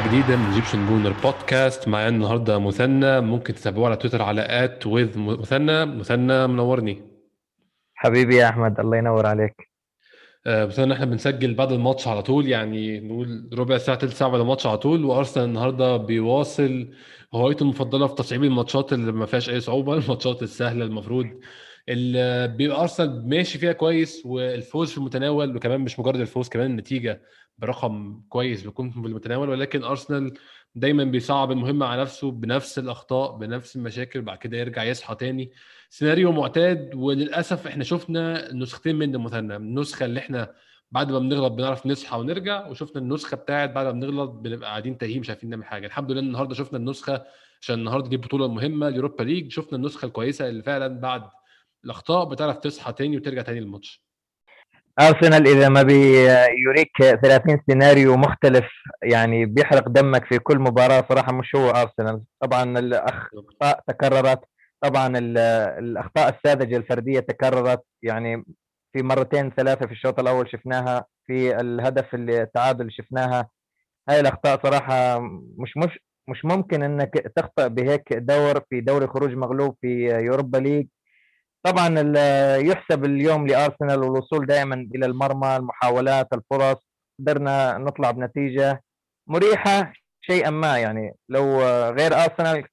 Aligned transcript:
حلقة 0.00 0.08
جديدة 0.08 0.36
من 0.36 0.46
Egyptian 0.46 0.86
Gooner 0.86 1.12
Podcast 1.12 1.88
معايا 1.88 2.08
النهاردة 2.08 2.58
مثنى. 2.58 3.20
ممكن 3.20 3.54
تتابعوه 3.54 3.86
على 3.86 3.96
تويتر 3.96 4.22
على 4.22 4.46
at 4.64 4.86
with 4.86 5.18
مثنى. 5.18 5.86
مثنى 5.86 6.46
منورني. 6.46 7.02
حبيبي 7.94 8.36
يا 8.36 8.48
أحمد 8.48 8.80
الله 8.80 8.96
ينور 8.96 9.26
عليك. 9.26 9.70
آه، 10.46 10.64
مثنى 10.66 10.92
إحنا 10.92 11.04
بنسجل 11.06 11.54
بعد 11.54 11.72
الماتش 11.72 12.08
على 12.08 12.22
طول 12.22 12.48
يعني 12.48 13.00
نقول 13.00 13.50
ربع 13.54 13.78
ساعة 13.78 13.98
تلت 13.98 14.12
ساعة 14.12 14.30
بعد 14.30 14.40
الماتش 14.40 14.66
على 14.66 14.78
طول. 14.78 15.04
وأرسنال 15.04 15.44
النهاردة 15.44 15.96
بيواصل 15.96 16.88
هوايته 17.34 17.62
المفضلة 17.62 18.06
في 18.06 18.14
تصعيب 18.14 18.44
الماتشات 18.44 18.92
اللي 18.92 19.12
ما 19.12 19.26
فيهاش 19.26 19.50
أي 19.50 19.60
صعوبة 19.60 19.94
الماتشات 19.98 20.42
السهلة 20.42 20.84
المفروض 20.84 21.26
بيبقى 22.46 22.80
أرسنال 22.80 23.28
ماشي 23.28 23.58
فيها 23.58 23.72
كويس 23.72 24.22
والفوز 24.26 24.90
في 24.90 24.98
المتناول 24.98 25.56
وكمان 25.56 25.80
مش 25.80 25.98
مجرد 25.98 26.20
الفوز 26.20 26.48
كمان 26.48 26.70
النتيجة 26.70 27.22
برقم 27.58 28.22
كويس 28.28 28.62
بيكون 28.62 28.90
في 28.90 28.96
المتناول. 28.96 29.48
ولكن 29.48 29.84
أرسنال 29.84 30.32
دايما 30.74 31.04
بيصعب 31.04 31.50
المهمة 31.52 31.86
على 31.86 32.02
نفسه 32.02 32.30
بنفس 32.30 32.78
الأخطاء 32.78 33.36
بنفس 33.36 33.76
المشاكل 33.76 34.22
بعد 34.22 34.38
كده 34.38 34.56
يرجع 34.58 34.84
يصحى 34.84 35.14
تاني. 35.14 35.50
سيناريو 35.90 36.32
معتاد 36.32 36.94
وللأسف 36.94 37.66
إحنا 37.66 37.84
شفنا 37.84 38.54
نسختين 38.54 38.96
يا 38.96 39.14
مثنى 39.14 39.56
النسخة 39.56 40.04
اللي 40.06 40.20
إحنا 40.20 40.52
بعد 40.92 41.12
ما 41.12 41.18
بنغلط 41.18 41.52
بنعرف 41.52 41.86
نصحى 41.86 42.18
ونرجع 42.18 42.66
وشفنا 42.66 43.02
النسخة 43.02 43.36
بتاعت 43.36 43.70
بعد 43.70 43.86
ما 43.86 43.92
بنغلط 43.92 44.30
بنبقى 44.30 44.68
قاعدين 44.70 44.98
تايهين 44.98 45.20
مش 45.20 45.30
عارفين 45.30 45.50
نعمل 45.50 45.64
حاجة. 45.64 45.86
الحمد 45.86 46.10
لله 46.12 46.20
النهارده 46.20 46.54
شفنا 46.54 46.78
النسخة 46.78 47.24
عشان 47.60 47.78
النهارده 47.78 48.08
دي 48.08 48.16
البطوله 48.16 48.46
المهمه 48.46 48.88
اليوروبا 48.88 49.22
ليج. 49.22 49.50
شفنا 49.52 49.78
النسخة 49.78 50.06
الكويسة 50.06 50.48
اللي 50.48 50.62
فعلا 50.62 51.00
بعد 51.00 51.22
الأخطاء 51.84 52.24
بتعرف 52.24 52.56
تصحى 52.56 52.92
تاني 52.92 53.16
وترجع 53.16 53.42
تاني 53.42 53.60
للماتش. 53.60 54.02
أرسنال 55.00 55.46
إذا 55.46 55.68
ما 55.68 55.82
بيوريك 55.82 56.96
30 57.22 57.60
سيناريو 57.70 58.16
مختلف 58.16 58.66
يعني 59.02 59.46
بيحرق 59.46 59.88
دمك 59.88 60.24
في 60.24 60.38
كل 60.38 60.58
مباراة 60.58 61.06
صراحة 61.08 61.32
مش 61.32 61.54
هو 61.54 61.70
أرسنال. 61.70 62.22
طبعا 62.40 62.78
الاخطاء 62.78 63.80
تكررت. 63.88 64.40
طبعا 64.80 65.18
الأخطاء 65.78 66.36
الساذجة 66.36 66.76
الفردية 66.76 67.20
تكررت. 67.20 67.82
يعني 68.02 68.44
في 68.92 69.02
مرتين 69.02 69.50
ثلاثة 69.50 69.86
في 69.86 69.92
الشوط 69.92 70.20
الأول 70.20 70.50
شفناها 70.50 71.04
في 71.26 71.60
الهدف 71.60 72.14
التعادل 72.14 72.92
شفناها. 72.92 73.48
هاي 74.08 74.20
الأخطاء 74.20 74.62
صراحة 74.62 75.20
مش 75.58 75.76
مش 75.76 75.98
مش 76.28 76.44
ممكن 76.44 76.82
إنك 76.82 77.10
تخطئ 77.36 77.68
بهيك 77.68 78.12
دور 78.12 78.60
في 78.70 78.80
دوري 78.80 79.06
خروج 79.06 79.34
مغلوب 79.34 79.76
في 79.80 80.08
يوروبا 80.08 80.58
ليج. 80.58 80.86
طبعا 81.62 81.88
يحسب 82.56 83.04
اليوم 83.04 83.46
لأرسنال 83.46 84.02
الوصول 84.04 84.46
دائما 84.46 84.88
إلى 84.94 85.06
المرمى 85.06 85.56
المحاولات 85.56 86.28
الفرص. 86.32 86.88
قدرنا 87.20 87.78
نطلع 87.78 88.10
بنتيجة 88.10 88.82
مريحة 89.26 89.92
شيئا 90.20 90.50
ما 90.50 90.78
يعني. 90.78 91.14
لو 91.28 91.60
غير 91.90 92.14
أرسنال 92.14 92.64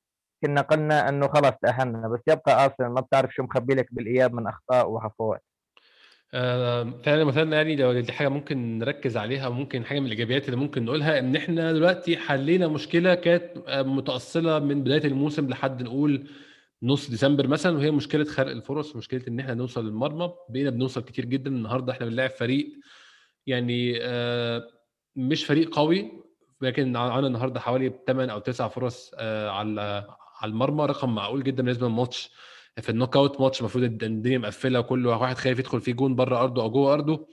كنا 0.43 0.61
قلنا 0.61 1.09
أنه 1.09 1.27
خلاص 1.27 1.53
تأهلنا 1.61 2.07
بس 2.07 2.19
يبقى 2.27 2.65
أرسنال. 2.65 2.89
ما 2.93 3.01
بتعرف 3.01 3.33
شو 3.33 3.43
مخبي 3.43 3.73
لك 3.75 3.87
بالإياب 3.91 4.33
من 4.33 4.47
أخطاء 4.47 4.89
وهفوات 4.89 5.43
آه 6.33 6.93
فعلا 7.05 7.23
مثلا 7.23 7.55
يعني 7.55 7.75
لو 7.75 7.99
دي 7.99 8.11
حاجة 8.11 8.27
ممكن 8.27 8.79
نركز 8.79 9.17
عليها 9.17 9.47
وممكن 9.47 9.85
حاجة 9.85 9.99
من 9.99 10.05
الإيجابيات 10.05 10.45
اللي 10.45 10.57
ممكن 10.57 10.85
نقولها 10.85 11.19
إن 11.19 11.35
إحنا 11.35 11.71
دلوقتي 11.73 12.17
حلينا 12.17 12.67
مشكلة 12.67 13.15
كانت 13.15 13.43
متأصلة 13.69 14.59
من 14.59 14.83
بداية 14.83 15.05
الموسم 15.05 15.49
لحد 15.49 15.83
نقول 15.83 16.27
نص 16.83 17.09
ديسمبر 17.09 17.47
مثلا 17.47 17.77
وهي 17.77 17.91
مشكلة 17.91 18.23
خرق 18.23 18.51
الفرص 18.51 18.95
مشكلة 18.95 19.21
إن 19.27 19.39
إحنا 19.39 19.53
نوصل 19.53 19.85
للمرمى. 19.85 20.33
بقينا 20.49 20.69
بنوصل 20.69 21.01
كتير 21.03 21.25
جدا. 21.25 21.49
النهارده 21.49 21.93
إحنا 21.93 22.05
بنلاعب 22.05 22.29
فريق 22.29 22.67
يعني 23.47 23.93
آه 24.01 24.67
مش 25.15 25.45
فريق 25.45 25.75
قوي 25.75 26.11
لكن 26.61 26.95
عندنا 26.95 27.27
النهارده 27.27 27.59
حوالي 27.59 27.93
8 28.07 28.33
أو 28.33 28.39
9 28.39 28.67
فرص 28.67 29.11
آه 29.15 29.49
على 29.49 30.07
على 30.41 30.49
المرمى. 30.51 30.85
رقم 30.85 31.15
معقول 31.15 31.43
جدا 31.43 31.63
بالنسبة 31.63 31.87
للماتش. 31.87 32.31
في 32.81 32.89
النوك 32.89 33.15
أوت 33.17 33.41
ماتش 33.41 33.59
المفروض 33.59 33.83
الدنيا 33.83 34.37
مقفلة 34.37 34.79
وكل 34.79 35.07
واحد 35.07 35.35
خايف 35.37 35.59
يدخل 35.59 35.81
فيه 35.81 35.93
جون 35.93 36.15
بره 36.15 36.39
أرضه 36.39 36.61
أو 36.63 36.69
جوه 36.71 36.93
أرضه. 36.93 37.27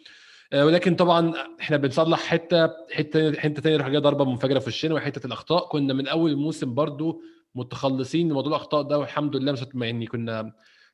آه 0.52 0.66
ولكن 0.66 0.94
طبعا 0.96 1.32
إحنا 1.60 1.76
بنصلح 1.76 2.18
حتة 2.18 2.70
حتة 2.92 3.32
حتة 3.40 3.62
ثانية 3.62 3.76
راح 3.76 3.88
جاية 3.88 3.98
ضربة 3.98 4.24
منفجرة 4.24 4.58
في 4.58 4.68
الشين 4.68 4.92
وحتة 4.92 5.26
الأخطاء. 5.26 5.68
كنا 5.68 5.94
من 5.94 6.08
أول 6.08 6.30
الموسم 6.30 6.74
برضو 6.74 7.22
متخلصين 7.54 8.26
من 8.28 8.32
موضوع 8.32 8.50
الأخطاء 8.56 8.82
ده 8.82 8.98
والحمد 8.98 9.36
لله 9.36 9.52
مش 9.52 9.64
يعني 9.74 10.06
كنا 10.06 10.52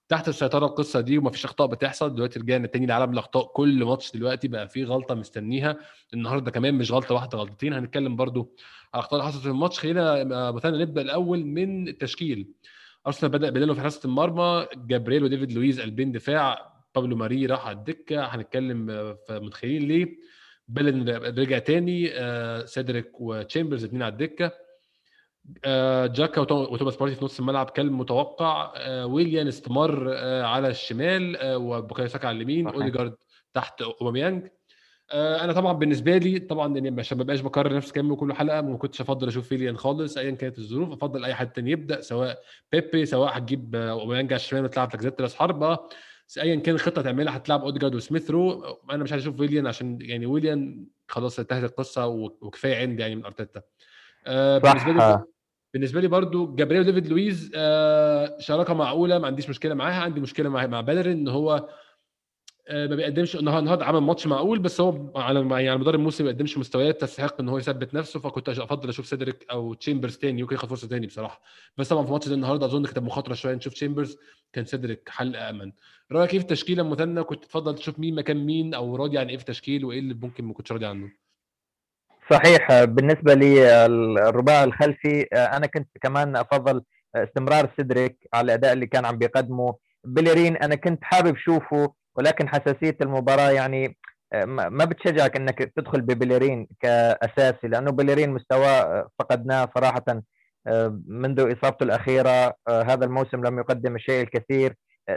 تحت 0.08 0.28
السيطره 0.28 0.66
القصة 0.66 1.00
دي 1.00 1.18
وما 1.18 1.30
فيش 1.30 1.44
أخطاء 1.44 1.66
بتحصل. 1.66 2.14
دلوقتي 2.14 2.38
رجعنا 2.40 2.66
تاني 2.66 2.86
لعالم 2.86 3.12
الأخطاء. 3.12 3.46
كل 3.46 3.84
ماتش 3.84 4.12
دلوقتي 4.12 4.48
بقى 4.48 4.68
فيه 4.68 4.84
غلطة 4.84 5.14
مستنيها. 5.14 5.76
النهارده 6.14 6.50
كمان 6.50 6.74
مش 6.74 6.92
غلطة 6.92 7.14
واحدة 7.14 7.38
غلطتين. 7.38 7.72
هنتكلم 7.72 8.16
برضو 8.16 8.40
على 8.94 9.00
الأخطاء 9.00 9.20
اللي 9.20 9.30
حصلت 9.32 9.42
في 9.42 9.48
الماتش. 9.48 9.78
خلينا 9.78 10.24
مثلا 10.50 10.78
نبدأ 10.78 11.00
الأول 11.00 11.44
من 11.44 11.88
التشكيل. 11.88 12.48
أرسنال 13.06 13.32
بدأ 13.32 13.50
بداله 13.50 13.74
في 13.74 13.80
حراسة 13.80 14.06
المرمى. 14.06 14.66
جابريل 14.76 15.24
وديفيد 15.24 15.52
لويز 15.52 15.80
قلبين 15.80 16.12
دفاع. 16.12 16.72
بابلو 16.94 17.16
ماري 17.16 17.46
راح 17.46 17.66
على 17.66 17.78
الدكة. 17.78 18.24
هنتكلم 18.24 18.86
في 19.26 19.40
متخيلين 19.42 19.88
ليه. 19.88 20.16
بيلرين 20.68 21.08
رجع 21.10 21.58
تاني. 21.58 22.10
سيدريك 22.66 23.20
وتشامبرز 23.20 23.84
اثنين 23.84 24.02
على 24.02 24.12
الدكة. 24.12 24.44
آه، 24.46 24.52
جاكا 26.06 26.40
وتوماس 26.40 26.96
بارتي 26.96 27.14
في 27.14 27.24
نص 27.24 27.38
الملعب 27.38 27.70
كالمتوقع 27.70 28.72
آه، 28.76 29.06
ويليان 29.06 29.48
استمر 29.48 30.12
آه، 30.12 30.42
على 30.42 30.68
الشمال 30.68 31.38
وبوكايو 31.42 32.08
ساكا 32.08 32.28
على 32.28 32.36
اليمين 32.36 32.66
أوديجارد 32.68 33.16
تحت 33.54 33.82
أوباميانج. 33.82 34.48
أنا 35.12 35.52
طبعا 35.52 35.72
بالنسبة 35.72 36.16
لي 36.16 36.38
طبعا 36.38 36.74
يعني 36.74 37.00
عشان 37.00 37.18
ما 37.18 37.24
بقاش 37.24 37.40
بكرر 37.40 37.76
نفس 37.76 37.88
الكلام 37.88 38.14
كل 38.14 38.32
حلقة 38.32 38.60
ما 38.60 38.76
كنتش 38.76 39.00
أفضل 39.00 39.28
أشوف 39.28 39.52
ويليان 39.52 39.76
خالص 39.76 40.16
ايا 40.16 40.30
كانت 40.30 40.58
الظروف 40.58 40.92
أفضل 40.92 41.24
أي 41.24 41.34
حد 41.34 41.52
تاني 41.52 41.70
يبدأ 41.70 42.00
سواء 42.00 42.42
بيبي 42.72 43.06
سواء 43.06 43.38
هتجيب 43.38 43.76
أوباميانج 43.76 44.32
على 44.32 44.40
الشمال 44.40 44.64
وتلعب 44.64 44.90
لاكازيت 44.90 45.20
راس 45.20 45.34
حربة. 45.34 45.78
ايا 46.38 46.56
كان 46.56 46.74
الخطه 46.74 47.02
تعملها 47.02 47.36
هتلعب 47.36 47.62
أوديجارد 47.64 47.94
وسميث 47.94 48.30
رو. 48.30 48.64
أنا 48.90 49.04
مش 49.04 49.12
عايز 49.12 49.22
أشوف 49.22 49.40
ويليان 49.40 49.66
عشان 49.66 49.98
يعني 50.00 50.26
ويليان 50.26 50.86
خلاص 51.08 51.38
انتهت 51.38 51.64
القصة 51.64 52.06
وكفاية 52.06 52.76
عندي 52.76 53.02
يعني 53.02 53.16
من 53.16 53.24
أرتيتا. 53.24 53.62
آه 54.26 54.58
بالنسبة 54.58 54.92
لي 54.92 55.24
بالنسبة 55.74 56.00
لي 56.00 56.08
برضو 56.08 56.54
جابريل 56.54 56.80
وديفيد 56.80 57.06
لويز 57.06 57.52
آه 57.54 58.36
شراكة 58.38 58.74
معقولة 58.74 59.18
ما 59.18 59.26
عنديش 59.26 59.48
مشكلة 59.48 59.74
معاها 59.74 60.02
عندي 60.02 60.20
مشكلة 60.20 60.48
مع 60.48 60.66
مع 60.66 60.80
بيلرين 60.80 61.18
إن 61.18 61.28
هو 61.28 61.68
آه 62.68 62.86
ما 62.86 62.96
بيقدمش 62.96 63.36
النهارده 63.36 63.84
عمل 63.84 64.00
ماتش 64.00 64.26
معقول 64.26 64.58
بس 64.58 64.80
هو 64.80 65.12
على 65.18 65.64
يعني 65.64 65.78
مدار 65.80 65.94
الموسم 65.94 66.24
ما 66.24 66.30
بيقدمش 66.30 66.58
مستويات 66.58 67.00
تستحق 67.00 67.40
إن 67.40 67.48
هو 67.48 67.58
يثبت 67.58 67.94
نفسه 67.94 68.20
فكنت 68.20 68.48
أفضل 68.48 68.88
أشوف 68.88 69.06
سيدريك 69.06 69.46
أو 69.50 69.74
تشامبرز 69.74 70.16
تاني 70.16 70.40
يمكن 70.40 70.54
ياخد 70.54 70.68
فرصة 70.68 70.88
تاني 70.88 71.06
بصراحة. 71.06 71.42
بس 71.78 71.88
طبعا 71.88 72.04
في 72.04 72.12
ماتش 72.12 72.28
زي 72.28 72.34
النهارده 72.34 72.66
أظن 72.66 72.84
كانت 72.84 72.98
مخاطرة 72.98 73.34
شوية 73.34 73.54
نشوف 73.54 73.72
تشامبرز 73.74 74.16
كان 74.52 74.64
سيدريك 74.64 75.08
حل 75.08 75.36
آمن. 75.36 75.72
رأيك 76.12 76.32
إيه 76.32 76.38
في 76.38 76.44
التشكيلة 76.44 76.82
المثنى؟ 76.82 77.22
كنت 77.22 77.44
تفضل 77.44 77.74
تشوف 77.74 77.98
مين 77.98 78.14
مكان 78.14 78.46
مين 78.46 78.74
أو 78.74 78.96
راضي 78.96 79.18
عن 79.18 79.28
إيه 79.28 79.36
في 79.36 79.42
التشكيل 79.42 79.84
وإيه 79.84 79.98
اللي 79.98 80.14
ممكن 80.14 80.44
ما 80.44 80.52
كنتش 80.52 80.72
راضي 80.72 80.86
عنه؟ 80.86 81.10
صحيح 82.32 82.84
بالنسبة 82.84 83.34
لي 83.34 83.86
الرباع 84.28 84.64
الخلفي 84.64 85.22
أنا 85.32 85.66
كنت 85.66 85.88
كمان 86.02 86.36
أفضل 86.36 86.82
استمرار 87.16 87.70
سيدريك 87.76 88.18
على 88.34 88.44
الأداء 88.44 88.72
اللي 88.72 88.86
كان 88.86 89.04
عم 89.04 89.16
بيقدمه. 89.18 89.74
بليرين 90.04 90.56
أنا 90.56 90.74
كنت 90.74 91.04
حابب 91.04 91.36
شوفه 91.36 91.92
ولكن 92.16 92.48
حساسية 92.48 92.96
المباراة 93.00 93.50
يعني 93.50 93.96
ما 94.46 94.84
بتشجعك 94.84 95.36
إنك 95.36 95.72
تدخل 95.76 96.00
ببليرين 96.00 96.68
كأساسي 96.80 97.68
لأنه 97.68 97.90
بليرين 97.90 98.30
مستواه 98.30 99.08
فقدناه 99.18 99.68
صراحة 99.74 100.22
منذ 101.06 101.52
إصابته 101.58 101.84
الأخيرة. 101.84 102.54
هذا 102.68 103.04
الموسم 103.04 103.44
لم 103.44 103.58
يقدم 103.58 103.96
الشيء 103.96 104.22
الكثير. 104.22 104.76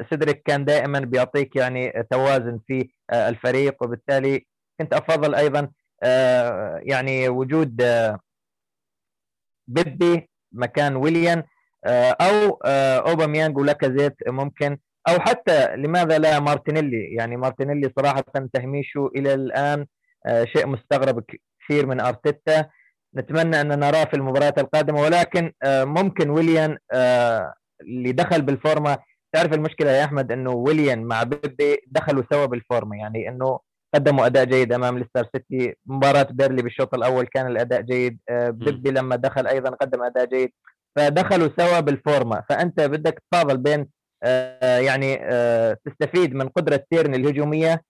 سيدريك 0.09 0.43
كان 0.45 0.65
دائما 0.65 0.99
بيعطيك 0.99 1.55
يعني 1.55 2.07
توازن 2.11 2.59
في 2.67 2.89
الفريق 3.13 3.83
وبالتالي 3.83 4.45
كنت 4.79 4.93
أفضل 4.93 5.35
أيضا 5.35 5.67
يعني 6.81 7.29
وجود 7.29 7.81
بيبي 9.67 10.29
مكان 10.51 10.95
ويليان 10.95 11.43
أو 12.21 12.59
أوباميانج 13.09 13.57
ولاكازيت 13.57 14.15
ممكن 14.27 14.77
أو 15.09 15.19
حتى 15.19 15.75
لماذا 15.75 16.17
لا 16.17 16.39
مارتينيلي. 16.39 17.13
يعني 17.15 17.37
مارتينيلي 17.37 17.91
صراحة 17.99 18.23
تهميشه 18.53 19.11
إلى 19.15 19.33
الآن 19.33 19.85
شيء 20.43 20.67
مستغرب 20.67 21.23
كثير 21.59 21.85
من 21.85 21.99
أرتيتا. 21.99 22.69
نتمنى 23.15 23.61
أن 23.61 23.79
نراه 23.79 24.03
في 24.03 24.13
المباريات 24.13 24.59
القادمة 24.59 25.01
ولكن 25.01 25.53
ممكن 25.65 26.29
ويليان 26.29 26.77
اللي 27.81 28.11
دخل 28.11 28.41
بالفورمة. 28.41 28.97
تعرف 29.33 29.53
المشكلة 29.53 29.91
يا 29.91 30.05
أحمد 30.05 30.31
إنه 30.31 30.51
ويليان 30.51 31.03
مع 31.03 31.23
بيبي 31.23 31.77
دخلوا 31.87 32.23
سوا 32.31 32.45
بالفورمة 32.45 32.97
يعني 32.97 33.29
إنه 33.29 33.59
قدموا 33.93 34.25
أداء 34.25 34.45
جيد 34.45 34.73
أمام 34.73 34.97
ليستر 34.97 35.29
سيتي. 35.35 35.75
مباراة 35.85 36.27
بيرنلي 36.31 36.61
بالشوط 36.61 36.93
الأول 36.93 37.25
كان 37.25 37.47
الأداء 37.47 37.81
جيد. 37.81 38.19
بيبي 38.31 38.91
لما 38.91 39.15
دخل 39.15 39.47
أيضا 39.47 39.69
قدم 39.69 40.03
أداء 40.03 40.25
جيد. 40.25 40.51
فدخلوا 40.95 41.49
سوا 41.59 41.79
بالفورمة. 41.79 42.43
فأنت 42.49 42.81
بدك 42.81 43.23
تفاضل 43.31 43.57
بين 43.57 43.87
يعني 44.61 45.15
تستفيد 45.85 46.35
من 46.35 46.49
قدرة 46.49 46.83
تيرني 46.91 47.15
الهجومية 47.15 47.81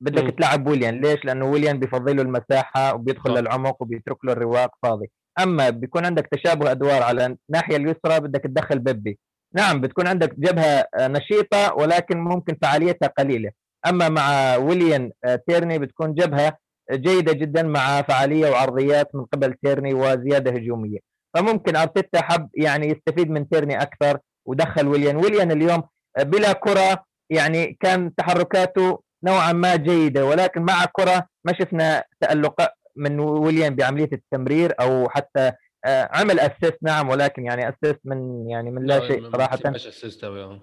بدك. 0.00 0.34
تلعب 0.38 0.66
ويليان. 0.68 1.00
ليش؟ 1.00 1.24
لأنه 1.24 1.46
ويليان 1.46 1.78
بفضل 1.78 2.16
له 2.16 2.22
المساحة 2.22 2.94
وبيدخل 2.94 3.30
صح. 3.30 3.40
للعمق 3.40 3.82
وبيترك 3.82 4.24
له 4.24 4.32
الرواق 4.32 4.70
فاضي. 4.82 5.10
أما 5.38 5.70
بيكون 5.70 6.06
عندك 6.06 6.26
تشابه 6.32 6.70
أدوار 6.70 7.02
على 7.02 7.36
الناحية 7.50 7.76
اليسرى 7.76 8.20
بدك 8.20 8.40
تدخل 8.40 8.78
بيبي. 8.78 9.18
نعم 9.54 9.80
بتكون 9.80 10.06
عندك 10.06 10.34
جبهة 10.34 10.84
آه، 10.94 11.08
نشيطة 11.08 11.74
ولكن 11.74 12.18
ممكن 12.18 12.56
فعاليتها 12.62 13.06
قليلة. 13.06 13.50
أما 13.86 14.08
مع 14.08 14.56
ويليان 14.56 15.12
آه، 15.24 15.42
تيرني 15.48 15.78
بتكون 15.78 16.14
جبهة 16.14 16.56
جيدة 16.92 17.32
جدا 17.32 17.62
مع 17.62 18.02
فعالية 18.02 18.50
وعرضيات 18.50 19.14
من 19.14 19.24
قبل 19.24 19.54
تيرني 19.54 19.94
وزيادة 19.94 20.50
هجومية. 20.50 20.98
فممكن 21.34 21.76
أرتيتا 21.76 22.22
حب 22.22 22.48
يعني 22.54 22.86
يستفيد 22.86 23.30
من 23.30 23.48
تيرني 23.48 23.82
أكثر 23.82 24.18
ودخل 24.46 24.88
ويليان 24.88 25.16
ويليان 25.16 25.50
اليوم 25.52 25.82
آه، 26.18 26.22
بلا 26.22 26.52
كرة 26.52 27.04
يعني 27.30 27.76
كان 27.80 28.14
تحركاته 28.14 29.02
نوعا 29.24 29.52
ما 29.52 29.76
جيدة 29.76 30.24
ولكن 30.26 30.62
مع 30.62 30.84
كرة 30.92 31.26
ما 31.44 31.52
شفنا 31.60 32.04
تألق 32.20 32.68
من 32.96 33.20
ويليان 33.20 33.74
بعملية 33.74 34.08
التمرير 34.12 34.74
أو 34.80 35.08
حتى 35.08 35.52
عمل 35.86 36.40
assist 36.40 36.78
نعم 36.82 37.08
ولكن 37.08 37.44
يعني 37.44 37.68
assist 37.68 38.00
من 38.04 38.48
يعني 38.50 38.70
من 38.70 38.86
لا 38.86 39.06
شيء 39.08 39.30
صراحة. 39.32 39.58
مش 39.66 39.86
assist 39.86 40.24
آه. 40.24 40.60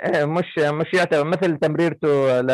آه، 0.00 0.24
مش 0.24 0.58
مش 0.58 0.94
يعتبر 0.94 1.24
مثل 1.24 1.56
تمريرته 1.58 2.40
ل 2.40 2.50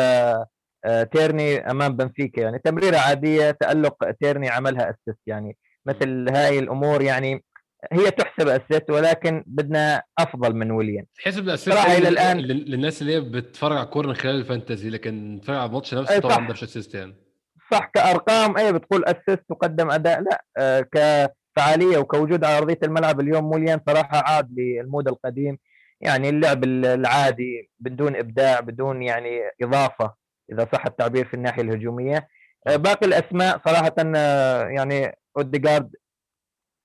آه، 0.85 1.03
تيرني 1.03 1.71
أمام 1.71 1.97
بنفيكا. 1.97 2.41
يعني 2.41 2.59
تمريرة 2.59 2.97
عادية 2.97 3.51
تألق 3.51 4.11
تيرني 4.21 4.49
عملها 4.49 4.89
assist 4.89 5.19
يعني 5.27 5.57
مثل 5.85 6.29
هاي 6.29 6.59
الأمور 6.59 7.01
يعني 7.01 7.43
هي 7.91 8.11
تحسب 8.11 8.47
assist 8.47 8.89
ولكن 8.89 9.43
بدنا 9.47 10.01
أفضل 10.19 10.55
من 10.55 10.71
ويليان 10.71 11.05
تحسب 11.23 11.43
ال 11.43 11.47
assist 11.47 11.69
لل- 11.77 12.17
الآن- 12.17 12.35
لل- 12.35 12.71
للناس 12.71 13.01
اللي 13.01 13.15
هي 13.15 13.21
بتتفرج 13.21 13.77
على 13.77 13.85
الكورة 13.85 14.07
من 14.07 14.13
خلال 14.13 14.35
ال 14.35 14.42
fantasy 14.42 14.89
لكن 14.89 15.39
تتفرج 15.41 15.55
على 15.57 15.65
الماتش 15.65 15.93
نفسه 15.93 16.13
أي 16.15 16.19
طبعا. 16.19 16.47
ده 16.47 16.53
مش 16.53 16.63
assist 16.63 16.95
يعني. 16.95 17.15
صح 17.71 17.91
كأرقام 17.93 18.57
اي 18.57 18.73
بتقول 18.73 19.05
assist 19.05 19.43
وقدم 19.49 19.91
أداء 19.91 20.21
لا 20.21 20.43
آه، 20.57 20.85
كفعاليه 21.55 21.97
وكوجود 21.97 22.43
على 22.43 22.57
ارضيه 22.57 22.79
الملعب 22.83 23.19
اليوم 23.19 23.43
ويليان 23.43 23.79
صراحة 23.87 24.23
عاد 24.25 24.49
لل 24.59 24.75
mood 24.75 25.07
القديم. 25.07 25.57
يعني 26.01 26.29
اللعب 26.29 26.63
العادي 26.63 27.71
بدون 27.79 28.15
إبداع 28.15 28.59
بدون 28.59 29.03
يعني 29.03 29.41
إضافة 29.63 30.13
إذا 30.51 30.67
صح 30.73 30.85
التعبير 30.85 31.25
في 31.27 31.33
الناحية 31.33 31.61
الهجومية. 31.61 32.27
آه، 32.67 32.75
باقي 32.75 33.07
الأسماء 33.07 33.61
صراحة 33.65 33.95
آه، 34.15 34.63
يعني 34.67 35.17
اوديجارد 35.37 35.95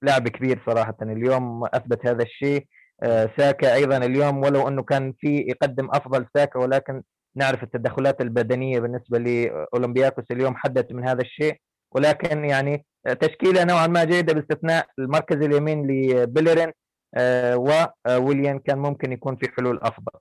لاعب 0.02 0.28
كبير 0.28 0.62
صراحة. 0.66 0.96
اليوم 1.02 1.64
أثبت 1.64 2.06
هذا 2.06 2.22
الشيء. 2.22 2.66
آه، 3.02 3.30
ساكا 3.38 3.74
أيضا 3.74 3.96
اليوم 3.96 4.38
ولو 4.44 4.68
أنه 4.68 4.82
كان 4.82 5.14
في 5.20 5.36
يقدم 5.48 5.88
أفضل 5.90 6.26
ساكا 6.36 6.58
ولكن 6.58 7.02
نعرف 7.36 7.62
التدخلات 7.62 8.20
البدنية 8.20 8.80
بالنسبة 8.80 9.18
لأولمبياكوس 9.18 10.24
اليوم 10.30 10.56
حدت 10.56 10.92
من 10.92 11.08
هذا 11.08 11.22
الشيء. 11.22 11.56
ولكن 11.92 12.44
يعني 12.44 12.84
تشكيلة 13.14 13.64
نوعا 13.64 13.86
ما 13.86 14.04
جيدة 14.04 14.32
باستثناء 14.32 14.86
المركز 14.98 15.36
اليمين 15.36 15.86
لبيلرين 15.86 16.72
آه، 17.14 17.56
وويليان 18.08 18.58
كان 18.58 18.78
ممكن 18.78 19.12
يكون 19.12 19.36
في 19.36 19.48
حلول 19.48 19.78
أفضل. 19.82 20.20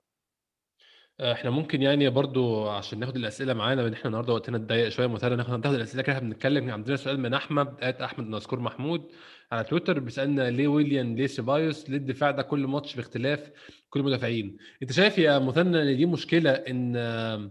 إحنا 1.20 1.50
ممكن 1.50 1.82
يعني 1.82 2.08
برضو 2.08 2.68
عشان 2.68 2.98
ناخد 2.98 3.16
الأسئلة 3.16 3.54
معانا 3.54 3.80
لأن 3.80 3.92
إحنا 3.92 4.06
النهارده 4.06 4.32
وقتنا 4.32 4.58
ضيق 4.58 4.88
شوية 4.88 5.06
مثلا 5.06 5.36
ناخد 5.36 5.50
ناخد 5.50 5.74
الأسئلة 5.74 6.02
كده 6.02 6.16
إحنا 6.16 6.28
بنتكلم 6.28 6.70
عندنا 6.70 6.96
سؤال 6.96 7.20
من 7.20 7.34
أحمد 7.34 7.74
آت 7.80 8.00
أحمد 8.02 8.26
نذكر 8.26 8.58
محمود 8.58 9.10
على 9.52 9.64
تويتر 9.64 9.98
بيسألنا 9.98 10.50
ليه 10.50 10.68
ويليان 10.68 11.14
ليه 11.14 11.26
سيبايوس 11.26 11.90
ليه 11.90 11.96
الدفاع 11.98 12.30
ده 12.30 12.42
كل 12.42 12.66
ماتش 12.66 12.96
باختلاف 12.96 13.50
كل 13.90 14.00
المدافعين؟ 14.00 14.56
أنت 14.82 14.92
شايف 14.92 15.18
يا 15.18 15.38
مثنى 15.38 15.82
إن 15.82 15.96
دي 15.96 16.06
مشكلة 16.06 16.50
إن 16.50 16.96
آه، 16.96 17.50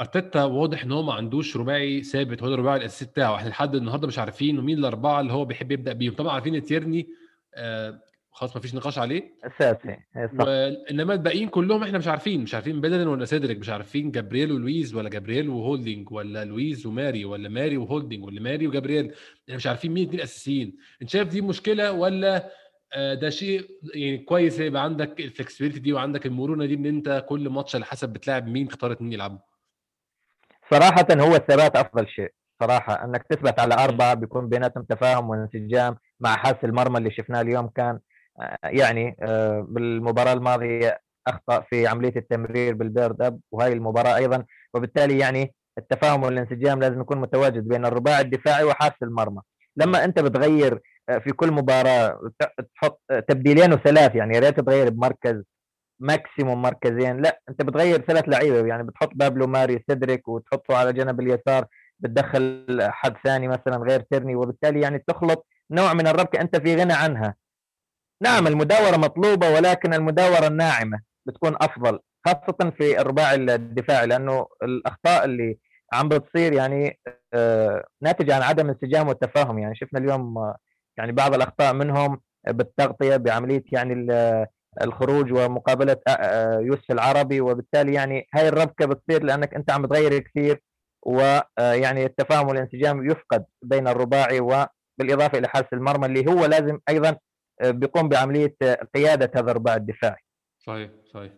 أرتيتا 0.00 0.44
واضح 0.44 0.84
إن 0.84 0.92
هو 0.92 1.02
ما 1.02 1.12
عندوش 1.14 1.56
رباعي 1.56 2.02
ثابت 2.02 2.42
هو 2.42 2.54
الرباعي 2.54 2.76
الاساسي 2.78 3.04
بتاعه 3.04 3.34
إحنا 3.36 3.48
لحد 3.48 3.74
النهارده 3.74 4.06
مش 4.08 4.18
عارفين 4.18 4.60
مين 4.60 4.78
الأربعة 4.78 5.20
اللي 5.20 5.32
هو 5.32 5.44
بيحب 5.44 5.72
يبدأ 5.72 5.92
بيهم؟ 5.92 6.14
طبعا 6.14 6.32
عارفين 6.32 6.62
تيرني 6.62 7.08
آه، 7.54 8.00
خلاص 8.30 8.56
ما 8.56 8.62
فيش 8.62 8.74
نقاش 8.74 8.98
عليه. 8.98 9.34
أساسي 9.44 9.88
إيه، 9.88 10.30
وإنما 10.38 11.14
الباقيين 11.14 11.48
كلهم 11.48 11.82
إحنا 11.82 11.98
مش 11.98 12.08
عارفين 12.08 12.40
مش 12.42 12.54
عارفين 12.54 12.80
بيلرين 12.80 13.06
ولا 13.08 13.24
سيدريك 13.24 13.58
مش 13.58 13.68
عارفين 13.68 14.10
جابرييل 14.10 14.52
ولويز 14.52 14.94
ولا 14.94 15.08
جابرييل 15.08 15.48
وهولدنج 15.48 16.12
ولا 16.12 16.44
لويز 16.44 16.86
وماري 16.86 17.24
ولا 17.24 17.48
ماري 17.48 17.76
وهولدنج 17.76 18.24
ولا 18.24 18.40
ماري 18.40 18.66
وجابرييل. 18.66 19.12
إحنا 19.44 19.56
مش 19.56 19.66
عارفين 19.66 19.90
مين 19.92 20.02
الاثنين 20.02 20.20
الاساسيين 20.20 20.76
أنت 21.02 21.10
شايف 21.10 21.28
دي 21.28 21.40
مشكلة 21.40 21.92
ولا 21.92 22.50
آه، 22.94 23.14
ده 23.14 23.30
شيء 23.30 23.66
يعني 23.94 24.18
كويس 24.18 24.60
يبقى 24.60 24.84
عندك 24.84 25.20
الفلكسبيتي 25.20 25.78
دي 25.80 25.92
وعندك 25.92 26.26
المرونة 26.26 26.66
دي 26.66 26.74
إن 26.74 26.86
أنت 26.86 27.24
كل 27.28 27.48
ماتش 27.48 27.74
على 27.74 27.84
حسب 27.84 28.08
بتلاعب 28.08 28.46
مين 28.46 28.66
اختار 28.66 28.92
إتنين 28.92 29.12
يلعبوا. 29.12 29.38
صراحة 30.72 31.06
هو 31.12 31.36
الثبات 31.36 31.76
أفضل 31.76 32.08
شيء 32.08 32.32
صراحة. 32.62 33.04
أنك 33.04 33.26
تثبت 33.30 33.60
على 33.60 33.74
أربعة 33.74 34.14
بيكون 34.14 34.48
بيناتهم 34.48 34.84
تفاهم 34.84 35.30
وانسجام 35.30 35.96
مع 36.20 36.36
حارس 36.36 36.64
المرمى 36.64 36.98
اللي 36.98 37.10
شفناه 37.10 37.40
اليوم 37.40 37.68
كان 37.68 37.98
آه، 38.40 38.58
يعني 38.64 39.16
آه، 39.22 39.66
بالمباراة 39.68 40.32
الماضية 40.32 41.00
أخطأ 41.28 41.60
في 41.60 41.86
عملية 41.86 42.16
التمرير 42.16 42.74
بالبيرد 42.74 43.22
أب 43.22 43.40
وهي 43.52 43.72
المباراة 43.72 44.16
أيضا. 44.16 44.44
وبالتالي 44.74 45.18
يعني 45.18 45.54
التفاهم 45.78 46.22
والانسجام 46.22 46.80
لازم 46.80 47.00
يكون 47.00 47.18
متواجد 47.20 47.68
بين 47.68 47.86
الرباعي 47.86 48.20
الدفاعي 48.20 48.64
وحارس 48.64 48.96
المرمى. 49.02 49.40
لما 49.76 50.04
أنت 50.04 50.20
بتغير 50.20 50.80
آه، 51.08 51.18
في 51.18 51.32
كل 51.32 51.52
مباراة 51.52 52.30
تحط 52.74 53.00
تبديلين 53.28 53.72
وثلاث 53.72 54.14
يعني 54.14 54.34
يا 54.34 54.40
ريت 54.40 54.60
تغير 54.60 54.90
بمركز 54.90 55.42
maximum 56.00 56.62
مركزين. 56.62 57.22
لا 57.22 57.40
أنت 57.48 57.62
بتغير 57.62 58.00
ثلاث 58.00 58.24
لعيبة 58.28 58.66
يعني 58.66 58.82
بتحط 58.82 59.10
بابلو 59.14 59.46
ماري 59.46 59.84
سيدريك 59.90 60.28
وتحطه 60.28 60.76
على 60.76 60.92
جنب 60.92 61.20
اليسار 61.20 61.66
بتدخل 61.98 62.78
حد 62.80 63.14
ثاني 63.24 63.48
مثلا 63.48 63.76
غير 63.76 64.00
تيرني 64.00 64.34
وبالتالي 64.36 64.80
يعني 64.80 65.04
تخلق 65.08 65.46
نوع 65.70 65.92
من 65.92 66.06
الربكة 66.06 66.40
أنت 66.40 66.56
في 66.56 66.76
غنى 66.76 66.92
عنها. 66.92 67.34
نعم 68.22 68.46
المداورة 68.46 68.96
مطلوبة 68.96 69.50
ولكن 69.50 69.94
المداورة 69.94 70.46
الناعمة 70.46 71.00
بتكون 71.26 71.56
أفضل 71.60 71.98
خاصة 72.26 72.70
في 72.78 73.00
الرباعي 73.00 73.34
الدفاعي 73.34 74.06
لأنه 74.06 74.46
الأخطاء 74.62 75.24
اللي 75.24 75.58
عم 75.92 76.08
بتصير 76.08 76.52
يعني 76.52 77.00
آه، 77.34 77.84
ناتجه 78.02 78.34
عن 78.34 78.42
عدم 78.42 78.70
الانسجام 78.70 79.08
والتفاهم. 79.08 79.58
يعني 79.58 79.76
شفنا 79.76 79.98
اليوم 80.00 80.38
آه، 80.38 80.56
يعني 80.96 81.12
بعض 81.12 81.34
الأخطاء 81.34 81.72
منهم 81.72 82.20
بالتغطية 82.48 83.16
بعملية 83.16 83.64
يعني 83.72 83.94
الخروج 84.82 85.32
ومقابلة 85.32 85.96
آه، 86.08 86.10
آه، 86.10 86.60
يوسف 86.60 86.90
العربي 86.90 87.40
وبالتالي 87.40 87.94
يعني 87.94 88.26
هاي 88.34 88.48
الربكة 88.48 88.86
بتصير 88.86 89.22
لأنك 89.24 89.54
أنت 89.54 89.70
عم 89.70 89.86
تغير 89.86 90.18
كثير 90.18 90.62
ويعني 91.02 92.04
التفاهم 92.04 92.48
والانسجام 92.48 93.10
يفقد 93.10 93.44
بين 93.62 93.88
الرباعي 93.88 94.40
وبالإضافة 94.40 95.38
إلى 95.38 95.48
حارس 95.48 95.66
المرمى 95.72 96.06
اللي 96.06 96.30
هو 96.30 96.44
لازم 96.44 96.78
أيضا 96.88 97.16
آه، 97.60 97.70
بيقوم 97.70 98.08
بعملية 98.08 98.56
آه، 98.62 98.86
قيادة 98.94 99.30
هذا 99.34 99.50
الرباعي 99.50 99.76
الدفاعي. 99.76 100.20
صحيح 100.58 100.90
صحيح. 101.14 101.32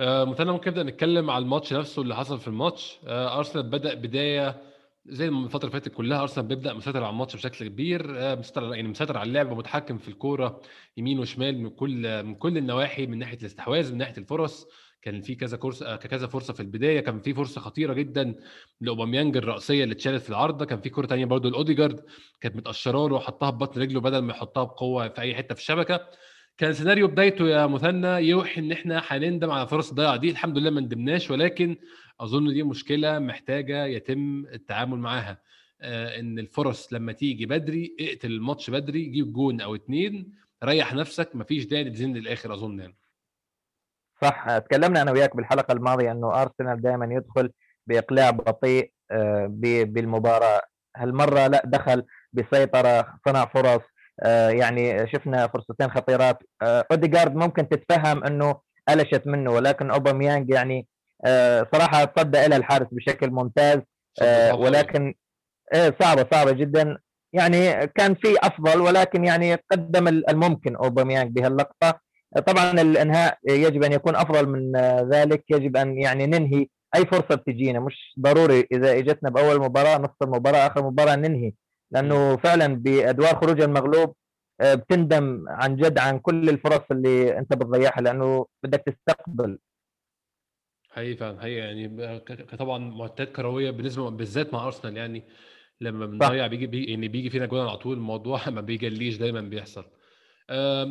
آه 0.00 0.24
مثلا 0.24 0.52
ممكن 0.52 0.70
نبدأ 0.70 0.82
نتكلم 0.82 1.30
على 1.30 1.42
الماتش 1.42 1.72
نفسه 1.72 2.02
اللي 2.02 2.16
حصل 2.16 2.40
في 2.40 2.48
الماتش. 2.48 3.00
آه 3.06 3.38
أرسنال 3.38 3.70
بدأ 3.70 3.94
بداية 3.94 4.62
زي 5.06 5.30
ما 5.30 5.44
الفترة 5.44 5.68
اللي 5.68 5.80
فاتت 5.80 5.94
كلها 5.94 6.22
أرسنال 6.22 6.46
بيبدأ 6.46 6.72
مسيطر 6.74 7.02
على 7.04 7.12
الماتش 7.12 7.36
بشكل 7.36 7.68
كبير 7.68 8.18
آه 8.18 8.34
مسيطر 8.34 8.74
يعني 8.74 8.88
مسيطر 8.88 9.16
على 9.16 9.28
اللعب 9.28 9.52
ومتحكم 9.52 9.98
في 9.98 10.08
الكورة 10.08 10.60
يمين 10.96 11.18
وشمال 11.18 11.58
من 11.62 11.70
كل 11.70 12.22
من 12.24 12.34
كل 12.34 12.58
النواحي 12.58 13.06
من 13.06 13.18
ناحية 13.18 13.38
الاستحواذ 13.38 13.92
من 13.92 13.98
ناحية 13.98 14.18
الفرص. 14.18 14.66
كان 15.02 15.20
في 15.20 15.34
كذا 15.34 15.56
كورس 15.56 15.82
آه 15.82 15.96
كذا 15.96 16.26
فرصة 16.26 16.52
في 16.54 16.60
البداية 16.60 17.00
كان 17.00 17.20
في 17.20 17.34
فرصة 17.34 17.60
خطيرة 17.60 17.92
جدا 17.92 18.34
لأوباميانج 18.80 19.36
الرأسيه 19.36 19.84
اللي 19.84 19.92
اتشالت 19.92 20.22
في 20.22 20.30
العارضة. 20.30 20.64
كان 20.64 20.80
في 20.80 20.90
كورة 20.90 21.06
ثانية 21.06 21.24
برضو 21.24 21.48
لأوديجارد 21.48 22.04
كانت 22.40 22.56
متقشره 22.56 23.08
له 23.08 23.14
وحطها 23.14 23.50
ببطن 23.50 23.80
رجله 23.80 24.00
بدل 24.00 24.18
ما 24.18 24.30
يحطها 24.32 24.64
بقوة 24.64 25.08
في 25.08 25.20
أي 25.20 25.34
حتة 25.34 25.54
في 25.54 25.60
الشبكة. 25.60 26.00
كان 26.58 26.72
سيناريو 26.72 27.08
بدايته 27.08 27.48
يا 27.48 27.66
مثنى 27.66 28.08
يوحي 28.28 28.60
إن 28.60 28.72
إحنا 28.72 29.02
هنندم 29.08 29.50
على 29.50 29.68
فرص 29.68 29.88
الضياع 29.90 30.16
دي. 30.16 30.30
الحمد 30.30 30.58
لله 30.58 30.70
ما 30.70 30.80
ندمناش 30.80 31.30
ولكن 31.30 31.76
أظن 32.20 32.52
دي 32.52 32.62
مشكلة 32.62 33.18
محتاجة 33.18 33.84
يتم 33.84 34.46
التعامل 34.46 34.98
معاها. 34.98 35.38
آه 35.80 36.20
إن 36.20 36.38
الفرص 36.38 36.92
لما 36.92 37.12
تيجي 37.12 37.46
بدري 37.46 37.96
اقتل 38.00 38.30
الماتش 38.32 38.70
بدري 38.70 39.04
جيب 39.04 39.32
جون 39.32 39.60
أو 39.60 39.74
اتنين 39.74 40.32
ريح 40.64 40.94
نفسك 40.94 41.36
مفيش 41.36 41.64
داعي 41.66 41.90
تزن 41.90 42.12
للآخر 42.12 42.54
أظن 42.54 42.80
يعني. 42.80 42.96
صح 44.22 44.58
تكلمنا 44.58 45.02
أنا 45.02 45.10
وياك 45.12 45.36
بالحلقة 45.36 45.72
الماضية 45.72 46.12
إنه 46.12 46.42
أرسنال 46.42 46.80
دائما 46.80 47.14
يدخل 47.14 47.50
بإقلاع 47.86 48.30
بطيء 48.30 48.92
آه، 49.10 49.46
بالمباراة. 49.84 50.62
هالمرة 50.96 51.46
لا 51.46 51.62
دخل 51.64 52.02
بسيطرة 52.32 53.18
صنع 53.28 53.44
فرص. 53.46 53.82
آه، 54.22 54.50
يعني 54.50 55.08
شفنا 55.12 55.46
فرصتين 55.46 55.90
خطيرات. 55.90 56.38
أوديجارد 56.62 57.34
ممكن 57.34 57.68
تتفهم 57.68 58.24
إنه 58.24 58.60
قلشت 58.88 59.26
منه 59.26 59.50
ولكن 59.50 59.90
أوباميانج 59.90 60.50
يعني 60.50 60.86
صراحة 61.72 62.04
تصدى 62.04 62.46
إلى 62.46 62.56
الحارس 62.56 62.86
بشكل 62.92 63.30
ممتاز 63.30 63.78
آه، 64.22 64.54
ولكن 64.54 65.14
إيه 65.74 65.96
صعبة 66.00 66.26
صعبة 66.32 66.52
جدا. 66.52 66.98
يعني 67.32 67.86
كان 67.86 68.14
في 68.14 68.36
أفضل 68.42 68.80
ولكن 68.80 69.24
يعني 69.24 69.54
قدم 69.72 70.08
الممكن 70.08 70.76
أوباميانج 70.76 71.30
بهاللقطة. 71.32 72.00
طبعا 72.46 72.70
الإنهاء 72.70 73.38
يجب 73.48 73.84
أن 73.84 73.92
يكون 73.92 74.16
أفضل 74.16 74.48
من 74.48 74.76
ذلك 75.12 75.44
يجب 75.50 75.76
أن 75.76 75.98
يعني 75.98 76.26
ننهي 76.26 76.66
أي 76.96 77.06
فرصة 77.06 77.34
بتجينا 77.34 77.80
مش 77.80 78.14
ضروري 78.20 78.66
إذا 78.72 78.98
إجتنا 78.98 79.30
بأول 79.30 79.60
مباراة 79.60 79.98
نص 79.98 80.10
المباراة 80.22 80.66
آخر 80.66 80.82
مباراة 80.86 81.16
ننهي. 81.16 81.52
لأنه 81.90 82.36
فعلا 82.36 82.66
بأدوار 82.76 83.36
خروج 83.36 83.60
المغلوب 83.60 84.14
آه، 84.60 84.74
بتندم 84.74 85.44
عن 85.48 85.76
جد 85.76 85.98
عن 85.98 86.18
كل 86.18 86.48
الفرص 86.48 86.82
اللي 86.90 87.38
أنت 87.38 87.52
بتضيعها 87.54 88.00
لأنه 88.00 88.46
بدك 88.64 88.82
تستقبل 88.86 89.58
حقيقي 90.90 91.16
فعلا 91.16 91.40
حقيقي 91.40 91.56
يعني 91.58 92.20
طبعا 92.58 92.78
معدات 92.78 93.32
كروية 93.32 93.70
بالنسبة 93.70 94.10
بالذات 94.10 94.54
مع 94.54 94.66
أرسنال 94.66 94.96
يعني 94.96 95.24
لما 95.80 96.06
بنضيع 96.06 96.46
بيجي, 96.46 96.66
بيجي 96.66 96.90
يعني 96.90 97.08
بيجي 97.08 97.30
فينا 97.30 97.46
جول 97.46 97.60
على 97.68 97.76
طول 97.76 97.96
الموضوع 97.96 98.48
ما 98.50 98.60
بيجليش 98.60 99.16
دايما 99.16 99.40
بيحصل. 99.40 99.84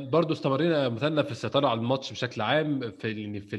برضو 0.10 0.34
استمرينا 0.34 0.90
مثلا 0.90 1.24
في 1.24 1.32
السيطرة 1.32 1.68
على 1.68 1.80
الماتش 1.80 2.12
بشكل 2.12 2.42
عام 2.42 2.92
في 2.92 3.22
يعني 3.22 3.42
في 3.42 3.58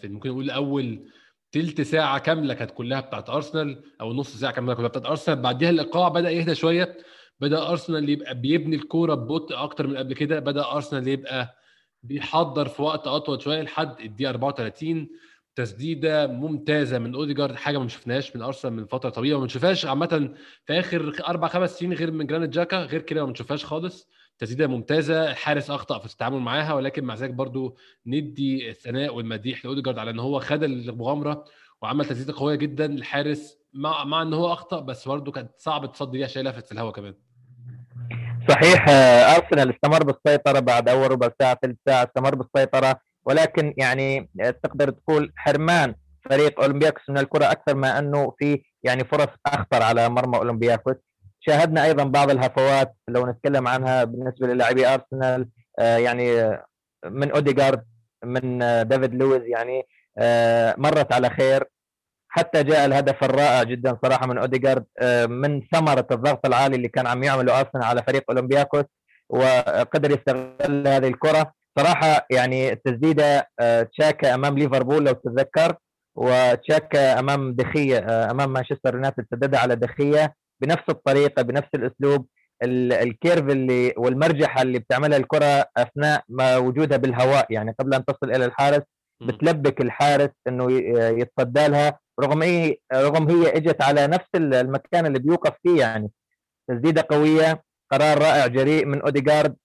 في 0.00 0.08
ممكن 0.08 0.30
نقول 0.30 0.50
أول 0.50 1.10
تلت 1.52 1.80
ساعة 1.80 2.18
كاملة 2.18 2.54
كانت 2.54 2.70
كلها 2.70 3.00
بتاعت 3.00 3.30
أرسنال 3.30 3.82
أو 4.00 4.12
نص 4.12 4.36
ساعة 4.36 4.52
كاملة 4.52 4.74
كلها 4.74 4.88
بتاعت 4.88 5.06
أرسنال. 5.06 5.42
بعديها 5.42 5.70
الإيقاع 5.70 6.08
بدأ 6.08 6.30
يهدى 6.30 6.54
شوية 6.54 6.96
بدأ 7.40 7.68
أرسنال 7.70 8.08
يبقى 8.08 8.34
بيبني 8.40 8.76
الكورة 8.76 9.14
ببطء 9.14 9.62
أكتر 9.62 9.86
من 9.86 9.96
قبل 9.96 10.14
كده 10.14 10.38
بدأ 10.40 10.72
أرسنال 10.72 11.08
يبقى 11.08 11.56
بيحضر 12.02 12.68
في 12.68 12.82
وقت 12.82 13.06
أطول 13.06 13.42
شوية 13.42 13.62
لحد 13.62 14.00
الدقيقة 14.00 14.30
34 14.30 15.08
تسديدة 15.56 16.26
ممتازة 16.26 16.98
من 16.98 17.14
أوديجارد 17.14 17.54
حاجة 17.54 17.78
ما 17.78 17.88
شفناهاش 17.88 18.36
من 18.36 18.42
أرسنال 18.42 18.74
من 18.74 18.86
فترة 18.86 19.10
طويلة 19.10 19.36
وما 19.36 19.44
بنشوفهاش 19.44 19.86
عامة 19.86 20.34
في 20.64 20.78
آخر 20.78 21.12
أربع 21.28 21.48
خمس 21.48 21.78
سنين 21.78 21.92
غير 21.92 22.10
من 22.10 22.26
جرانيت 22.26 22.50
جاكا 22.50 22.76
غير 22.76 23.02
كده 23.02 23.20
ما 23.20 23.28
بنشوفهاش 23.28 23.64
خالص. 23.64 24.08
تسديدة 24.38 24.66
ممتازة 24.66 25.30
الحارس 25.30 25.70
أخطأ 25.70 25.98
في 25.98 26.06
التعامل 26.06 26.38
معاها 26.38 26.74
ولكن 26.74 27.04
مع 27.04 27.14
ذلك 27.14 27.30
برضو 27.30 27.76
ندي 28.06 28.70
الثناء 28.70 29.14
والمديح 29.14 29.64
لأوديجارد 29.64 29.98
على 29.98 30.10
إن 30.10 30.18
هو 30.18 30.40
خد 30.40 30.62
المغامرة 30.62 31.44
وعمل 31.82 32.04
تسديدة 32.04 32.34
قوية 32.38 32.54
جدا. 32.54 32.86
الحارس 32.86 33.58
مع 33.72 34.04
مع 34.04 34.22
إن 34.22 34.34
هو 34.34 34.52
أخطأ 34.52 34.80
بس 34.80 35.08
برضو 35.08 35.32
كانت 35.32 35.50
صعب 35.58 35.92
تصدي 35.92 36.18
ليها 36.18 36.26
شايلها 36.26 36.52
في 36.52 36.72
الهواء 36.72 36.92
كمان. 36.92 37.14
صحيح 38.48 38.88
أرسنال 38.88 39.70
استمر 39.70 40.04
بالسيطرة 40.04 40.60
بعد 40.60 40.88
أول 40.88 41.10
ربع 41.10 41.30
ساعة 41.40 41.58
ثلث 41.62 41.76
ساعة 41.86 42.04
استمر 42.04 42.34
بالسيطرة. 42.34 43.05
ولكن 43.26 43.74
يعني 43.76 44.30
تقدر 44.62 44.90
تقول 44.90 45.32
حرمان 45.36 45.94
فريق 46.30 46.60
أولمبياكوس 46.60 47.02
من 47.08 47.18
الكرة 47.18 47.50
أكثر 47.50 47.74
ما 47.74 47.98
أنه 47.98 48.34
في 48.38 48.62
يعني 48.82 49.04
فرص 49.04 49.28
أخطر 49.46 49.82
على 49.82 50.08
مرمى 50.08 50.38
أولمبياكوس. 50.38 50.96
شاهدنا 51.40 51.84
أيضا 51.84 52.04
بعض 52.04 52.30
الهفوات 52.30 52.96
لو 53.08 53.26
نتكلم 53.26 53.68
عنها 53.68 54.04
بالنسبة 54.04 54.46
للاعبي 54.46 54.86
أرسنال 54.86 55.48
آه، 55.78 55.96
يعني 55.96 56.58
من 57.04 57.30
اوديجارد 57.30 57.84
من 58.24 58.58
ديفيد 58.88 59.14
لويز 59.14 59.42
يعني 59.46 59.82
آه، 60.18 60.74
مرت 60.78 61.12
على 61.12 61.30
خير. 61.30 61.64
حتى 62.28 62.62
جاء 62.62 62.86
الهدف 62.86 63.24
الرائع 63.24 63.62
جدا 63.62 63.98
صراحة 64.04 64.26
من 64.26 64.38
اوديجارد 64.38 64.84
آه، 64.98 65.26
من 65.26 65.62
ثمرة 65.72 66.06
الضغط 66.10 66.46
العالي 66.46 66.76
اللي 66.76 66.88
كان 66.88 67.06
عم 67.06 67.22
يعمله 67.22 67.60
أرسنال 67.60 67.84
على 67.84 68.02
فريق 68.02 68.24
أولمبياكوس 68.30 68.84
وقدر 69.28 70.10
يستغل 70.10 70.88
هذه 70.88 71.08
الكرة. 71.08 71.52
صراحة 71.78 72.26
يعني 72.30 72.72
التسديدة 72.72 73.50
تشاكا 73.92 74.34
أمام 74.34 74.58
ليفربول 74.58 75.04
لو 75.04 75.12
تتذكر 75.12 75.76
وتشاكا 76.14 77.18
أمام 77.18 77.52
دي 77.52 77.83
خيا 77.83 78.30
أمام 78.30 78.52
مانشستر 78.52 78.94
يونايتد 78.94 79.26
سددها 79.30 79.60
على 79.60 79.76
دي 79.76 79.99
خيا 79.99 80.34
بنفس 80.62 80.84
الطريقة 80.88 81.42
بنفس 81.42 81.68
الأسلوب. 81.74 82.26
ال 82.62 82.76
curve 82.76 83.48
اللي 83.48 83.94
والمرجحه 83.96 84.62
اللي 84.62 84.78
بتعملها 84.78 85.18
الكرة 85.18 85.66
أثناء 85.76 86.22
ما 86.28 86.56
وجودها 86.56 86.96
بالهواء 86.98 87.46
يعني 87.52 87.74
قبل 87.80 87.94
أن 87.94 88.04
تصل 88.04 88.30
إلى 88.30 88.44
الحارس 88.44 88.82
بتلبك 89.22 89.80
الحارس 89.80 90.30
إنه 90.48 90.72
يتصدى 91.20 91.68
لها. 91.68 91.98
رغم 92.20 92.42
هي 92.42 92.76
رغم 92.94 93.30
هي 93.30 93.56
إجت 93.56 93.82
على 93.82 94.06
نفس 94.06 94.28
المكان 94.34 95.06
اللي 95.06 95.18
بيوقف 95.18 95.52
فيه 95.62 95.80
يعني. 95.80 96.10
تسديدة 96.70 97.06
قوية 97.10 97.62
قرار 97.92 98.18
رائع 98.18 98.46
جريء 98.46 98.86
من 98.86 99.02
أوديجارد. 99.02 99.50
آه 99.50 99.56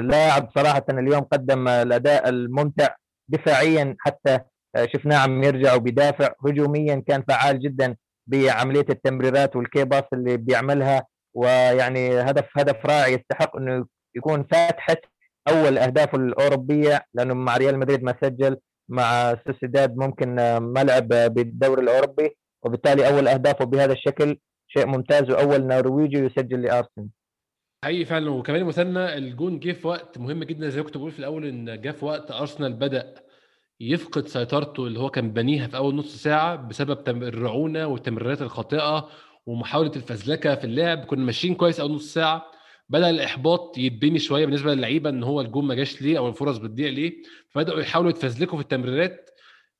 لاعب 0.00 0.48
صراحة 0.54 0.84
اليوم 0.90 1.20
قدم 1.20 1.68
الأداء 1.68 2.28
الممتع 2.28 2.88
دفاعيا 3.28 3.96
حتى 4.00 4.38
آه 4.76 4.88
شفناه 4.92 5.18
عم 5.18 5.42
يرجع 5.44 5.74
وبيدافع. 5.74 6.32
هجوميا 6.46 7.02
كان 7.06 7.24
فعال 7.28 7.60
جدا 7.60 7.96
بعملية 8.26 8.86
التمريرات 8.90 9.56
والكيباس 9.56 10.02
اللي 10.12 10.36
بيعملها. 10.36 11.06
ويعني 11.34 12.20
هدف 12.20 12.44
هدف 12.56 12.86
رائع 12.86 13.06
يستحق 13.06 13.56
إنه 13.56 13.86
يكون 14.16 14.44
فاتحة 14.50 14.96
أول 15.48 15.78
اهدافه 15.78 16.18
الأوروبية 16.18 17.04
لأنه 17.14 17.34
مع 17.34 17.56
ريال 17.56 17.78
مدريد 17.78 18.02
ما 18.02 18.14
سجل 18.22 18.56
مع 18.88 19.36
سوسيداد 19.46 19.96
ممكن 19.96 20.34
ما 20.58 20.84
لعب 20.84 21.08
بالدوري 21.08 21.82
الأوروبي. 21.82 22.36
وبالتالي 22.62 23.08
أول 23.08 23.28
أهدافه 23.28 23.64
بهذا 23.64 23.92
الشكل 23.92 24.38
شيء 24.68 24.86
ممتاز 24.86 25.30
وأول 25.30 25.66
نرويجي 25.66 26.18
يسجل 26.18 26.62
لأرسنال. 26.62 27.08
حقيقي 27.84 28.04
فعلا. 28.04 28.30
وكمان 28.30 28.64
مثلنا 28.64 29.16
الجون 29.16 29.60
جه 29.60 29.72
في 29.72 29.86
وقت 29.88 30.18
مهم 30.18 30.44
جدا 30.44 30.68
زي 30.68 30.80
ما 30.80 30.86
كنت 30.86 30.96
بقول 30.96 31.10
في 31.12 31.18
الأول 31.18 31.46
إن 31.46 31.80
جه 31.80 31.90
في 31.90 32.04
وقت 32.04 32.30
أرسنال 32.30 32.72
بدأ 32.72 33.14
يفقد 33.80 34.28
سيطرته 34.28 34.86
اللي 34.86 35.00
هو 35.00 35.10
كان 35.10 35.32
بنيها 35.32 35.66
في 35.66 35.76
أول 35.76 35.94
نص 35.94 36.16
ساعة 36.22 36.56
بسبب 36.56 37.22
الرعونة 37.22 37.86
والتمريرات 37.86 38.42
الخاطئة 38.42 39.08
ومحاولة 39.46 39.92
الفزلكة 39.96 40.54
في 40.54 40.64
اللعب. 40.64 41.04
كنا 41.04 41.24
ماشيين 41.24 41.54
كويس 41.54 41.80
أول 41.80 41.92
نص 41.92 42.14
ساعة. 42.14 42.44
بدأ 42.88 43.10
الإحباط 43.10 43.78
يتبني 43.78 44.18
شوية 44.18 44.46
بالنسبة 44.46 44.74
للعيبة 44.74 45.10
إن 45.10 45.22
هو 45.22 45.40
الجون 45.40 45.64
ما 45.66 45.74
جاش 45.74 46.02
ليه 46.02 46.18
أو 46.18 46.28
الفرص 46.28 46.56
بتضيع 46.58 46.88
ليه. 46.88 47.22
فبدأوا 47.50 47.80
يحاولوا 47.80 48.10
يتفزلكوا 48.10 48.58
في 48.58 48.62
التمريرات. 48.62 49.30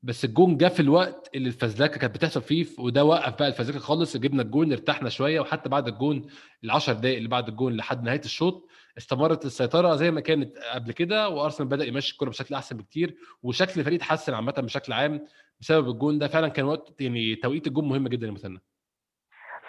بس 0.02 0.24
الجون 0.24 0.56
جه 0.56 0.68
في 0.68 0.80
الوقت 0.80 1.30
اللي 1.34 1.48
الفزلكه 1.48 1.98
كانت 1.98 2.14
بتحصل 2.14 2.42
فيه 2.42 2.66
وده 2.78 3.04
وقف 3.04 3.34
بقى 3.38 3.48
الفزلكه 3.48 3.78
خالص 3.78 4.16
جبنا 4.16 4.42
الجون 4.42 4.72
ارتحنا 4.72 5.08
شوية 5.08 5.40
وحتى 5.40 5.68
بعد 5.68 5.88
الجون 5.88 6.26
ال 6.64 6.70
10 6.70 6.92
دقائق 6.92 7.16
اللي 7.16 7.28
بعد 7.28 7.48
الجون 7.48 7.76
لحد 7.76 8.02
نهاية 8.02 8.20
الشوط 8.24 8.68
استمرت 8.98 9.44
السيطرة 9.44 9.94
زي 9.96 10.10
ما 10.10 10.20
كانت 10.20 10.58
قبل 10.58 10.92
كده 10.92 11.28
وأرسنال 11.28 11.68
بدأ 11.68 11.84
يمشي 11.84 12.12
الكره 12.12 12.28
بشكل 12.28 12.54
أحسن 12.54 12.76
بكتير 12.76 13.16
وشكل 13.42 13.80
الفريق 13.80 13.98
اتحسن 13.98 14.34
عامة 14.34 14.52
بشكل 14.52 14.92
عام 14.92 15.26
بسبب 15.60 15.88
الجون 15.88 16.18
ده. 16.18 16.28
فعلا 16.28 16.48
كان 16.48 16.64
وقت 16.64 17.00
يعني 17.00 17.34
توقيت 17.34 17.66
الجون 17.66 17.88
مهم 17.88 18.08
جدا 18.08 18.26
يا 18.26 18.32
مثنى 18.32 18.60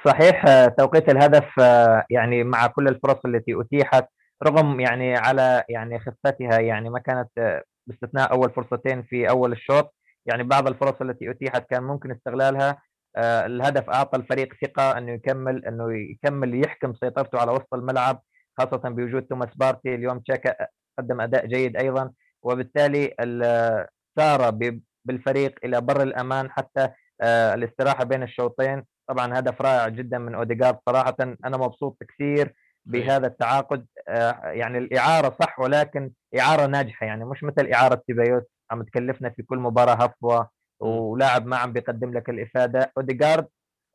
صحيح 0.05 0.43
توقيت 0.77 1.09
الهدف 1.09 1.57
يعني 2.09 2.43
مع 2.43 2.67
كل 2.67 2.88
الفرص 2.88 3.17
التي 3.25 3.62
أتيحت 3.62 4.05
رغم 4.43 4.79
يعني 4.79 5.15
على 5.15 5.63
يعني 5.69 6.00
خفتها 6.00 6.59
يعني 6.59 6.89
ما 6.89 7.00
كانت 7.00 7.62
باستثناء 7.88 8.31
أول 8.31 8.50
فرصتين 8.51 9.03
في 9.03 9.29
أول 9.29 9.51
الشوط. 9.51 9.95
يعني 10.26 10.44
بعض 10.44 10.68
الفرص 10.68 11.02
التي 11.02 11.32
أتيحت 11.32 11.70
كان 11.70 11.84
ممكن 11.84 12.12
استغلالها 12.12 12.82
الهدف 13.18 13.90
أعطى 13.90 14.18
الفريق 14.18 14.54
ثقة 14.66 14.98
أنه 14.98 15.12
يكمل 15.12 15.66
أنه 15.66 15.94
يكمل 15.94 16.66
يحكم 16.66 16.94
سيطرته 16.94 17.40
على 17.40 17.52
وسط 17.52 17.74
الملعب 17.74 18.22
خاصة 18.58 18.90
بوجود 18.90 19.24
توماس 19.24 19.50
بارتي 19.56 19.96
اليوم 19.96 20.20
تشاكا 20.20 20.68
قدم 21.00 21.22
أداء 21.22 21.46
جيد 21.46 21.78
أيضا 21.78 22.12
وبالتالي 22.44 23.14
صار 24.20 24.51
بالفريق 25.06 25.60
إلى 25.64 25.82
بر 25.82 26.04
الأمان 26.04 26.52
حتى 26.52 26.90
آه، 27.22 27.54
الاستراحة 27.54 28.04
بين 28.04 28.24
الشوطين. 28.24 28.86
طبعا 29.08 29.40
هدف 29.40 29.62
رائع 29.62 29.88
جدا 29.88 30.18
من 30.18 30.36
اوديجارد 30.36 30.78
صراحة 30.90 31.16
أنا 31.20 31.58
مبسوط 31.58 31.98
كثير 32.04 32.54
بهذا 32.86 33.28
التعاقد 33.28 33.86
آه، 34.08 34.42
يعني 34.46 34.78
الإعارة 34.78 35.38
صح 35.42 35.60
ولكن 35.60 36.12
إعارة 36.40 36.66
ناجحة 36.66 37.06
يعني 37.06 37.26
مش 37.26 37.44
مثل 37.44 37.72
إعارة 37.74 38.02
سيبايوس 38.08 38.44
عم 38.72 38.84
تكلفنا 38.84 39.30
في 39.30 39.44
كل 39.44 39.58
مباراة 39.58 39.94
هفوة 39.94 40.50
ولاعب 40.80 41.46
ما 41.46 41.58
عم 41.58 41.74
بيقدم 41.74 42.14
لك 42.14 42.30
الإفادة. 42.30 42.92
اوديجارد 42.98 43.48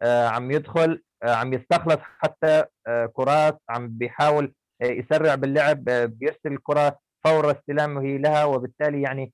آه، 0.03 0.29
عم 0.29 0.51
يدخل 0.51 1.03
عم 1.25 1.53
يستخلص 1.53 1.99
حتى 2.19 2.65
كرات 3.13 3.59
عم 3.69 3.89
بيحاول 3.89 4.55
يسرع 4.83 5.35
باللعب 5.35 5.85
بيرسل 5.85 6.53
الكرة 6.53 6.99
فور 7.25 7.51
استلامه 7.51 8.03
لها 8.03 8.45
وبالتالي 8.45 9.03
يعني 9.03 9.33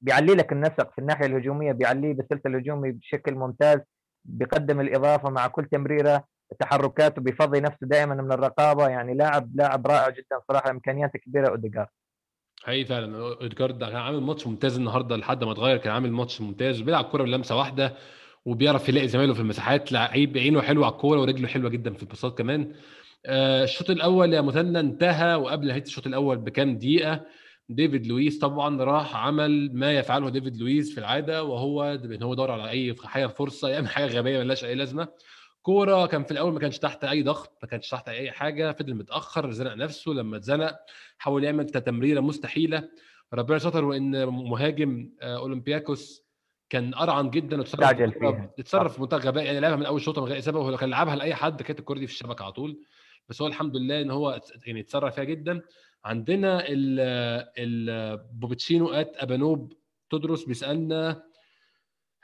بيعلي 0.00 0.34
لك 0.34 0.52
النسق 0.52 0.92
في 0.92 0.98
الناحية 0.98 1.26
الهجومية 1.26 1.72
بيعليه 1.72 2.14
بالثلث 2.14 2.46
الهجومي 2.46 2.92
بشكل 2.92 3.34
ممتاز 3.34 3.80
بيقدم 4.24 4.80
الإضافة 4.80 5.30
مع 5.30 5.46
كل 5.46 5.66
تمريرة 5.66 6.24
تحركاته 6.60 7.22
بيفضي 7.22 7.60
نفسه 7.60 7.78
دائما 7.86 8.14
من 8.14 8.32
الرقابة. 8.32 8.88
يعني 8.88 9.14
لاعب 9.14 9.50
لاعب 9.56 9.86
رائع 9.86 10.08
جدا 10.10 10.40
صراحة 10.48 10.70
امكانيات 10.70 11.16
كبيرة 11.16 11.48
اوديجارد 11.48 11.88
حقيقي 12.66 12.84
فعلا. 12.84 13.16
اوديجارد 13.16 13.84
كان 13.84 13.96
عامل 13.96 14.20
ماتش 14.20 14.46
ممتاز 14.46 14.76
النهارده 14.76 15.16
لحد 15.16 15.44
ما 15.44 15.52
اتغير 15.52 15.76
كان 15.76 15.92
عامل 15.92 16.12
ماتش 16.12 16.40
ممتاز 16.40 16.80
بيلعب 16.80 17.04
كوره 17.04 17.22
بلمسة 17.22 17.56
واحدة 17.56 17.94
وبيعرف 18.44 18.88
يلاقي 18.88 19.08
زمايله 19.08 19.34
في 19.34 19.40
المساحات 19.40 19.92
لعيب 19.92 20.38
عينه 20.38 20.60
حلو 20.62 20.84
على 20.84 20.92
الكورة 20.92 21.20
ورجله 21.20 21.48
حلوة 21.48 21.70
جدا 21.70 21.94
في 21.94 22.02
الباصات 22.02 22.38
كمان. 22.38 22.72
آه، 23.26 23.64
الشوط 23.64 23.90
الأول 23.90 24.34
يا 24.34 24.40
مثنى 24.40 24.80
انتهى 24.80 25.34
وقبل 25.34 25.66
نهاية 25.68 25.82
الشوط 25.82 26.06
الأول 26.06 26.36
بكام 26.38 26.78
دقيقة 26.78 27.20
ديفيد 27.68 28.06
لويس 28.06 28.38
طبعا 28.38 28.84
راح 28.84 29.16
عمل 29.16 29.70
ما 29.74 29.92
يفعله 29.92 30.30
ديفيد 30.30 30.56
لويس 30.56 30.94
في 30.94 30.98
العادة 30.98 31.44
وهو 31.44 31.84
إن 31.84 32.22
هو 32.22 32.32
يدور 32.32 32.50
على 32.50 32.70
أي 32.70 32.94
حاجة 33.04 33.26
فرصة 33.26 33.68
يعمل 33.68 33.88
حاجة 33.88 34.06
غبية 34.18 34.38
ملهاش 34.38 34.64
أي 34.64 34.74
لازمة. 34.74 35.08
كوره 35.66 36.06
كان 36.06 36.24
في 36.24 36.30
الأول 36.30 36.52
ما 36.52 36.58
كانش 36.58 36.78
تحت 36.78 37.04
أي 37.04 37.22
ضغط 37.22 37.58
ما 37.62 37.68
كانش 37.68 37.88
تحت 37.88 38.08
أي 38.08 38.30
حاجة 38.30 38.72
فضل 38.72 38.94
متأخر 38.94 39.50
زنق 39.50 39.74
نفسه 39.74 40.12
لما 40.12 40.36
اتزنق 40.36 40.76
حاول 41.18 41.44
يعمل 41.44 41.68
تمريرة 41.68 42.20
مستحيلة. 42.20 42.88
ربنا 43.34 43.58
ستر 43.58 43.84
وإن 43.84 44.26
مهاجم 44.26 45.10
آه، 45.22 45.36
أولمبياكوس 45.36 46.26
كان 46.70 46.94
أرعن 46.94 47.30
جدا 47.30 47.60
وتصرف 47.60 47.80
اتصرف 48.58 48.98
بمنتهى 48.98 49.18
الغباء 49.18 49.44
يعني 49.44 49.60
لعبها 49.60 49.76
من 49.76 49.86
أول 49.86 50.00
شوطه 50.00 50.22
من 50.22 50.28
غير 50.28 50.40
سبب 50.40 50.56
هو 50.56 50.76
كان 50.76 50.90
لعبها 50.90 51.16
لأي 51.16 51.34
حد 51.34 51.62
كانت 51.62 51.78
الكورة 51.78 51.98
دي 51.98 52.06
في 52.06 52.12
الشبكة 52.12 52.42
على 52.42 52.52
طول. 52.52 52.82
بس 53.28 53.42
هو 53.42 53.48
الحمد 53.48 53.76
لله 53.76 54.00
إن 54.00 54.10
هو 54.10 54.40
يعني 54.66 54.80
اتصرف 54.80 55.14
فيها 55.14 55.24
جدا. 55.24 55.62
عندنا 56.04 56.68
ال 56.68 57.00
ال 57.58 58.16
بوبتشينو 58.32 58.88
at 58.88 59.16
أبانوب 59.16 59.72
تدرس 60.10 60.44
بيسألنا 60.44 61.22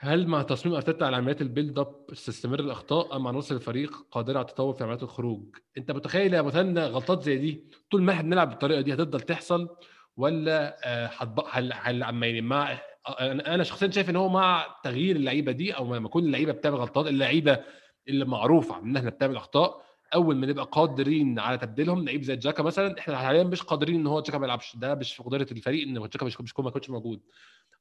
هل 0.05 0.27
مع 0.27 0.43
تصميم 0.43 0.75
ارتيتا 0.75 1.05
على 1.05 1.17
عمليات 1.17 1.43
ال 1.43 1.49
build 1.49 1.79
up 1.79 2.07
تستمر 2.07 2.61
الأخطاء 2.61 3.17
أم 3.17 3.27
عناصر 3.27 3.55
الفريق 3.55 4.07
قادره 4.11 4.39
على 4.39 4.47
التطور 4.49 4.75
في 4.75 4.85
عمليات 4.85 5.03
الخروج؟ 5.03 5.43
أنت 5.79 5.91
متخيل 5.91 6.35
يا 6.35 6.43
مثنى 6.43 6.81
غلطات 6.85 7.23
زي 7.23 7.37
دي 7.39 7.65
طول 7.91 8.03
ما 8.03 8.13
إحنا 8.13 8.23
بنلعب 8.23 8.49
بالطريقة 8.49 8.81
دي 8.81 8.95
هتفضل 8.95 9.21
تحصل 9.21 9.69
ولا 10.17 10.77
هتبقى 11.19 11.47
هل 11.53 12.01
يعني 12.01 12.41
مع 12.41 12.79
أنا 13.21 13.63
شخصيا 13.65 13.91
شايف 13.91 14.11
إن 14.11 14.17
هو 14.17 14.29
مع 14.29 14.67
تغيير 14.85 15.17
اللعيبة 15.17 15.53
دي 15.53 15.73
أو 15.73 15.95
لما 15.95 16.07
يكون 16.07 16.25
اللعيبة 16.25 16.53
بتعمل 16.53 16.77
غلطات 16.77 17.07
اللعيبة 17.07 17.59
اللي 18.09 18.25
معروفة 18.25 18.79
إن 18.79 18.97
إحنا 18.97 19.11
بتعمل 19.11 19.37
أخطاء 19.37 19.83
أول 20.15 20.37
ما 20.37 20.47
نبقى 20.47 20.69
قادرين 20.73 21.39
على 21.39 21.59
تبديلهم 21.59 22.05
لعيب 22.05 22.23
زي 22.23 22.37
جاكا 22.37 22.63
مثلا 22.63 22.99
إحنا 22.99 23.17
حاليا 23.17 23.45
مش 23.45 23.63
قادرين 23.63 24.01
إن 24.01 24.07
هو 24.07 24.21
جاكا 24.21 24.39
ما 24.39 24.47
يلعبش 24.47 24.77
ده 24.77 24.95
مش 24.95 25.15
في 25.15 25.23
قدرة 25.23 25.47
الفريق 25.53 25.87
إن 25.89 25.95
جاكا 25.95 26.27
مش 26.27 26.41
مش 26.41 26.59
ما 26.59 26.69
يكونش 26.69 26.91
موجود 26.91 27.21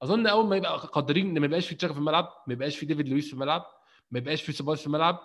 أظن 0.04 0.28
أول 0.28 0.46
ما 0.48 0.56
يبقى 0.56 0.78
قادرين 0.78 1.30
إن 1.30 1.40
ما 1.40 1.46
يبقاش 1.46 1.68
في 1.68 1.76
جاكا 1.76 1.94
في 1.94 2.00
الملعب 2.00 2.30
ما 2.48 2.54
يبقاش 2.54 2.78
في 2.78 2.86
ديفيد 2.86 3.10
لويس 3.10 3.28
في 3.28 3.34
الملعب 3.34 3.66
ما 4.12 4.20
يبقاش 4.20 4.42
في 4.42 4.52
سيبايوس 4.52 4.80
في 4.82 4.88
الملعب. 4.88 5.20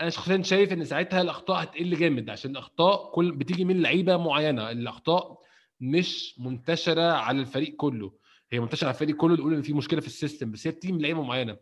أنا 0.00 0.10
شخصيا 0.10 0.42
شايف 0.42 0.72
إن 0.72 0.84
ساعتها 0.84 1.20
الأخطاء 1.20 1.62
هتقل 1.62 1.96
جامد 1.96 2.30
عشان 2.30 2.50
الأخطاء 2.50 3.10
كل 3.14 3.32
بتيجي 3.32 3.64
من 3.64 3.82
لعيبة 3.82 4.16
معينة. 4.16 4.70
الأخطاء 4.70 5.38
مش 5.80 6.34
منتشرة 6.38 7.12
على 7.12 7.40
الفريق 7.40 7.76
كله. 7.76 8.12
هي 8.50 8.60
منتشرة 8.60 8.86
على 8.88 8.94
الفريق 8.94 9.16
كله 9.16 9.36
تقول 9.36 9.54
إن 9.54 9.62
في 9.62 9.72
مشكلة 9.72 10.00
في 10.00 10.06
ال 10.06 10.12
system 10.12 10.50
بس 10.52 10.66
هي 10.66 10.70
بتيجي 10.70 10.92
من 10.92 11.02
لعيبة 11.02 11.22
معينة. 11.22 11.56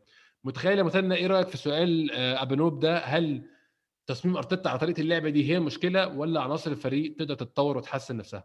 متخيل 0.44 0.78
يا 0.78 0.82
مثنى 0.82 1.14
إيه 1.14 1.26
رأيك 1.26 1.48
في 1.48 1.56
سؤال 1.56 2.10
ابانوب 2.12 2.80
ده؟ 2.80 2.98
هل 2.98 3.42
تصميم 4.06 4.36
أرتيتا 4.36 4.68
على 4.68 4.78
طريقة 4.78 5.00
اللعبه 5.00 5.30
دي 5.30 5.50
هي 5.52 5.60
مشكلة 5.60 6.08
ولا 6.08 6.40
عناصر 6.40 6.70
الفريق 6.70 7.14
تقدر 7.18 7.34
تتطور 7.34 7.76
وتحسن 7.76 8.16
نفسها؟ 8.16 8.44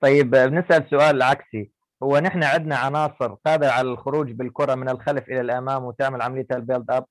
طيب 0.00 0.30
بنسأل 0.30 0.90
سؤال 0.90 1.22
عكسي. 1.22 1.70
هو 2.02 2.18
نحن 2.18 2.42
عندنا 2.42 2.76
عناصر 2.76 3.34
قادرة 3.34 3.70
على 3.70 3.88
الخروج 3.88 4.32
بالكرة 4.32 4.74
من 4.74 4.88
الخلف 4.88 5.28
إلى 5.28 5.40
الأمام 5.40 5.84
وتعمل 5.84 6.22
عملية 6.22 6.46
ال 6.52 6.58
build 6.58 6.90
up؟ 6.90 7.04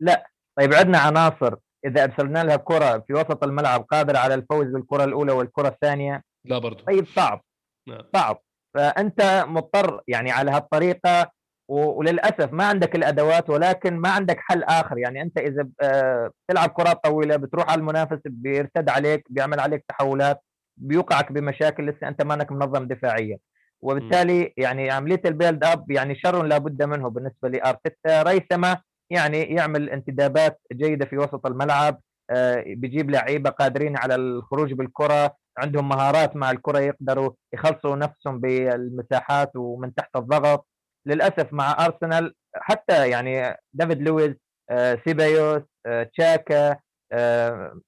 لا. 0.00 0.30
طيب 0.58 0.74
عندنا 0.74 0.98
عناصر. 0.98 1.54
إذا 1.86 2.04
أرسلنا 2.04 2.44
لها 2.44 2.56
كرة 2.56 2.98
في 3.06 3.12
وسط 3.12 3.44
الملعب 3.44 3.82
قادرة 3.82 4.18
على 4.18 4.34
الفوز 4.34 4.66
بالكرة 4.66 5.04
الأولى 5.04 5.32
والكرة 5.32 5.68
الثانية؟ 5.68 6.22
لا 6.44 6.58
برضه 6.58 6.84
طيب 6.84 7.06
صعب. 7.06 7.42
نعم. 7.88 8.02
صعب. 8.14 8.38
فأنت 8.74 9.44
مضطر 9.48 10.00
يعني 10.08 10.30
على 10.30 10.50
هالطريقة 10.50 11.30
وللأسف 11.68 12.52
ما 12.52 12.64
عندك 12.64 12.94
الأدوات 12.94 13.50
ولكن 13.50 13.96
ما 13.96 14.10
عندك 14.10 14.40
حل 14.40 14.62
آخر. 14.62 14.98
يعني 14.98 15.22
أنت 15.22 15.38
إذا 15.38 15.68
بتلعب 16.48 16.70
كرات 16.70 17.04
طويلة 17.04 17.36
بتروح 17.36 17.70
على 17.70 17.78
المنافس 17.78 18.20
بيرتد 18.24 18.88
عليك 18.88 19.26
بيعمل 19.30 19.60
عليك 19.60 19.84
تحولات 19.88 20.40
بيوقعك 20.76 21.32
بمشاكل 21.32 21.86
لسه 21.86 22.08
أنت 22.08 22.22
مانك 22.22 22.52
منظم 22.52 22.88
دفاعيا. 22.88 23.38
وبالتالي 23.84 24.52
يعني 24.56 24.90
عملية 24.90 25.20
ال 25.24 25.31
build 25.31 25.64
up 25.64 25.90
يعني 25.90 26.14
شر 26.14 26.42
لابد 26.42 26.82
منه 26.82 27.08
بالنسبة 27.10 27.48
لارتيتا 27.48 28.22
ريثما 28.22 28.80
يعني 29.10 29.42
يعمل 29.42 29.90
انتدابات 29.90 30.60
جيدة 30.72 31.06
في 31.06 31.18
وسط 31.18 31.46
الملعب. 31.46 32.00
بيجيب 32.66 33.10
لعيبة 33.10 33.50
قادرين 33.50 33.96
على 33.96 34.14
الخروج 34.14 34.72
بالكرة. 34.72 35.36
عندهم 35.58 35.88
مهارات 35.88 36.36
مع 36.36 36.50
الكرة 36.50 36.78
يقدروا 36.78 37.30
يخلصوا 37.54 37.96
نفسهم 37.96 38.40
بالمساحات 38.40 39.56
ومن 39.56 39.94
تحت 39.94 40.16
الضغط. 40.16 40.66
للأسف 41.06 41.52
مع 41.52 41.86
أرسنال 41.86 42.34
حتى 42.54 43.08
يعني 43.08 43.56
ديفيد 43.72 44.02
لويس 44.02 44.36
سيبايوس 45.04 45.62
تشاكا 46.12 46.76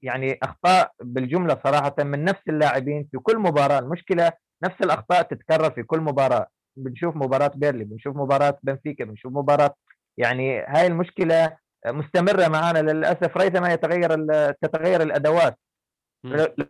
يعني 0.02 0.38
أخطاء 0.42 0.92
بالجملة 1.00 1.60
صراحة 1.64 1.94
من 1.98 2.24
نفس 2.24 2.42
اللاعبين 2.48 3.08
في 3.12 3.18
كل 3.18 3.38
مباراة. 3.38 3.78
المشكلة 3.78 4.32
نفس 4.62 4.76
الأخطاء 4.80 5.22
تتكرر 5.22 5.70
في 5.70 5.82
كل 5.82 6.00
مباراة. 6.00 6.46
بنشوف 6.76 7.16
مباراة 7.16 7.52
بيرلي 7.54 7.84
بنشوف 7.84 8.16
مباراة 8.16 8.58
بنفيكا 8.62 9.04
بنشوف 9.04 9.32
مباراة 9.32 9.74
يعني 10.18 10.60
هاي 10.60 10.86
المشكلة 10.86 11.56
مستمرة 11.86 12.48
معنا 12.48 12.78
للأسف 12.78 13.36
ريثما 13.36 13.72
يتغير 13.72 14.10
تتغير 14.52 15.02
الأدوات. 15.02 15.58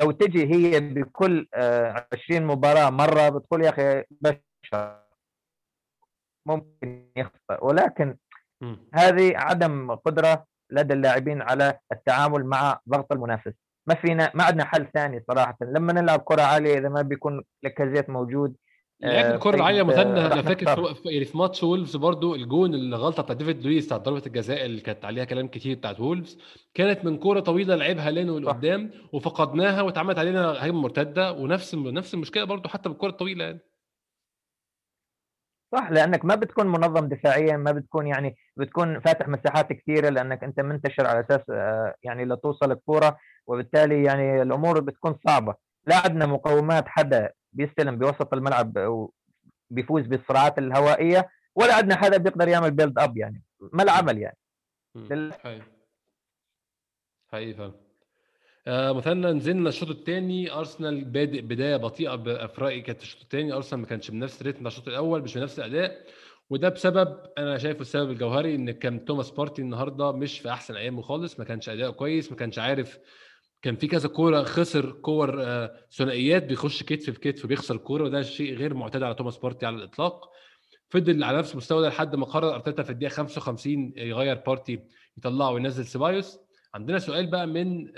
لو 0.01 0.11
تجي 0.11 0.55
هي 0.55 0.81
بكل 0.81 1.49
20 1.55 2.47
مباراة 2.47 2.91
مرة 2.91 3.29
بتقول 3.29 3.65
يا 3.65 3.71
أخي 3.71 4.05
بشر. 4.11 5.03
ممكن 6.47 7.11
يخطئ 7.17 7.65
ولكن. 7.65 8.17
هذه 8.95 9.33
عدم 9.37 9.95
قدرة 9.95 10.47
لدى 10.71 10.95
اللاعبين 10.95 11.43
على 11.43 11.79
التعامل 11.93 12.45
مع 12.45 12.81
ضغط 12.89 13.13
المنافس. 13.13 13.53
ما 13.87 13.95
فينا 13.95 14.31
ما 14.35 14.45
عندنا 14.45 14.65
حل 14.65 14.87
ثاني 14.95 15.25
صراحة. 15.29 15.57
لما 15.61 15.93
نلعب 15.93 16.21
كرة 16.21 16.43
عالية 16.43 16.79
إذا 16.79 16.89
ما 16.89 17.03
بيكون 17.03 17.43
لكازيت 17.63 18.11
موجود 18.11 18.55
لعب 19.01 19.35
الكرة 19.35 19.57
العالية 19.57 19.83
مثنى 19.83 20.27
أنا 20.27 20.43
فاكر 20.43 20.95
في 20.95 21.11
يعني 21.11 21.25
في 21.25 21.39
ماتش 21.39 21.63
وولفز 21.63 21.97
برضو 21.97 22.35
الجون 22.35 22.75
الغلطة 22.75 23.23
بتاعت 23.23 23.39
ديفيد 23.39 23.63
لويس 23.63 23.87
بتاعت 23.87 24.01
ضربة 24.01 24.23
الجزاء 24.27 24.65
اللي 24.65 24.81
كانت 24.81 25.05
عليها 25.05 25.25
كلام 25.25 25.49
كتير 25.49 25.77
بتاعت 25.77 26.01
وولفز 26.01 26.39
كانت 26.75 27.05
من 27.05 27.19
كورة 27.19 27.41
طويلة 27.41 27.75
لعبها 27.75 28.11
لينو 28.11 28.39
لقدام 28.39 28.91
وفقدناها 29.13 29.83
واتعملت 29.83 30.19
علينا 30.19 30.67
هجمة 30.67 30.81
مرتدة 30.81 31.33
ونفس 31.33 31.75
نفس 31.75 32.15
المشكلة 32.15 32.45
برضو 32.45 32.69
حتى 32.69 32.89
بالكرة 32.89 33.09
الطويلة 33.09 33.45
يعني. 33.45 33.61
صح 35.77 35.91
لأنك 35.91 36.25
ما 36.25 36.35
بتكون 36.35 36.67
منظم 36.67 37.09
دفاعيا 37.09 37.57
ما 37.57 37.73
بتكون 37.73 38.07
يعني 38.07 38.37
بتكون 38.57 39.01
فاتح 39.01 39.29
مساحات 39.29 39.73
كثيرة 39.73 40.09
لأنك 40.09 40.45
أنت 40.45 40.61
منتشر 40.61 41.07
على 41.07 41.21
أساس 41.21 41.41
يعني 42.03 42.25
لا 42.25 42.35
توصل 42.35 42.73
الكورة 42.73 43.19
وبالتالي 43.47 44.05
يعني 44.05 44.43
الأمور 44.43 44.81
بتكون 44.81 45.19
صعبة. 45.27 45.55
لا 45.87 45.97
عندنا 45.97 46.27
مقومات 46.27 46.89
حدا 46.89 47.33
بيستلم 47.53 47.99
بوسط 47.99 48.35
الملعب 48.35 48.73
وبيفوز 49.71 50.07
بالصراعات 50.07 50.59
الهوائية 50.59 51.29
ولا 51.55 51.75
عندنا 51.75 51.97
حدا 51.97 52.17
بيقدر 52.17 52.49
يعمل 52.49 52.71
build 52.71 52.99
up 52.99 53.17
يعني 53.17 53.43
ما 53.73 53.83
العمل 53.83 54.19
يعني. 54.19 54.37
حقيقي. 55.33 55.63
حقيقي 57.33 57.86
آه 58.67 58.93
مثنى 58.93 59.33
نزلنا 59.33 59.69
الشوط 59.69 59.91
الثاني 59.91 60.53
أرسنال 60.53 61.05
بادئ 61.05 61.41
بداية 61.41 61.77
بطيئة 61.77 62.17
في 62.47 62.61
رايي 62.61 62.81
كانت 62.81 63.03
الشوط 63.03 63.21
الثاني 63.23 63.53
أرسنال 63.53 63.81
ما 63.81 63.87
كانش 63.87 64.11
بنفس 64.11 64.41
ال 64.41 64.43
rhythm 64.43 64.59
بتاع 64.59 64.69
الشوط 64.69 64.89
الأول 64.89 65.23
مش 65.23 65.39
بنفس 65.39 65.59
الأداء. 65.59 66.05
وده 66.51 66.69
بسبب 66.69 67.17
أنا 67.39 67.59
شايفه 67.59 67.81
السبب 67.81 68.11
الجوهري 68.11 68.55
إن 68.55 68.71
كان 68.71 69.05
توماس 69.05 69.31
بارتي 69.31 69.63
النهارده 69.63 70.13
مش 70.13 70.39
في 70.39 70.51
أحسن 70.51 70.77
أيامه 70.77 71.03
خالص 71.03 71.39
ما 71.39 71.45
كانش 71.45 71.69
اداؤه 71.69 71.93
كويس 71.93 72.31
ما 72.31 72.37
كانش 72.37 72.59
عارف 72.59 72.99
كان 73.63 73.77
في 73.77 73.87
كذا 73.87 74.09
كورة 74.09 74.43
خسر 74.43 74.91
كور 74.93 75.45
ثنائيات 75.93 76.43
بيخش 76.45 76.83
كتف 76.83 77.11
في 77.11 77.21
كتف 77.21 77.47
بيخسر 77.47 77.75
الكوره 77.75 78.05
وده 78.05 78.23
شيء 78.23 78.55
غير 78.55 78.75
معتاد 78.75 79.03
على 79.03 79.15
توماس 79.15 79.39
بارتي 79.39 79.67
على 79.67 79.77
الإطلاق. 79.77 80.31
فضل 80.89 81.25
على 81.25 81.39
نفس 81.39 81.53
المستوى 81.53 81.83
ده 81.83 81.89
لحد 81.89 82.17
ما 82.17 82.27
قرر 82.27 82.55
أرتيتا 82.55 82.83
في 82.83 82.91
الدقيقة 82.91 83.11
55 83.13 83.93
يغير 83.97 84.35
بارتي 84.47 84.81
يطلعه 85.19 85.51
وينزل 85.51 85.85
سيبايوس. 85.87 86.39
عندنا 86.77 86.99
سؤال 86.99 87.27
بقى 87.27 87.47
من 87.47 87.89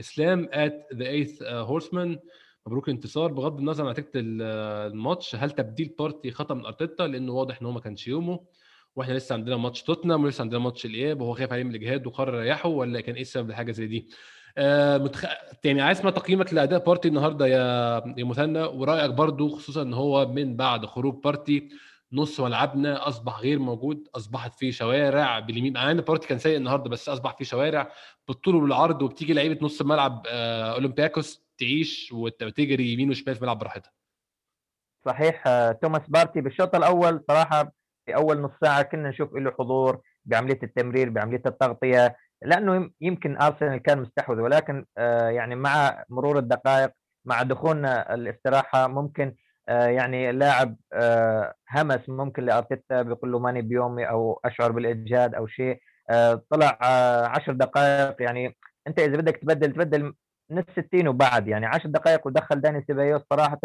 إسلام 0.00 0.48
at 0.52 0.86
the 0.94 1.06
eighth 1.06 1.42
horseman 1.42 2.18
مبروك 2.66 2.88
الانتصار 2.88 3.32
بغض 3.32 3.58
النظر 3.58 3.84
عن 3.84 3.90
نتيجة 3.90 4.08
الماتش 4.16 5.36
هل 5.36 5.50
تبديل 5.50 5.94
بارتي 5.98 6.30
خطأ 6.30 6.54
من 6.54 6.66
أرتيتا؟ 6.66 7.02
لأنه 7.02 7.32
واضح 7.32 7.60
إن 7.60 7.66
هو 7.66 7.72
ما 7.72 7.80
كانش 7.80 8.08
يومه. 8.08 8.40
وإحنا 8.96 9.12
لسه 9.12 9.32
عندنا 9.32 9.56
ماتش 9.56 9.82
توتنهام 9.82 10.24
ولسه 10.24 10.42
عندنا 10.42 10.58
ماتش 10.58 10.86
الإياب 10.86 11.20
وهو 11.20 11.34
خايف 11.34 11.52
عليه 11.52 11.62
من 11.62 11.70
الاجهاد 11.70 12.06
وقرر 12.06 12.34
يريحه 12.40 12.68
ولا 12.68 13.00
كان 13.00 13.14
إيه 13.14 13.22
السبب 13.22 13.50
لحاجة 13.50 13.72
زي 13.72 13.86
دي؟ 13.86 14.08
آه 14.58 14.98
متخ... 14.98 15.24
يعني 15.64 15.80
عايز 15.82 15.98
اسمع 15.98 16.10
تقييمك 16.10 16.54
لأداء 16.54 16.84
بارتي 16.84 17.08
النهارده 17.08 17.46
يا 17.46 18.02
يا 18.18 18.24
مثنى 18.24 18.62
ورأيك 18.62 19.10
برضو 19.10 19.48
خصوصا 19.48 19.82
إن 19.82 19.94
هو 19.94 20.26
من 20.26 20.56
بعد 20.56 20.86
خروج 20.86 21.22
بارتي. 21.24 21.68
نص 22.12 22.40
ملعبنا 22.40 23.08
أصبح 23.08 23.40
غير 23.40 23.58
موجود 23.58 24.08
أصبحت 24.14 24.54
فيه 24.54 24.70
شوارع 24.70 25.38
باليمين. 25.38 25.72
مع 25.72 25.90
إن 25.90 26.00
بارتي 26.00 26.28
كان 26.28 26.38
سيء 26.38 26.56
النهارده 26.56 26.90
بس 26.90 27.08
أصبح 27.08 27.36
فيه 27.36 27.44
شوارع 27.44 27.92
بالطول 28.28 28.54
والعرض 28.54 29.02
وبتيجي 29.02 29.32
لعيبة 29.32 29.58
نص 29.66 29.80
الملعب 29.80 30.22
آه 30.28 30.74
أولمبياكوس 30.74 31.44
تعيش 31.58 32.12
وتجري 32.12 32.92
يمين 32.92 33.10
وشمال 33.10 33.34
في 33.34 33.40
الملعب 33.40 33.58
براحتها. 33.58 33.92
صحيح 35.06 35.44
توماس 35.82 36.02
بارتي 36.08 36.40
بالشوط 36.40 36.74
الأول 36.74 37.24
صراحة 37.28 37.72
في 38.06 38.14
أول 38.14 38.40
نص 38.40 38.50
ساعة 38.60 38.82
كنا 38.82 39.08
نشوف 39.08 39.34
له 39.34 39.50
حضور 39.58 40.00
بعملية 40.24 40.58
التمرير 40.62 41.10
بعملية 41.10 41.42
التغطية 41.46 42.16
لأنه 42.42 42.90
يمكن 43.00 43.36
أرسنال 43.36 43.78
كان 43.78 44.00
مستحوذ 44.00 44.40
ولكن 44.40 44.86
يعني 45.28 45.54
مع 45.54 46.04
مرور 46.08 46.38
الدقائق 46.38 46.90
مع 47.24 47.42
دخولنا 47.42 48.14
الاستراحة 48.14 48.86
ممكن 48.88 49.34
يعني 49.68 50.32
لاعب 50.32 50.76
همس 51.70 52.08
ممكن 52.08 52.44
لأرتيتا 52.44 53.02
بيقول 53.02 53.32
له 53.32 53.38
ماني 53.38 53.62
بيومي 53.62 54.08
أو 54.08 54.40
أشعر 54.44 54.72
بالإجهاد 54.72 55.34
أو 55.34 55.46
شيء. 55.46 55.80
طلع 56.50 56.78
عشر 57.26 57.52
دقائق 57.52 58.22
يعني 58.22 58.56
أنت 58.86 58.98
إذا 58.98 59.16
بدك 59.16 59.36
تبدل 59.36 59.72
تبدل 59.72 60.14
من 60.50 60.64
60 60.86 61.08
وبعد 61.08 61.48
يعني 61.48 61.66
10 61.66 61.90
دقائق 61.90 62.26
ودخل 62.26 62.60
داني 62.60 62.84
سيبايوس 62.86 63.22
صراحة. 63.32 63.60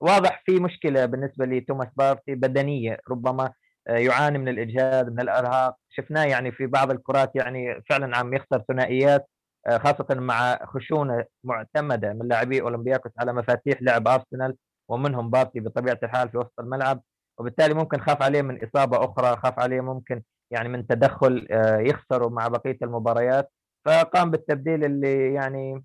واضح 0.00 0.42
في 0.46 0.60
مشكلة 0.60 1.06
بالنسبة 1.06 1.46
لتوماس 1.46 1.88
بارتي 1.96 2.34
بدنية 2.34 2.98
ربما 3.10 3.52
يعاني 3.86 4.38
من 4.38 4.48
الإجهاد 4.48 5.12
من 5.12 5.20
الأرهاق. 5.20 5.76
شفناه 5.90 6.24
يعني 6.24 6.52
في 6.52 6.66
بعض 6.66 6.90
الكرات 6.90 7.30
يعني 7.34 7.82
فعلا 7.90 8.16
عم 8.16 8.34
يخسر 8.34 8.64
ثنائيات 8.68 9.28
خاصة 9.68 10.06
مع 10.10 10.58
خشونة 10.66 11.24
معتمدة 11.44 12.12
من 12.12 12.28
لاعبي 12.28 12.60
أولمبياكوس 12.60 13.12
على 13.18 13.32
مفاتيح 13.32 13.82
لعب 13.82 14.08
أرسنال. 14.08 14.56
ومنهم 14.88 15.30
بارتي 15.30 15.60
بطبيعة 15.60 15.98
الحال 16.02 16.28
في 16.28 16.38
وسط 16.38 16.60
الملعب 16.60 17.02
وبالتالي 17.38 17.74
ممكن 17.74 18.00
خاف 18.00 18.22
عليه 18.22 18.42
من 18.42 18.64
إصابة 18.64 19.04
أخرى 19.04 19.36
خاف 19.36 19.58
عليه 19.58 19.80
ممكن 19.80 20.22
يعني 20.50 20.68
من 20.68 20.86
تدخل 20.86 21.46
يخسره 21.80 22.28
مع 22.28 22.48
بقية 22.48 22.78
المباريات. 22.82 23.52
فقام 23.84 24.30
بالتبديل 24.30 24.84
اللي 24.84 25.34
يعني 25.34 25.84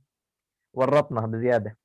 ورطنا 0.74 1.22
بزيادة. 1.22 1.78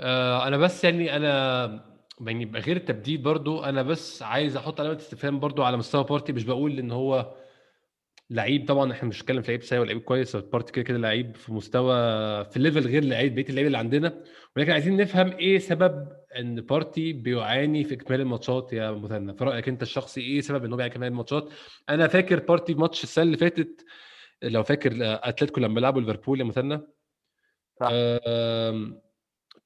آه 0.00 0.48
أنا 0.48 0.56
بس 0.56 0.84
يعني 0.84 1.16
أنا 1.16 1.96
يعني 2.20 2.44
غير 2.44 2.76
التبديل 2.76 3.22
برضو 3.22 3.64
أنا 3.64 3.82
بس 3.82 4.22
عايز 4.22 4.56
أحط 4.56 4.80
علامة 4.80 4.96
استفهام 4.96 5.40
برضو 5.40 5.62
على 5.62 5.76
مستوى 5.76 6.04
بارتي 6.04 6.32
مش 6.32 6.44
بقول 6.44 6.78
إن 6.78 6.90
هو 6.90 7.34
لعيب 8.30 8.68
طبعا 8.68 8.92
إحنا 8.92 9.08
مش 9.08 9.18
بنتكلم 9.20 9.42
في 9.42 9.48
لعيب 9.48 9.62
سيء 9.62 9.78
ولا 9.78 9.86
لعيب 9.86 10.00
كويس 10.02 10.36
بارتي 10.36 10.72
كده 10.72 10.84
كده 10.84 10.98
لعيب 10.98 11.36
في 11.36 11.52
مستوى 11.52 11.94
في 12.44 12.58
level 12.58 12.86
غير 12.86 13.04
لعيب 13.04 13.34
بقية 13.34 13.48
اللعيبة 13.48 13.66
اللي 13.66 13.78
عندنا. 13.78 14.22
ولكن 14.56 14.72
عايزين 14.72 14.96
نفهم 14.96 15.32
إيه 15.32 15.58
سبب 15.58 16.08
إن 16.38 16.60
بارتي 16.60 17.12
بيعاني 17.12 17.84
في 17.84 17.94
إكمال 17.94 18.20
الماتشات 18.20 18.72
يا 18.72 18.90
مثنى؟ 18.90 19.34
في 19.34 19.44
رأيك 19.44 19.68
أنت 19.68 19.82
الشخصي 19.82 20.20
إيه 20.20 20.40
سبب 20.40 20.64
إن 20.64 20.70
هو 20.70 20.76
بيعاني 20.76 20.90
في 20.92 20.96
إكمال 20.96 21.08
الماتشات؟ 21.08 21.48
أنا 21.88 22.08
فاكر 22.08 22.38
بارتي 22.40 22.74
ماتش 22.74 23.04
السنة 23.04 23.24
اللي 23.24 23.36
فاتت 23.36 23.84
لو 24.42 24.62
فاكر 24.62 24.92
أتلتيكو 25.02 25.60
لما 25.60 25.80
لعبوا 25.80 26.00
ليفربول 26.00 26.40
يا 26.40 26.44
مثنى. 26.44 26.80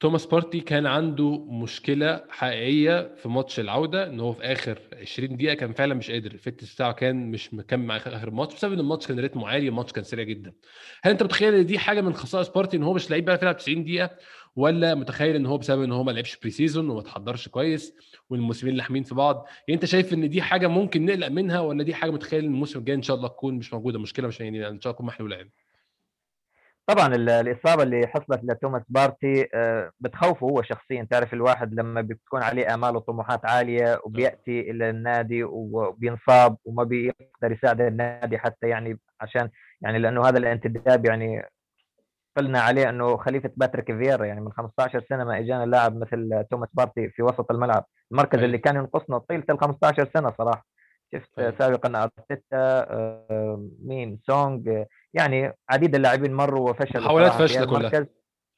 توماس 0.01 0.27
بارتي 0.27 0.61
كان 0.61 0.87
عنده 0.87 1.39
مشكلة 1.39 2.25
حقيقية 2.29 3.15
في 3.17 3.29
ماتش 3.29 3.61
العودة 3.61 4.07
إن 4.07 4.21
هو 4.21 4.33
في 4.33 4.43
آخر 4.43 4.79
20 5.01 5.37
دقيقة 5.37 5.55
كان 5.55 5.73
فعلا 5.73 5.95
مش 5.95 6.11
قادر 6.11 6.33
ال 6.33 6.38
fitness 6.38 6.75
بتاعه 6.75 6.93
كان 6.93 7.31
مش 7.31 7.55
مكمل 7.55 7.87
مع 7.87 7.97
آخر 7.97 8.29
الماتش 8.29 8.55
بسبب 8.55 8.73
إن 8.73 8.81
الماتش 8.81 9.07
كان 9.07 9.21
رتمه 9.21 9.49
عالي 9.49 9.69
الماتش 9.69 9.93
كان 9.93 10.05
سريع 10.05 10.25
جدا. 10.25 10.53
هل 11.03 11.11
أنت 11.13 11.23
متخيل 11.23 11.55
إن 11.55 11.67
دي 11.67 11.79
حاجة 11.79 12.01
من 12.01 12.15
خصائص 12.15 12.49
بارتي 12.49 12.77
إن 12.77 12.83
هو 12.83 12.93
مش 12.93 13.11
لعيب 13.11 13.25
بيعرف 13.25 13.43
يلعب 13.43 13.57
90 13.57 13.85
دقيقة؟ 13.85 14.11
ولا 14.57 14.95
متخيل 14.95 15.37
إن 15.37 15.47
هو 15.47 15.59
بسبب 15.59 15.83
إن 15.83 15.93
هو 15.93 16.05
ما 16.05 16.11
لعبش 16.11 16.37
pre-season 16.37 16.91
وما 16.91 17.03
تحضرش 17.03 17.49
كويس 17.49 17.95
والموسمين 18.31 18.75
لاحمين 18.75 19.03
في 19.03 19.15
بعض؟ 19.15 19.47
يعني 19.69 19.75
أنت 19.75 19.85
شايف 19.85 20.15
إن 20.15 20.29
دي 20.29 20.43
حاجة 20.43 20.67
ممكن 20.67 21.05
نقلق 21.05 21.29
منها 21.29 21.61
ولا 21.61 21.83
دي 21.83 21.95
حاجة 21.95 22.11
متخيل 22.11 22.45
إن 22.45 22.51
الموسم 22.51 22.79
الجاي 22.79 22.97
إن 22.97 23.03
شاء 23.03 23.17
الله 23.17 23.29
تكون 23.29 23.55
مش 23.55 23.73
موجودة 23.73 23.99
مشكلة 23.99 24.29
مش 24.29 24.41
يعني 24.41 24.59
إن 24.59 24.81
شاء 24.81 24.91
الله 24.91 24.93
تكون 24.93 25.07
محلولة 25.07 25.37
يعني؟ 25.37 25.51
طبعا 26.91 27.07
الإصابة 27.15 27.83
اللي 27.83 28.07
حصلت 28.07 28.41
لتوماس 28.45 28.83
بارتي 28.89 29.49
بتخوفه 30.01 30.47
هو 30.47 30.63
شخصيا. 30.63 31.07
تعرف 31.11 31.35
الواحد 31.35 31.75
لما 31.75 32.01
بتكون 32.01 32.43
عليه 32.43 32.75
آمال 32.75 32.97
وطموحات 32.97 33.41
عالية 33.45 34.01
وبيأتي 34.05 34.71
إلى 34.71 34.91
النادي 34.91 35.45
وبينصاب 35.45 36.57
وما 36.65 36.85
بيقدر 36.85 37.53
يساعد 37.53 37.81
النادي 37.81 38.39
حتى 38.39 38.69
يعني 38.69 38.99
عشان 39.21 39.51
يعني 39.83 39.99
لأنه 39.99 40.29
هذا 40.29 40.39
الانتداب 40.39 41.07
يعني 41.07 41.43
قلنا 42.37 42.61
عليه 42.61 42.89
إنه 42.89 43.17
خليفة 43.17 43.51
باتريك 43.57 43.87
فييرا 43.87 44.25
يعني 44.25 44.41
من 44.41 44.53
15 44.53 45.05
سنة 45.09 45.25
ما 45.25 45.39
إجانا 45.39 45.67
لاعب 45.67 45.97
مثل 45.97 46.45
توماس 46.51 46.69
بارتي 46.73 47.09
في 47.11 47.23
وسط 47.23 47.51
الملعب. 47.51 47.85
المركز 48.13 48.39
أي. 48.39 48.45
اللي 48.45 48.59
كان 48.59 48.77
ينقصنا 48.77 49.19
طيلة 49.19 49.45
ال 49.51 49.61
15 49.61 50.09
سنة 50.15 50.33
صراحة. 50.39 50.67
شفت. 51.15 51.59
سابقا 51.59 52.03
ارتيتا 52.03 52.87
مين؟ 53.83 54.19
سونج. 54.27 54.85
يعني 55.15 55.53
عديد 55.71 55.95
اللاعبين 55.95 56.35
مروا 56.35 56.71
وفشلوا 56.71 57.05
محاولات 57.05 57.33
فاشلة 57.33 57.67
كلها. 57.67 58.07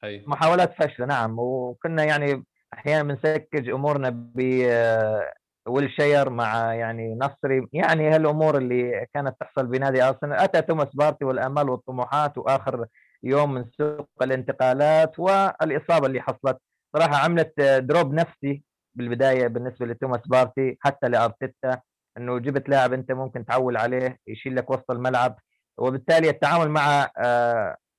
أي. 0.03 0.23
محاولات 0.27 0.73
فاشلة 0.73 1.05
نعم. 1.05 1.39
وكنا 1.39 2.03
يعني 2.03 2.43
أحيانا 2.73 3.03
بنسلك 3.03 3.69
أمورنا 3.69 4.09
ب 4.09 4.41
ويلشير 5.67 6.29
مع 6.29 6.73
يعني 6.73 7.15
نصري. 7.15 7.67
يعني 7.73 8.09
هالأمور 8.09 8.57
اللي 8.57 9.07
كانت 9.13 9.35
تحصل 9.39 9.67
بنادي 9.67 10.03
أرسنال. 10.03 10.33
أتى 10.33 10.61
توماس 10.61 10.95
بارتي 10.95 11.25
والآمال 11.25 11.69
والطموحات 11.69 12.37
وآخر 12.37 12.85
يوم 13.23 13.53
من 13.53 13.65
سوق 13.77 14.09
الانتقالات 14.21 15.19
والإصابة 15.19 16.07
اللي 16.07 16.21
حصلت. 16.21 16.57
صراحة 16.95 17.15
عملت 17.15 17.61
drop 17.61 18.13
نفسي 18.13 18.63
بالبداية 18.95 19.47
بالنسبة 19.47 19.85
لتوماس 19.85 20.27
بارتي 20.27 20.77
حتى 20.81 21.07
لأرتيتا. 21.07 21.81
إنه 22.17 22.39
جبت 22.39 22.69
لاعب 22.69 22.93
أنت 22.93 23.11
ممكن 23.11 23.45
تعول 23.45 23.77
عليه 23.77 24.17
يشيل 24.27 24.55
لك 24.55 24.69
وسط 24.69 24.91
الملعب. 24.91 25.35
وبالتالي 25.77 26.29
التعامل 26.29 26.69
مع 26.69 27.09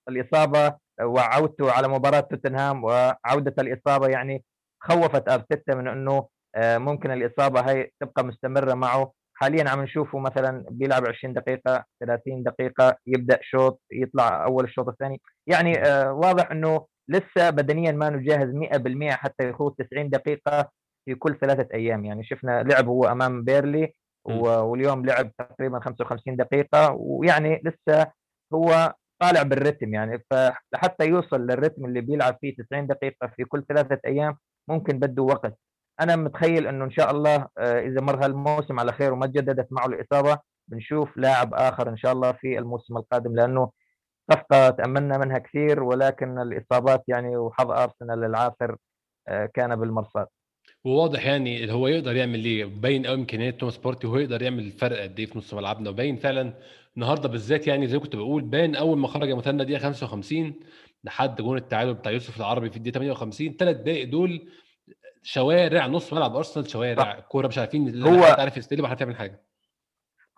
الإصابة 0.09 0.77
وعودته 1.03 1.73
على 1.73 1.89
مباراة 1.89 2.21
توتنهام 2.21 2.85
وعودة 2.85 3.55
الإصابة 3.59 4.09
يعني 4.09 4.45
خوفت 4.81 5.29
ارتيتا 5.29 5.75
من 5.75 5.89
إنه 5.89 6.29
ممكن 6.59 7.11
الإصابة 7.11 7.61
هي 7.61 7.91
تبقى 8.01 8.25
مستمرة 8.25 8.75
معه. 8.75 9.13
حاليا 9.37 9.71
عم 9.71 9.83
نشوفه 9.83 10.19
مثلا 10.19 10.65
بيلعب 10.71 11.07
20 11.09 11.35
دقيقة 11.35 11.85
30 12.01 12.43
دقيقة 12.43 12.97
يبدأ 13.07 13.39
شوط 13.43 13.81
يطلع 13.93 14.45
أول 14.45 14.65
الشوط 14.65 14.89
الثاني. 14.89 15.21
يعني 15.47 15.73
واضح 16.11 16.51
إنه 16.51 16.87
لسه 17.09 17.51
بدنيا 17.51 17.93
ما 17.93 18.11
نجهز 18.11 18.49
100% 18.55 19.15
حتى 19.15 19.49
يخوض 19.49 19.75
90 19.75 20.11
دقيقة 20.11 20.71
في 21.05 21.15
كل 21.15 21.39
ثلاثة 21.41 21.69
أيام. 21.75 22.05
يعني 22.05 22.25
شفنا 22.25 22.63
لعب 22.63 22.89
هو 22.89 23.05
أمام 23.05 23.45
بيرلي 23.45 23.95
واليوم 24.25 25.07
لعب 25.07 25.31
تقريبا 25.39 25.81
55 25.81 26.37
دقيقة 26.37 26.93
ويعني 26.93 27.63
لسه 27.65 28.13
هو 28.55 28.95
طالع 29.19 29.43
بالرتم 29.43 29.95
يعني 29.95 30.25
فحتى 30.31 31.07
يوصل 31.07 31.41
للرتم 31.41 31.85
اللي 31.85 32.01
بيلعب 32.01 32.39
فيه 32.41 32.57
90 32.57 32.87
دقيقة 32.87 33.27
في 33.37 33.45
كل 33.45 33.65
ثلاثة 33.69 34.01
أيام 34.07 34.37
ممكن 34.69 34.99
بده 34.99 35.23
وقت. 35.23 35.59
أنا 36.01 36.17
متخيل 36.17 36.67
إنه 36.67 36.85
إن 36.85 36.91
شاء 36.91 37.11
الله 37.11 37.49
إذا 37.59 38.01
مر 38.01 38.25
هالموسم 38.25 38.81
على 38.81 38.93
خير 38.93 39.13
وما 39.13 39.27
تجددت 39.27 39.69
معه 39.73 39.87
الإصابة 39.87 40.39
بنشوف 40.69 41.17
لاعب 41.17 41.55
آخر 41.55 41.89
إن 41.89 41.97
شاء 41.97 42.13
الله 42.13 42.33
في 42.33 42.59
الموسم 42.59 42.97
القادم 42.97 43.37
لأنه 43.37 43.71
صفقة 44.33 44.71
تأملنا 44.71 45.19
منها 45.19 45.39
كثير 45.39 45.83
ولكن 45.83 46.39
الإصابات 46.39 47.05
يعني 47.09 47.37
وحظ 47.37 47.71
أرسنال 47.71 48.25
العاثر 48.25 48.77
كان 49.55 49.77
بالمرصاد. 49.77 50.27
وواضح 50.85 51.27
يعني 51.27 51.61
اللي 51.61 51.73
هو 51.73 51.89
يقدر 51.89 52.17
يعمل 52.17 52.45
إيه 52.45 52.65
باين 52.65 53.07
قوي 53.07 53.15
إمكانيات 53.15 53.61
توماس 53.61 53.79
بارتي 53.79 54.07
وهو 54.07 54.19
يقدر 54.19 54.43
يعمل 54.43 54.59
الفرق 54.59 55.03
قد 55.03 55.19
إيه 55.19 55.27
في 55.27 55.39
نص 55.39 55.55
ملعبنا. 55.55 55.91
وباين 55.91 56.17
فعلا 56.17 56.55
النهارده 56.97 57.29
بالذات 57.29 57.67
يعني 57.67 57.87
زي 57.87 57.97
ما 57.97 58.03
كنت 58.03 58.17
بقول 58.17 58.43
باين 58.43 58.77
أول 58.77 58.99
ما 58.99 59.09
خرج 59.09 59.33
مثلا 59.33 59.65
دقيقة 59.65 59.79
55 59.79 60.55
لحد 61.05 61.41
جون 61.41 61.57
التعادل 61.57 61.95
بتاع 61.95 62.13
يوسف 62.13 62.37
العربي 62.37 62.71
في 62.71 62.77
الدقيقة 62.77 62.95
58 62.95 63.57
ثلاث 63.57 63.77
دقائق 63.77 64.09
دول 64.09 64.49
شوارع 65.23 65.87
نص 65.87 66.13
ملعب 66.13 66.37
أرسنال 66.37 66.71
شوارع. 66.71 67.21
كورة 67.21 67.47
مش 67.47 67.59
عارفين 67.59 68.03
هو 68.03 68.25
عارف 68.25 68.57
يستلم 68.57 68.85
ولا 68.85 68.97
يعمل 69.01 69.17
حاجة. 69.17 69.43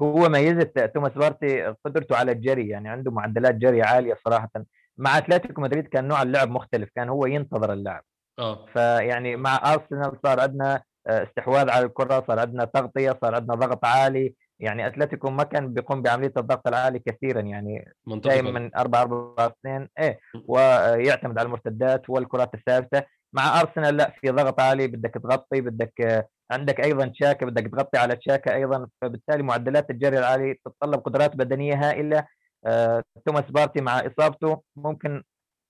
هو 0.02 0.28
ميزة 0.28 0.64
توماس 0.94 1.12
بارتي 1.12 1.74
قدرته 1.85 2.16
على 2.16 2.32
الجري 2.32 2.68
يعني 2.68 2.88
عنده 2.88 3.11
معدلات 3.11 3.54
جري 3.54 3.82
عالية 3.82 4.18
صراحة. 4.24 4.50
مع 4.98 5.18
أتلتيكو 5.18 5.61
مدريد 5.61 5.88
كان 5.88 6.09
نوع 6.09 6.22
اللعب 6.22 6.50
مختلف 6.50 6.90
كان 6.94 7.09
هو 7.09 7.26
ينتظر 7.26 7.72
اللعب 7.72 8.04
آه. 8.38 8.66
فيعني 8.72 9.37
مع 9.37 9.72
أرسنال 9.75 10.18
صار 10.25 10.40
عندنا 10.40 10.83
استحواذ 11.07 11.70
على 11.70 11.87
الكرة 11.87 12.25
صار 12.29 12.38
عندنا 12.38 12.64
تغطية 12.64 13.18
صار 13.22 13.35
عندنا 13.35 13.55
ضغط 13.55 13.85
عالي. 13.85 14.35
يعني 14.61 14.87
أتلتيكو 14.87 15.31
ما 15.31 15.42
كان 15.42 15.75
بيقوم 15.75 16.03
بعملية 16.03 16.33
الضغط 16.37 16.68
العالي 16.68 16.99
كثيرا 16.99 17.40
يعني 17.40 17.92
دائما 18.07 18.51
من 18.51 18.77
4 18.77 19.03
4 19.03 19.46
2 19.46 19.88
إيه 19.99 20.18
ويعتمد 20.49 21.38
على 21.38 21.46
المرتدات 21.46 22.11
والكرات 22.11 22.55
الثابتة. 22.55 23.03
مع 23.33 23.61
أرسنال 23.61 23.96
لا 23.96 24.12
في 24.20 24.31
ضغط 24.31 24.61
عالي 24.61 24.87
بدك 24.87 25.14
تغطي 25.14 25.61
بدك 25.61 26.27
عندك 26.51 26.81
أيضا 26.81 27.07
تشاكا 27.07 27.46
بدك 27.46 27.70
تغطي 27.72 27.99
على 27.99 28.16
تشاكا 28.16 28.55
أيضا. 28.55 28.88
فبالتالي 29.03 29.42
معدلات 29.42 29.90
الجري 29.90 30.18
العالي 30.18 30.55
تتطلب 30.64 31.01
قدرات 31.01 31.37
بدنية 31.37 31.75
هائلة. 31.75 32.27
آه، 32.66 33.03
توماس 33.27 33.44
بارتي 33.51 33.81
مع 33.81 33.99
إصابته 33.99 34.62
ممكن 34.77 35.22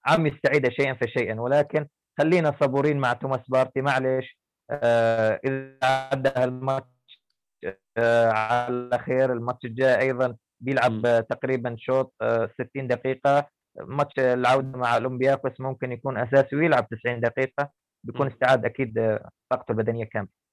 عم 0.07 0.27
يستعيد 0.27 0.69
شيئا 0.69 0.95
فشيئا 0.95 1.41
ولكن 1.41 1.87
خلينا 2.19 2.57
صبورين 2.61 2.99
مع 2.99 3.13
توماس 3.13 3.41
بارتي. 3.49 3.81
معلش 3.81 4.39
آه، 4.71 5.41
إذا 5.45 5.79
عدى 5.83 6.45
الماتش 6.45 6.87
آه، 7.97 8.31
على 8.33 8.99
خير. 8.99 9.33
الماتش 9.33 9.65
الجاي 9.65 10.01
أيضا 10.01 10.37
بيلعب 10.61 11.27
تقريبا 11.31 11.77
شوط 11.79 12.15
60 12.61 12.89
دقيقة. 12.89 13.49
ماتش 13.81 14.19
العودة 14.19 14.79
مع 14.79 14.95
أولمبياكوس 14.97 15.61
ممكن 15.61 15.93
يكون 15.93 16.19
أساسي 16.19 16.57
ويلعب 16.57 16.89
90 16.89 17.21
دقيقة. 17.21 17.71
بيكون 18.05 18.27
استعاد 18.27 18.65
أكيد 18.65 19.19
طاقته 19.51 19.73
البدنية 19.73 20.05
كاملة. 20.05 20.46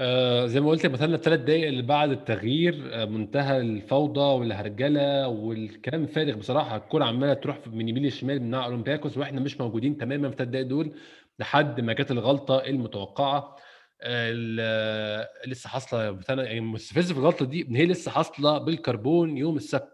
آه 0.00 0.46
زي 0.46 0.60
ما 0.60 0.68
قلت 0.70 0.86
مثلا 0.86 1.14
الثلاث 1.14 1.40
دقائق 1.40 1.68
اللي 1.68 1.82
بعد 1.82 2.10
التغيير 2.10 2.88
آه 2.92 3.04
منتهى 3.04 3.56
الفوضى 3.58 4.20
والهرجلة 4.20 5.28
والكلام 5.28 6.02
الفارغ 6.02 6.34
بصراحة 6.34 6.76
الكوره 6.76 7.04
عمالة 7.04 7.34
تروح 7.34 7.58
من 7.66 7.88
يمين 7.88 8.02
للشمال 8.02 8.42
من 8.42 8.54
أولمبياكوس 8.54 9.16
وإحنا 9.18 9.40
مش 9.40 9.60
موجودين 9.60 9.96
تماما 9.98 10.28
في 10.28 10.32
الثلاث 10.32 10.48
دقائق 10.48 10.66
دول 10.66 10.92
لحد 11.38 11.80
ما 11.80 11.92
جت 11.92 12.10
الغلطة 12.10 12.58
المتوقعة. 12.66 13.56
آه 14.02 15.28
لسه 15.46 15.68
حاصلة 15.68 16.18
يعني 16.28 16.60
مستفز 16.60 17.12
في 17.12 17.18
الغلطة 17.18 17.44
دي 17.46 17.62
إن 17.68 17.76
هي 17.76 17.86
لسه 17.86 18.10
حاصلة 18.10 18.58
بالكربون 18.58 19.36
يوم 19.36 19.56
السبت. 19.56 19.92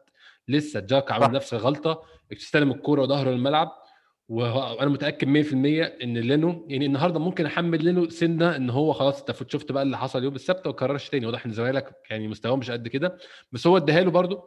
لسه 0.49 0.81
تشاكا 0.81 1.13
عمل 1.13 1.33
نفس 1.35 1.55
الغلطة 1.55 2.03
استلم 2.33 2.71
الكورة 2.73 3.03
وظهره 3.03 3.31
للملعب. 3.31 3.69
وأنا 4.33 4.91
متأكد 4.91 5.29
100% 5.29 5.55
إن 6.03 6.19
لينو 6.19 6.67
يعني 6.69 6.87
النهارده 6.87 7.21
ممكن 7.21 7.47
أحمل 7.47 7.85
لينو 7.85 8.09
سنة 8.09 8.57
إن 8.57 8.71
هو 8.71 8.93
خلاص 8.93 9.19
أنت 9.29 9.51
شفت 9.53 9.73
بقى 9.73 9.83
اللي 9.83 9.99
حصل 9.99 10.25
يوم 10.25 10.35
السبت 10.35 10.67
وما 10.67 10.77
كررش 10.77 11.09
تاني. 11.09 11.27
واضح 11.27 11.45
إن 11.45 11.51
الزمالك 11.51 11.95
يعني 12.11 12.29
مستواهم 12.29 12.59
مش 12.59 12.71
قد 12.71 12.89
كده. 12.89 13.19
بس 13.53 13.67
هو 13.67 13.77
اداها 13.77 14.01
له 14.01 14.11
برده 14.11 14.43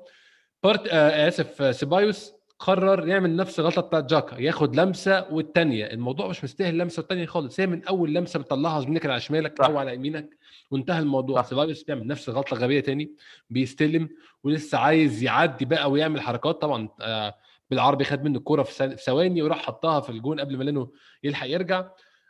بارت 0.64 0.88
آه 0.88 1.28
آسف 1.28 1.62
آه 1.62 1.72
سيبايوس 1.72 2.34
قرر 2.60 3.08
يعمل 3.08 3.36
نفس 3.36 3.60
الغلطة 3.60 3.82
بتاعت 3.82 4.06
جاكا 4.10 4.36
ياخد 4.42 4.76
لمسة 4.76 5.26
والثانيه 5.34 5.86
الموضوع 5.86 6.28
مش 6.28 6.44
مستاهل 6.44 6.78
لمسه 6.78 7.00
والثانيه 7.00 7.26
خالص. 7.26 7.60
هي 7.60 7.68
من 7.68 7.84
أول 7.84 8.14
لمسة 8.14 8.40
بتطلعها 8.40 8.82
زميلك 8.82 9.06
على 9.06 9.20
شمالك. 9.20 9.62
أو 9.62 9.78
على 9.78 9.94
يمينك 9.96 10.30
وانتهى 10.72 11.00
الموضوع. 11.00 11.42
سيبايوس 11.42 11.84
بيعمل 11.84 12.08
نفس 12.08 12.30
الغلطة 12.30 12.54
الغبية 12.54 12.80
تاني 12.80 13.12
بيستلم 13.50 14.10
ولسه 14.44 14.78
عايز 14.78 15.24
يعدي 15.24 15.66
بقى 15.66 15.92
ويعمل 15.92 16.22
حركات. 16.22 16.62
طبعا 16.62 16.90
آه 17.02 17.36
بالعربي 17.70 18.04
خد 18.04 18.24
منه 18.24 18.38
الكورة 18.40 18.64
في 18.64 18.96
ثواني 18.98 19.42
وراح 19.42 19.58
حطها 19.66 20.00
في 20.00 20.10
الجون 20.10 20.40
قبل 20.40 20.58
ما 20.58 20.64
لينو 20.64 20.94
يلحق 21.24 21.48
يرجع. 21.48 21.90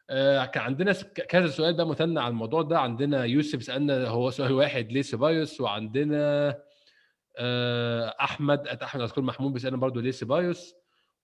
آه 0.09 0.45
كان 0.45 0.63
عندنا 0.63 0.93
كذا 1.29 1.47
سؤال 1.47 1.73
بقى 1.73 1.87
مثنى 1.87 2.19
على 2.19 2.31
الموضوع 2.31 2.61
ده. 2.61 2.79
عندنا 2.79 3.23
يوسف 3.25 3.63
سألنا 3.63 4.07
هو 4.07 4.29
سؤال 4.29 4.53
واحد 4.53 4.91
ليه 4.91 5.01
سيبايوس؟ 5.01 5.61
وعندنا 5.61 6.55
آه 7.37 8.15
أحمد 8.21 8.67
أحمد 8.67 9.01
اذكر 9.01 9.21
محمود 9.21 9.53
بيسألنا 9.53 9.77
برضه 9.77 10.01
ليه 10.01 10.11
سيبايوس؟ 10.11 10.73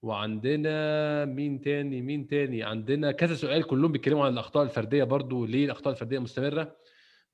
وعندنا 0.01 1.25
مين 1.25 1.61
تاني؟ 1.61 2.01
مين 2.01 2.27
تاني؟ 2.27 2.63
عندنا 2.63 3.11
كذا 3.11 3.35
سؤال 3.35 3.63
كلهم 3.63 3.91
بيتكلموا 3.91 4.25
عن 4.25 4.33
الأخطاء 4.33 4.63
الفردية 4.63 5.03
برضه. 5.03 5.47
ليه 5.47 5.65
الأخطاء 5.65 5.93
الفردية 5.93 6.19
مستمرة؟ 6.19 6.75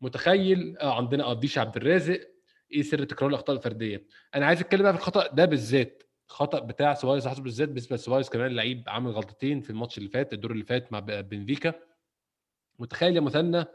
متخيل؟ 0.01 0.77
آه 0.77 0.93
عندنا 0.93 1.25
قديش 1.25 1.57
عبد 1.57 1.75
الرازق. 1.77 2.19
إيه 2.71 2.81
سر 2.81 3.03
تكرار 3.03 3.29
الأخطاء 3.29 3.55
الفردية؟ 3.55 4.07
أنا 4.35 4.45
عايز 4.45 4.59
أتكلم 4.59 4.81
بقى 4.83 4.93
في 4.93 4.99
الخطأ 4.99 5.27
ده 5.27 5.45
بالذات. 5.45 6.03
خطأ 6.29 6.59
بتاع 6.59 6.93
سيبايوس 6.93 7.27
حسب 7.27 7.43
بالذات 7.43 7.69
بس 7.69 7.93
سيبايوس 7.93 8.29
كمان 8.29 8.51
لعيب 8.51 8.83
عامل 8.87 9.11
غلطتين 9.11 9.61
في 9.61 9.69
الماتش 9.69 9.97
اللي 9.97 10.09
فات 10.09 10.33
الدور 10.33 10.51
اللي 10.51 10.63
فات 10.63 10.91
مع 10.93 10.99
بنفيكا. 10.99 11.73
متخيل 12.79 13.15
يا 13.15 13.21
مثنى 13.21 13.65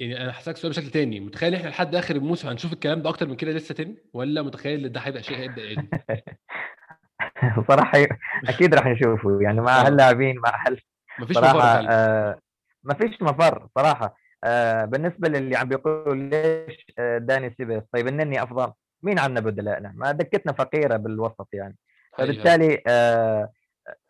يعني 0.00 0.22
أنا 0.24 0.38
هسألك 0.38 0.56
سؤال 0.56 0.72
بشكل 0.72 0.90
تاني 0.90 1.20
متخيل 1.20 1.54
إحنا 1.54 1.68
لحد 1.68 1.94
آخر 1.94 2.16
الموسم 2.16 2.48
هنشوف 2.48 2.72
الكلام 2.72 3.02
ده 3.02 3.08
أكتر 3.10 3.28
من 3.28 3.36
كده 3.36 3.52
لسه 3.52 3.74
تاني؟ 3.74 3.96
ولا 4.12 4.42
متخيل 4.42 4.84
إن 4.86 4.92
ده 4.92 5.00
هيبقى 5.00 5.22
شيء 5.22 5.36
هيبدأ 5.38 5.62
يقل 5.62 5.88
صراحة 7.68 7.98
أكيد 8.48 8.74
راح 8.74 8.86
نشوفه 8.86 9.38
يعني 9.42 9.60
مع 9.60 9.86
هاللاعبين 9.86 10.38
مع 10.38 10.64
هال 10.66 10.80
مفيش 11.18 11.36
مفر 11.36 11.86
آه 11.90 12.38
ما 12.82 12.94
فيش 12.94 13.22
مفر 13.22 13.68
صراحة. 13.78 14.16
آه 14.44 14.84
بالنسبة 14.84 15.28
للي 15.28 15.56
عم 15.56 15.68
بيقولوا 15.68 16.14
ليش 16.14 16.86
آه 16.98 17.18
داني 17.18 17.54
سيبس 17.58 17.82
طيب 17.92 18.06
إنني 18.06 18.42
أفضل؟ 18.42 18.72
مين 19.02 19.18
عندنا 19.18 19.40
بدلائنا؟ 19.40 19.92
ما 19.96 20.12
دكتنا 20.12 20.52
فقيرة 20.52 20.96
بالوسط 20.96 21.48
يعني. 21.52 21.76
فبالتالي 22.18 22.82
آه 22.86 23.52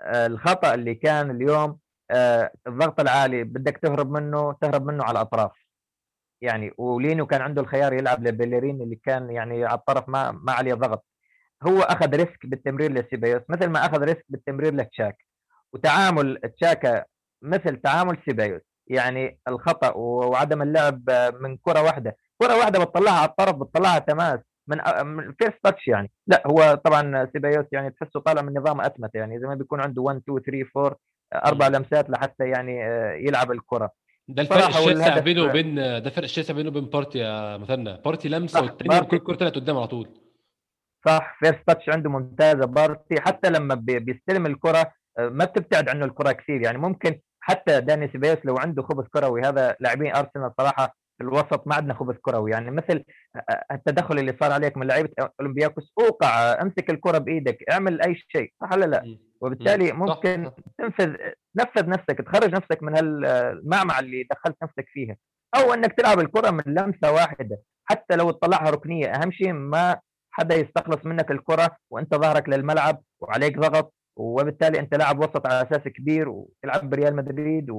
آه 0.01 0.27
الخطأ 0.27 0.75
اللي 0.75 0.95
كان 0.95 1.31
اليوم 1.31 1.79
آه 2.11 2.53
الضغط 2.67 3.01
العالي 3.01 3.45
بدك 3.45 3.79
تهرب 3.79 4.11
منه 4.11 4.53
تهرب 4.61 4.87
منه 4.87 5.05
على 5.05 5.13
الأطراف. 5.13 5.53
يعني 6.41 6.75
ولينو 6.79 7.27
كان 7.27 7.41
عنده 7.41 7.63
الخيار 7.63 7.93
يلعب 7.93 8.27
لبيليرين 8.27 8.83
اللي 8.83 8.97
كان 8.97 9.31
يعني 9.31 9.65
على 9.65 9.79
الطرف 9.79 10.09
ما 10.09 10.31
ما 10.31 10.53
عليه 10.53 10.75
ضغط. 10.75 11.07
هو 11.63 11.81
أخذ 11.81 12.17
risk 12.17 12.47
بالتمرير 12.47 12.93
لسيبايوس 12.93 13.43
مثل 13.49 13.67
ما 13.67 13.87
أخذ 13.87 14.03
risk 14.03 14.25
بالتمرير 14.29 14.75
لتشاكا. 14.75 15.17
وتعامل 15.73 16.39
تشاكا 16.57 17.05
مثل 17.43 17.77
تعامل 17.77 18.19
سيبايوس. 18.25 18.63
يعني 18.87 19.39
الخطأ 19.49 19.91
وعدم 19.97 20.63
اللعب 20.63 21.11
من 21.41 21.57
كرة 21.57 21.83
واحدة. 21.83 22.17
كرة 22.39 22.57
واحدة 22.57 22.85
بتطلعها 22.85 23.19
على 23.21 23.29
الطرف 23.29 23.57
بتطلعها 23.57 23.99
تماس. 23.99 24.41
من 25.05 25.33
first 25.33 25.59
touch 25.63 25.89
يعني. 25.89 26.11
لا 26.27 26.43
هو 26.47 26.81
طبعا 26.85 27.29
سيبايوس 27.33 27.67
يعني 27.73 27.91
تحسه 27.91 28.21
طالع 28.21 28.43
من 28.43 28.59
نظام 28.59 28.81
اتمت 28.81 29.15
يعني 29.15 29.41
زي 29.41 29.47
ما 29.47 29.55
بيكون 29.55 29.81
عنده 29.81 30.03
1 30.03 30.17
2 30.29 30.41
3 30.41 30.67
4 30.77 30.97
أربع 31.35 31.69
لمسات 31.69 32.11
لحتى 32.11 32.49
يعني 32.49 32.81
يلعب 33.27 33.53
الكرة. 33.53 33.91
ده 34.29 34.43
الفرق 34.43 34.67
الشاسع 34.67 35.19
بينه 35.19 35.43
وبين 35.43 35.75
ده 35.75 36.11
فرق 36.11 36.25
الشاسع 36.25 36.55
بينه 36.55 36.69
وبين 36.69 36.85
بارتي 36.85 37.19
يا 37.19 37.57
مثنى. 37.57 38.01
بارتي 38.05 38.29
لمسه 38.29 38.63
والتاني 38.63 39.01
كل 39.01 39.17
الكوره 39.17 39.37
طلعت 39.37 39.55
قدام 39.55 39.77
على 39.77 39.87
طول. 39.87 40.09
صح 41.07 41.37
first 41.41 41.61
touch 41.67 41.89
عنده 41.89 42.11
ممتازة. 42.11 42.65
بارتي 42.65 43.21
حتى 43.21 43.51
لما 43.51 43.75
بيستلم 43.75 44.47
الكرة 44.47 44.93
ما 45.19 45.45
بتبتعد 45.45 45.89
عنه 45.89 46.05
الكرة 46.05 46.33
كثير 46.33 46.63
يعني. 46.63 46.79
ممكن 46.79 47.21
حتى 47.41 47.81
داني 47.81 48.09
سيبايوس 48.13 48.39
لو 48.45 48.57
عنده 48.57 48.83
خبز 48.83 49.05
كروي 49.09 49.43
هذا 49.43 49.77
لاعبين 49.81 50.15
أرسنال 50.15 50.53
صراحة 50.59 50.97
الوسط 51.21 51.67
ما 51.67 51.75
عندنا 51.75 51.95
خبز 51.95 52.15
كروي. 52.15 52.51
يعني 52.51 52.71
مثل 52.71 53.05
التدخل 53.73 54.19
اللي 54.19 54.37
صار 54.41 54.53
عليك 54.53 54.77
من 54.77 54.87
لعيبة 54.87 55.11
أولمبياكوس 55.41 55.93
أوقع 56.01 56.63
أمسك 56.63 56.91
الكرة 56.91 57.19
بإيدك 57.19 57.59
اعمل 57.71 58.03
أي 58.03 58.15
شيء 58.29 58.53
صح 58.61 58.73
ولا 58.73 58.85
لا؟ 58.85 59.19
وبالتالي 59.41 59.93
ممكن 59.93 60.51
تنفذ 60.79 61.17
نفذ 61.57 61.89
نفسك 61.89 62.19
تخرج 62.19 62.55
نفسك 62.55 62.83
من 62.83 62.97
هالمعمعة 62.97 64.01
اللي 64.01 64.27
دخلت 64.31 64.57
نفسك 64.63 64.85
فيها. 64.89 65.17
أو 65.57 65.75
إنك 65.75 65.93
تلعب 65.93 66.21
الكرة 66.21 66.51
من 66.51 66.63
لمسة 66.67 67.13
واحدة 67.13 67.59
حتى 67.85 68.17
لو 68.17 68.31
تطلعها 68.31 68.71
ركنية. 68.71 69.07
أهم 69.07 69.31
شيء 69.33 69.53
ما 69.53 70.01
حدا 70.31 70.55
يستخلص 70.55 71.07
منك 71.07 71.31
الكرة 71.31 71.77
وأنت 71.91 72.15
ظهرك 72.15 72.49
للملعب 72.49 73.03
وعليك 73.21 73.59
ضغط 73.59 73.95
وبالتالي 74.17 74.81
أنت 74.81 74.95
لاعب 74.95 75.19
وسط 75.19 75.47
على 75.47 75.63
أساس 75.63 75.89
كبير 75.89 76.29
وتلعب 76.29 76.91
بريال 76.91 77.17
مدريد 77.17 77.71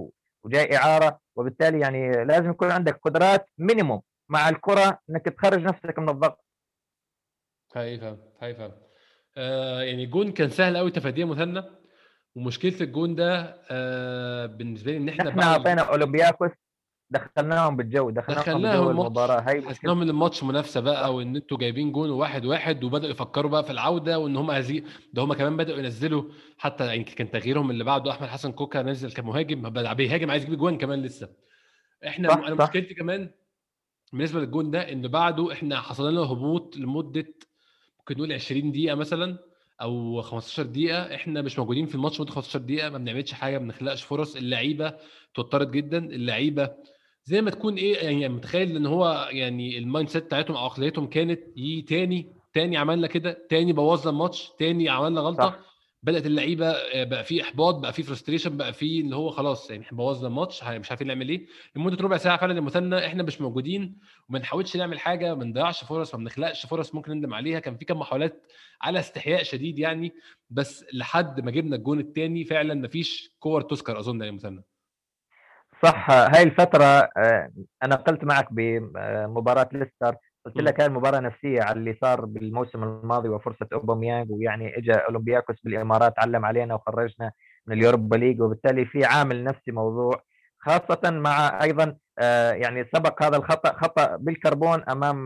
وجاي 0.43 0.77
إعارة 0.77 1.19
وبالتالي 1.36 1.79
يعني 1.79 2.25
لازم 2.25 2.49
يكون 2.49 2.71
عندك 2.71 2.99
قدرات 3.03 3.49
minimum 3.58 4.01
مع 4.29 4.49
الكرة 4.49 4.99
إنك 5.10 5.25
تخرج 5.25 5.60
نفسك 5.63 5.99
من 5.99 6.10
الضغط. 6.10 6.45
هاي 7.75 7.99
فهم 7.99 8.17
هاي 8.41 8.56
فهم 8.56 8.71
آه 9.38 9.82
يعني 9.82 10.06
جون 10.06 10.32
كان 10.32 10.49
سهل 10.49 10.77
قوي 10.77 10.91
تفاديه 10.91 11.20
يا 11.20 11.25
مثنى 11.25 11.63
ومشكلة 12.36 12.82
الجون 12.82 13.15
ده 13.15 13.62
آه 13.71 14.45
بالنسبة 14.45 14.91
لي 14.91 14.97
إن 14.97 15.10
إحنا 15.10 15.29
إحنا 15.29 15.43
أعطينا 15.43 15.82
أولمبياكوس 15.82 16.51
دخلناهم 17.13 17.78
بالجو 17.78 18.10
دخلناهم, 18.10 18.41
دخلناهم 18.43 18.86
بالجو 18.88 19.02
المباراة 19.02 19.41
هاي 19.41 19.62
من 19.84 20.10
الماتش 20.10 20.43
منافسة 20.43 20.80
بقى 20.80 21.15
وإن 21.15 21.36
أنتوا 21.36 21.58
جايبين 21.58 21.91
جون 21.91 22.10
واحد 22.10 22.45
واحد 22.45 22.84
وبدأوا 22.84 23.12
يفكروا 23.12 23.52
بقى 23.52 23.63
في 23.63 23.71
العودة 23.71 24.19
وإن 24.19 24.36
هم 24.38 24.52
هزي 24.52 24.84
ده 25.13 25.21
هم 25.23 25.34
كمان 25.34 25.58
بدأوا 25.58 25.80
ينزلوا. 25.80 26.23
حتى 26.58 26.86
يعني 26.86 27.04
كان 27.04 27.32
تغييرهم 27.32 27.71
اللي 27.71 27.84
بعده 27.84 28.12
أحمد 28.12 28.28
حسن 28.28 28.52
كوكا 28.52 28.82
نزل 28.82 29.12
كمهاجم 29.12 29.69
بيهاجم 29.93 30.32
عايز 30.32 30.43
يجيب 30.43 30.58
جوان 30.58 30.78
كمان 30.78 31.02
لسه. 31.02 31.30
إحنا 32.08 32.30
صح 32.30 32.38
أنا 32.38 32.63
مشكلتي 32.63 32.93
كمان 32.93 33.30
بالنسبة 34.13 34.39
للجون 34.39 34.71
ده 34.71 34.91
إن 34.91 35.08
بعده 35.08 35.54
إحنا 35.54 35.80
حصل 35.82 36.12
لنا 36.12 36.21
هبوط 36.21 36.78
لمدة 36.78 37.26
ممكن 37.99 38.15
نقول 38.15 38.34
20 38.34 38.71
دقيقة 38.71 38.95
مثلا 38.95 39.38
أو 39.82 40.21
15 40.21 40.63
دقيقة. 40.63 41.15
إحنا 41.15 41.41
مش 41.41 41.60
موجودين 41.60 41.86
في 41.86 41.95
الماتش 41.95 42.21
مده 42.21 42.32
15 42.32 42.60
دقيقة 42.60 42.89
ما 42.89 42.97
بنعملش 42.97 43.34
حاجة 43.34 43.58
ما 43.58 43.63
بنخلقش 43.65 44.04
فرص. 44.04 44.36
اللعيبة 44.36 44.93
توترت 45.34 45.69
جدا. 45.69 45.97
اللعيبة 45.97 46.69
زي 47.25 47.41
ما 47.41 47.51
تكون 47.51 47.75
إيه 47.75 47.95
يعني 47.97 48.29
متخيل 48.29 48.75
إن 48.75 48.86
هو 48.86 49.27
يعني 49.31 49.77
ال 49.77 50.10
mindset 50.10 50.23
بتاعتهم 50.23 50.57
أو 50.57 50.65
عقليتهم 50.65 51.07
كانت 51.07 51.39
يجي 51.57 51.81
تاني 51.81 52.33
تاني 52.53 52.77
عملنا 52.77 53.07
كده 53.07 53.38
تاني 53.49 53.73
بوظنا 53.73 54.09
الماتش 54.09 54.49
تاني 54.59 54.89
عملنا 54.89 55.21
غلطة 55.21 55.43
صح. 55.43 55.59
بدأت 56.03 56.25
اللعيبة 56.25 56.73
بقى 57.03 57.23
في 57.23 57.41
إحباط 57.41 57.75
بقى 57.75 57.93
في 57.93 58.03
frustration 58.03 58.58
بقى 58.57 58.73
في 58.73 58.99
اللي 58.99 59.15
هو 59.15 59.29
خلاص 59.29 59.69
يعني 59.71 59.83
إحنا 59.83 59.97
بوظنا 59.97 60.27
الماتش 60.27 60.63
مش 60.63 60.89
عارفين 60.91 61.07
نعمل 61.07 61.29
إيه. 61.29 61.45
لمدة 61.75 62.03
ربع 62.03 62.17
ساعة 62.17 62.38
فعلا 62.38 62.57
المثنى 62.57 63.05
إحنا 63.05 63.23
مش 63.23 63.41
موجودين 63.41 63.97
وما 64.29 64.39
نحاولش 64.39 64.77
نعمل 64.77 64.99
حاجة 64.99 65.36
ما 65.36 65.43
نضيعش 65.45 65.83
فرص 65.83 66.15
ما 66.15 66.19
بنخلقش 66.21 66.65
فرص 66.65 66.95
ممكن 66.95 67.12
نندم 67.12 67.33
عليها. 67.33 67.59
كان 67.59 67.77
في 67.77 67.86
كم 67.86 67.99
محاولات 67.99 68.51
على 68.81 68.99
استحياء 68.99 69.43
شديد 69.43 69.79
يعني 69.79 70.13
بس 70.49 70.86
لحد 70.93 71.41
ما 71.41 71.51
جبنا 71.51 71.75
الجون 71.75 71.99
الثاني 71.99 72.43
فعلا 72.45 72.73
ما 72.73 72.88
فيش 72.88 73.29
كور 73.39 73.62
تذكر 73.62 73.99
أظن 73.99 74.21
يا 74.21 74.31
مثنى. 74.31 74.63
صح 75.84 76.12
هاي 76.12 76.43
الفترة 76.43 77.10
أنا 77.84 77.96
قلت 77.96 78.24
معك 78.24 78.48
بمباراة 78.52 79.69
ليستر. 79.74 80.15
قلت 80.46 80.58
لك 80.58 80.80
هاي 80.80 80.88
المباراة 80.88 81.19
نفسية 81.19 81.62
على 81.62 81.80
اللي 81.80 81.98
صار 82.02 82.26
بالموسم 82.26 82.84
الماضي 82.84 83.30
وفرصة 83.30 83.67
أوباميانج 83.74 84.32
ويعني 84.32 84.78
إجا 84.78 84.96
أولمبياكوس 84.96 85.56
بالإمارات 85.63 86.13
علم 86.17 86.46
علينا 86.46 86.76
وخرجنا 86.76 87.32
من 87.67 87.78
اليوروبا 87.78 88.15
ليج 88.15 88.41
وبالتالي 88.41 88.86
في 88.86 89.06
عامل 89.06 89.43
نفسي 89.43 89.72
موضوع 89.72 90.24
خاصة 90.60 91.02
مع 91.12 91.63
أيضا 91.63 91.98
يعني 92.54 92.86
سبق 92.96 93.24
هذا 93.24 93.38
الخطأ 93.38 93.74
خطأ 93.74 94.15
بالكربون 94.15 94.84
أمام 94.89 95.26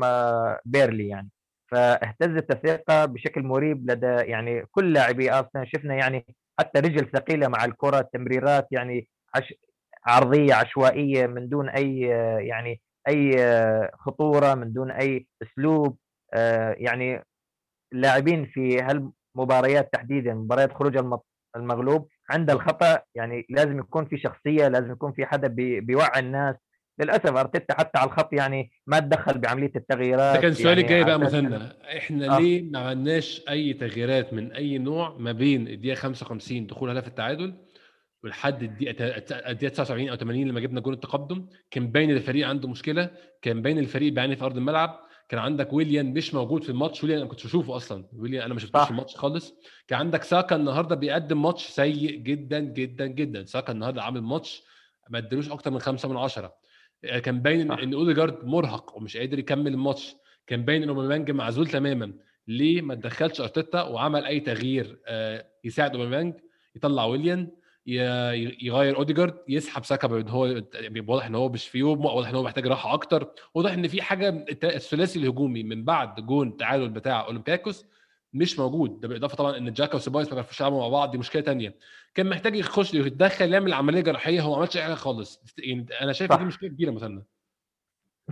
بيرلي 0.65 1.07
يعني. 1.07 1.29
فاهتزت 1.71 2.51
الثقة 2.51 3.05
بشكل 3.05 3.43
مريب 3.43 3.91
لدى 3.91 4.05
يعني 4.05 4.65
كل 4.71 4.93
لاعبي 4.93 5.31
أرسنال. 5.31 5.67
شفنا 5.67 5.95
يعني 5.95 6.25
حتى 6.59 6.79
رجل 6.79 7.11
ثقيلة 7.13 7.47
مع 7.47 7.65
الكرة 7.65 8.09
تمريرات 8.13 8.67
يعني 8.71 9.07
عش 9.35 9.53
عرضية 10.05 10.53
عشوائية 10.53 11.27
من 11.27 11.49
دون 11.49 11.69
أي 11.69 11.99
يعني 12.47 12.81
أي 13.07 13.37
خطورة 13.99 14.53
من 14.55 14.73
دون 14.73 14.91
أي 14.91 15.27
أسلوب 15.43 15.97
يعني 16.77 17.23
اللاعبين 17.93 18.45
في 18.45 18.79
هالمباريات 18.81 19.89
تحديدا 19.93 20.33
مباريات 20.33 20.73
خروج 20.73 20.97
المغلوب. 21.55 22.07
عند 22.29 22.49
الخطأ 22.51 22.99
يعني 23.15 23.45
لازم 23.49 23.79
يكون 23.79 24.05
في 24.05 24.17
شخصية 24.17 24.67
لازم 24.67 24.91
يكون 24.91 25.11
في 25.11 25.25
حدا 25.25 25.47
بيوعي 25.79 26.19
الناس. 26.19 26.55
للأسف 26.99 27.35
أرتيتا 27.37 27.73
حتى 27.79 27.99
على 27.99 28.07
الخط 28.07 28.33
يعني 28.33 28.71
ما 28.87 28.99
تدخل 28.99 29.37
بعملية 29.37 29.71
التغييرات. 29.75 30.35
ده 30.35 30.41
كان 30.41 30.53
سؤالي 30.53 30.81
يعني 30.81 30.81
الجاي 30.81 31.03
بقى 31.03 31.19
مثنى 31.19 31.59
إحنا 31.97 32.37
آه. 32.37 32.39
ليه 32.39 32.71
ما 32.71 32.79
عملناش 32.79 33.43
أي 33.49 33.73
تغييرات 33.73 34.33
من 34.33 34.51
أي 34.51 34.77
نوع 34.77 35.15
ما 35.19 35.31
بين 35.31 35.67
الدقيقة 35.67 35.95
55 35.95 36.67
دخول 36.67 36.89
هدف 36.89 37.07
التعادل 37.07 37.53
ولحد 38.23 38.63
الدقيقة 38.63 39.05
الدقيقة 39.51 39.69
79 39.69 40.09
أو 40.09 40.15
80 40.15 40.47
لما 40.47 40.59
جبنا 40.59 40.81
جول 40.81 40.93
التقدم 40.93 41.45
كان 41.71 41.91
باين 41.91 42.11
الفريق 42.11 42.47
عنده 42.47 42.67
مشكلة 42.67 43.09
كان 43.41 43.61
باين 43.61 43.79
الفريق 43.79 44.13
بيعاني 44.13 44.35
في 44.35 44.45
أرض 44.45 44.57
الملعب 44.57 44.99
كان 45.29 45.39
عندك 45.39 45.73
ويليان 45.73 46.13
مش 46.13 46.33
موجود 46.33 46.63
في 46.63 46.69
الماتش 46.69 47.03
ويليان 47.03 47.19
أنا 47.19 47.29
كنت 47.29 47.45
بشوفه 47.45 47.75
أصلا 47.75 48.05
ويليان 48.13 48.43
أنا 48.43 48.53
ما 48.53 48.59
شفتوش. 48.59 48.83
في 48.85 48.91
الماتش 48.91 49.15
خالص. 49.15 49.53
كان 49.87 49.99
عندك 49.99 50.23
ساكا 50.23 50.55
النهارده 50.55 50.95
بيقدم 50.95 51.41
ماتش 51.41 51.67
سيء 51.67 52.15
جدا 52.15 52.59
جدا 52.59 53.05
جدا. 53.07 53.45
ساكا 53.45 53.73
النهارده 53.73 54.03
عامل 54.03 54.21
ماتش 54.21 54.63
ما 55.09 55.17
ادالوش 55.17 55.49
أكتر 55.49 55.71
من 55.71 55.79
خمسة 55.79 56.09
من 56.09 56.17
عشرة. 56.17 56.53
كان 57.23 57.41
باين. 57.41 57.71
إن 57.71 57.93
أوديجارد 57.93 58.45
مرهق 58.45 58.97
ومش 58.97 59.17
قادر 59.17 59.39
يكمل 59.39 59.73
الماتش. 59.73 60.15
كان 60.47 60.65
باين 60.65 60.83
إن 60.83 60.89
أوباميانج 60.89 61.31
معزول 61.31 61.67
تماما. 61.67 62.13
ليه 62.47 62.81
ما 62.81 62.95
تدخلش 62.95 63.41
أرتيتا 63.41 63.81
وعمل 63.81 64.25
أي 64.25 64.39
تغيير 64.39 64.99
آه، 65.07 65.45
يساعد 65.63 65.95
أوباميانج 65.95 66.33
يطلع 66.75 67.05
ويليان 67.05 67.47
يغير 67.87 68.97
اوديجارد 68.97 69.33
يسحب 69.47 69.85
ساكا 69.85 70.07
باين 70.07 70.29
هو 70.29 70.61
واضح 71.07 71.25
إن 71.25 71.35
هو 71.35 71.49
مش 71.49 71.67
في 71.67 71.77
يوم 71.77 72.05
واضح 72.05 72.29
إن 72.29 72.35
هو 72.35 72.43
محتاج 72.43 72.67
راحة 72.67 72.93
أكتر. 72.93 73.27
واضح 73.53 73.71
إن 73.73 73.87
في 73.87 74.01
حاجة 74.01 74.45
الثلاثي 74.63 75.19
الهجومي 75.19 75.63
من 75.63 75.85
بعد 75.85 76.25
جون 76.25 76.47
التعادل 76.47 76.89
بتاع 76.89 77.25
أولمبياكوس 77.25 77.85
مش 78.33 78.59
موجود. 78.59 78.99
ده 78.99 79.07
بالإضافة 79.07 79.35
طبعا 79.35 79.57
إن 79.57 79.73
جاكا 79.73 79.95
وسيبايس 79.95 80.27
ما 80.27 80.33
بيعرفوش 80.33 80.59
يلعبوا 80.59 80.79
مع 80.81 80.87
بعض 80.87 81.11
دي 81.11 81.17
مشكلة 81.17 81.41
تانية. 81.41 81.75
كان 82.15 82.29
محتاج 82.29 82.55
يخش 82.55 82.93
يتدخل 82.93 83.53
يعمل 83.53 83.73
عملية 83.73 84.01
جراحية 84.01 84.41
هو 84.41 84.51
ما 84.51 84.57
عملش 84.57 84.77
أي 84.77 84.83
حاجة 84.83 84.93
خالص. 84.93 85.41
يعني 85.57 85.85
أنا 86.01 86.13
شايف. 86.13 86.33
دي 86.33 86.43
مشكلة 86.43 86.69
كبيرة 86.69 86.91
مثلا. 86.91 87.23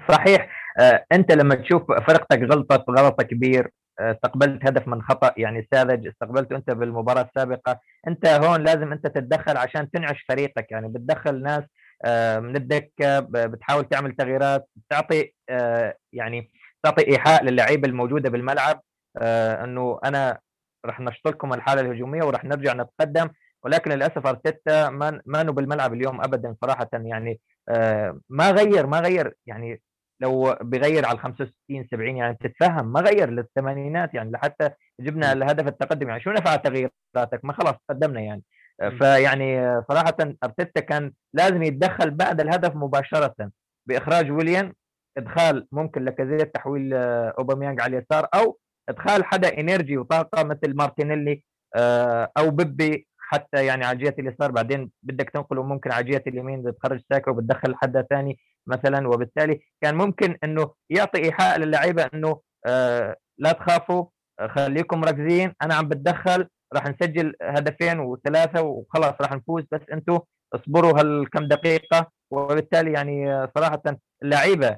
صحيح. 0.10 0.50
آه، 0.80 1.06
أنت 1.12 1.32
لما 1.32 1.56
تشوف 1.56 1.84
فرقتك 1.88 2.40
غلطت 2.52 2.84
غلطة 2.90 3.24
كبير 3.24 3.72
استقبلت 4.00 4.66
هدف 4.66 4.88
من 4.88 5.02
خطأ 5.02 5.34
يعني 5.38 5.68
ساذج 5.74 6.08
استقبلته 6.08 6.56
أنت 6.56 6.72
بالمباراة 6.72 7.22
السابقة. 7.22 7.80
أنت 8.08 8.26
هون 8.28 8.64
لازم 8.64 8.92
أنت 8.92 9.08
تتدخل 9.08 9.58
عشان 9.58 9.92
تنعش 9.92 10.26
فريقك 10.30 10.72
يعني 10.72 10.88
بتدخل 10.88 11.42
ناس 11.42 11.64
آه، 12.06 12.40
من 12.40 12.56
الدكة 12.56 13.20
بتحاول 13.20 13.90
تعمل 13.90 14.12
تغييرات 14.16 14.70
تعطي 14.90 15.34
آه، 15.50 15.96
يعني 16.14 16.52
تعطي 16.84 17.08
إيحاء 17.08 17.44
للعيبه 17.44 17.88
الموجودة 17.88 18.30
بالملعب. 18.30 18.82
آه، 19.18 19.64
إنه 19.64 20.00
أنا 20.06 20.40
راح 20.86 21.00
نشط 21.00 21.28
لكم 21.28 21.54
الحالة 21.54 21.82
الهجومية 21.82 22.24
وراح 22.24 22.46
نرجع 22.46 22.74
نتقدم 22.74 23.30
ولكن 23.64 23.92
للأسف 23.92 24.28
أرتيتا 24.28 24.90
ما 24.90 25.22
ما 25.26 25.44
بالملعب 25.44 25.94
اليوم 25.94 26.22
ابدا 26.22 26.56
صراحة. 26.62 26.90
يعني 26.94 27.40
آه، 27.70 28.20
ما 28.30 28.52
غير 28.52 28.88
ما 28.88 29.00
غير 29.00 29.34
يعني 29.46 29.82
لو 30.22 30.56
بغير 30.62 31.06
على 31.06 31.16
ال 31.16 31.20
65 31.20 31.88
70 31.92 32.18
يعني 32.18 32.38
تتفهم 32.42 32.94
ما 32.94 33.00
غير 33.02 33.30
للثمانينات 33.30 34.14
يعني 34.14 34.32
لحتى 34.32 34.70
جبنا. 35.00 35.32
الهدف 35.32 35.68
التقدم 35.68 36.10
يعني 36.10 36.22
شو 36.22 36.32
نفع 36.32 36.56
تغييراتك 36.56 37.40
ما 37.44 37.54
خلاص 37.54 37.76
تقدمنا 37.88 38.22
يعني 38.22 38.44
م. 38.82 38.98
فيعني 38.98 39.60
آه، 39.60 39.86
صراحة 39.90 40.18
أرتيتا 40.44 40.82
كان 40.82 41.14
لازم 41.34 41.64
يتدخل 41.64 42.12
بعد 42.12 42.42
الهدف 42.42 42.76
مباشرة 42.76 43.52
بإخراج 43.88 44.32
ويليان 44.32 44.74
إدخال 45.18 45.68
ممكن 45.72 46.06
لاكازيت 46.06 46.56
تحويل 46.56 46.94
آه، 46.94 47.34
أوباميانج 47.40 47.82
على 47.82 47.98
اليسار 47.98 48.28
أو 48.34 48.60
إدخال 48.90 49.26
حدا 49.26 49.60
energy 49.60 49.98
وطاقة 49.98 50.44
مثل 50.44 50.76
مارتينيلي 50.76 51.44
آه، 51.76 52.32
أو 52.38 52.52
بيبي 52.52 53.08
حتى 53.20 53.66
يعني 53.66 53.86
على 53.86 53.98
جهه 53.98 54.16
اليسار 54.20 54.52
بعدين 54.52 54.92
بدك 55.04 55.30
تنقله 55.30 55.64
ممكن 55.64 55.92
على 55.92 56.12
جهه 56.12 56.24
اليمين 56.28 56.64
بتخرج 56.64 57.02
ساكا 57.10 57.32
وبتدخل 57.32 57.76
حدا 57.76 58.02
ثاني 58.02 58.40
مثلا 58.68 59.08
وبالتالي 59.08 59.60
كان 59.82 59.96
ممكن 59.96 60.38
إنه 60.44 60.74
يعطي 60.90 61.24
إيحاء 61.24 61.60
للعيبة 61.60 62.10
إنه 62.14 62.42
آه 62.66 63.16
لا 63.38 63.52
تخافوا 63.52 64.06
آه، 64.40 64.48
خليكم 64.48 65.02
مركزين 65.02 65.54
أنا 65.62 65.76
عم 65.76 65.90
بتدخل 65.90 66.48
راح 66.74 66.88
نسجل 66.88 67.36
هدفين 67.42 68.00
وثلاثة 68.00 68.62
وخلاص 68.62 69.14
راح 69.22 69.32
نفوز 69.32 69.64
بس 69.72 69.82
أنتم 69.94 70.20
اصبروا 70.54 71.00
هالكم 71.00 71.48
دقيقة. 71.48 72.12
وبالتالي 72.32 72.92
يعني 72.92 73.34
آه، 73.34 73.52
صراحة 73.58 73.82
اللعيبة 74.24 74.78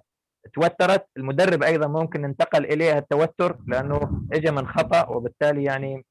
توترت 0.54 1.06
المدرب 1.18 1.64
أيضا 1.64 1.88
ممكن 1.88 2.26
انتقل 2.26 2.66
إليه 2.66 2.98
التوتر 2.98 3.58
لأنه 3.68 4.22
اجى 4.34 4.52
من 4.52 4.68
خطأ. 4.68 5.10
وبالتالي 5.10 5.64
يعني 5.64 6.06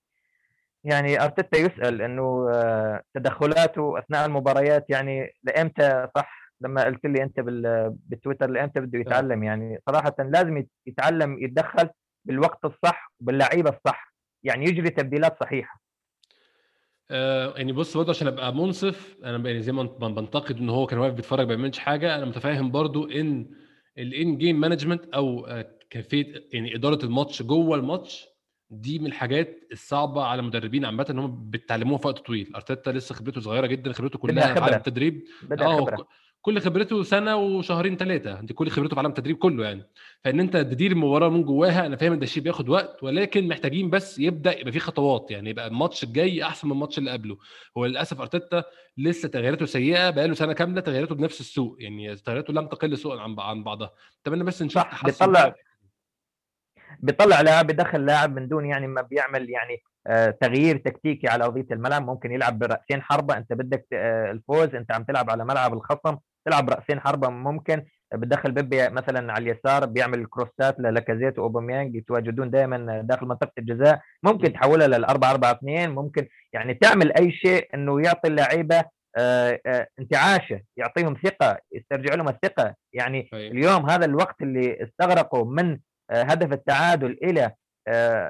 يعني 0.84 1.24
أرتيتا 1.24 1.58
يسأل 1.58 2.02
إنه 2.02 2.46
تدخلاته 3.14 3.98
أثناء 3.98 4.26
المباريات 4.26 4.86
يعني 4.90 5.32
لإمتى 5.42 6.08
صح؟ 6.16 6.45
لما 6.60 6.84
قلت 6.84 7.06
لي 7.06 7.22
أنت 7.22 7.40
بال- 7.40 7.96
بالتويتر 8.06 8.50
لامتى 8.50 8.80
بده 8.80 8.98
يتعلم 8.98 9.42
يعني 9.44 9.78
صراحة 9.86 10.14
لازم 10.18 10.56
يت- 10.56 10.70
يتعلم 10.86 11.38
يتدخل 11.44 11.88
بالوقت 12.24 12.64
الصح 12.64 13.12
وباللعيبة 13.20 13.70
الصح 13.70 14.14
يعني 14.42 14.64
يجري 14.64 14.90
تبديلات 14.90 15.40
صحيحة. 15.40 15.80
آه 17.10 17.54
يعني 17.56 17.72
بص 17.72 17.96
برضه 17.96 18.10
عشان 18.10 18.26
أبقى 18.28 18.54
منصف 18.54 19.16
أنا 19.24 19.48
يعني 19.48 19.62
زي 19.62 19.72
ما 19.72 19.82
بنتقد 20.08 20.56
إن 20.56 20.68
هو 20.68 20.86
كان 20.86 20.98
واقف 20.98 21.14
بيتفرج 21.14 21.38
ما 21.48 21.54
بيعملش 21.54 21.78
حاجة 21.78 22.16
أنا 22.16 22.24
متفاهم 22.24 22.70
برضه 22.70 23.20
إن 23.20 23.50
ال 23.98 24.38
in-game 24.38 24.60
management 24.60 25.04
أو 25.14 25.46
آه، 25.46 25.70
كيفيه 25.90 26.34
يعني 26.52 26.74
إدارة 26.74 27.04
الماتش 27.04 27.42
جوه 27.42 27.76
الماتش 27.76 28.26
دي 28.70 28.98
من 28.98 29.06
الحاجات 29.06 29.58
الصعبة 29.72 30.22
على 30.24 30.40
المدربين 30.40 30.84
عامة 30.84 31.06
إن 31.10 31.18
هم 31.18 31.50
بيتعلموها 31.50 31.98
في 31.98 32.06
وقت 32.06 32.18
طويل. 32.18 32.52
أرتيتا 32.54 32.90
لسه 32.90 33.14
خبرته 33.14 33.40
صغيرة 33.40 33.66
جدا 33.66 33.92
خبرته 33.92 34.18
كلها. 34.18 34.44
عالم 34.62 34.74
التدريب. 34.76 35.24
آه 35.60 36.06
كل 36.46 36.60
خبرته 36.60 37.02
سنة 37.02 37.36
وشهرين 37.36 37.96
ثلاثة 37.96 38.40
دي 38.40 38.54
كل 38.54 38.70
خبرته 38.70 38.94
في 38.94 39.00
عالم 39.00 39.10
التدريب 39.10 39.36
كله 39.36 39.64
يعني. 39.64 39.82
فإن 40.24 40.40
انت 40.40 40.56
تدير 40.56 40.92
المباراه 40.92 41.28
من 41.28 41.42
جواها 41.44 41.86
أنا 41.86 41.96
فاهم 41.96 42.12
إن 42.12 42.18
ده 42.18 42.26
شيء 42.26 42.42
بياخد 42.42 42.68
وقت 42.68 43.02
ولكن 43.02 43.48
محتاجين 43.48 43.90
بس 43.90 44.18
يبدأ 44.18 44.58
يبقى 44.60 44.72
في 44.72 44.78
خطوات. 44.80 45.30
يعني 45.30 45.50
يبقى 45.50 45.66
الماتش 45.66 46.04
الجاي 46.04 46.42
أحسن 46.44 46.68
من 46.68 46.74
الماتش 46.74 46.98
اللي 46.98 47.10
قبله. 47.10 47.38
هو 47.78 47.86
للأسف 47.86 48.20
أرتيتا 48.20 48.64
لسه 48.98 49.28
تغييراته 49.28 49.66
سيئة 49.66 50.10
بقاله 50.10 50.34
سنة 50.34 50.52
كاملة 50.52 50.80
تغييراته 50.80 51.14
بنفس 51.14 51.40
السوق. 51.40 51.76
يعني 51.80 52.16
تغييراته 52.16 52.52
لم 52.52 52.66
تقل 52.66 52.98
سوءا 52.98 53.20
عن 53.20 53.40
عن 53.40 53.64
بعضها. 53.64 53.90
أتمنى 54.22 54.44
بس 54.44 54.62
نشوف 54.62 54.82
تحسن. 54.82 55.06
بيطلع- 55.06 55.48
بقى. 55.48 55.56
بيطلع 57.00 57.40
لاعب 57.40 57.66
بيدخل 57.66 58.06
لاعب 58.06 58.36
من 58.36 58.48
دون 58.48 58.66
يعني 58.66 58.86
ما 58.86 59.02
بيعمل 59.02 59.50
يعني 59.50 59.82
آه، 60.08 60.30
تغيير 60.30 60.76
تكتيكي 60.76 61.28
على 61.28 61.44
أرضية 61.44 61.66
الملعب. 61.70 62.06
ممكن 62.06 62.32
يلعب 62.32 62.58
برأسين 62.58 63.02
حربة. 63.02 63.36
أنت 63.36 63.52
بدك 63.52 63.86
آه، 63.92 64.30
الفوز. 64.30 64.74
أنت 64.74 64.92
عم 64.92 65.04
تلعب 65.04 65.30
على 65.30 65.44
ملعب 65.44 65.74
الخصم. 65.74 66.16
تلعب 66.46 66.70
رأسين 66.70 67.00
حربة 67.00 67.28
ممكن 67.28 67.84
بتدخل 68.14 68.52
بيبي 68.52 68.88
مثلا 68.88 69.32
على 69.32 69.42
اليسار 69.52 69.86
بيعمل 69.86 70.26
كروسات 70.26 70.80
للاكازيت 70.80 71.38
وأوباميانج 71.38 71.96
يتواجدون 71.96 72.50
دائما 72.50 73.00
داخل 73.00 73.26
منطقة 73.26 73.52
الجزاء 73.58 74.00
ممكن. 74.22 74.52
تحولها 74.52 74.86
لل 74.86 75.04
4 75.04 75.30
4 75.30 75.52
2 75.52 75.90
ممكن 75.90 76.28
يعني 76.52 76.74
تعمل 76.74 77.12
أي 77.12 77.32
شيء 77.32 77.68
إنه 77.74 78.00
يعطي 78.00 78.28
اللعيبة 78.28 78.84
آه، 79.18 79.60
آه، 79.66 79.86
انتعاشه 79.98 80.60
يعطيهم 80.76 81.16
ثقة 81.24 81.58
يسترجع 81.72 82.14
لهم 82.14 82.28
الثقة 82.28 82.74
يعني 82.92 83.28
أيوة. 83.34 83.52
اليوم 83.52 83.90
هذا 83.90 84.04
الوقت 84.04 84.42
اللي 84.42 84.82
استغرقوا 84.82 85.44
من 85.44 85.78
آه، 86.10 86.22
هدف 86.22 86.52
التعادل 86.52 87.18
إلى 87.22 87.52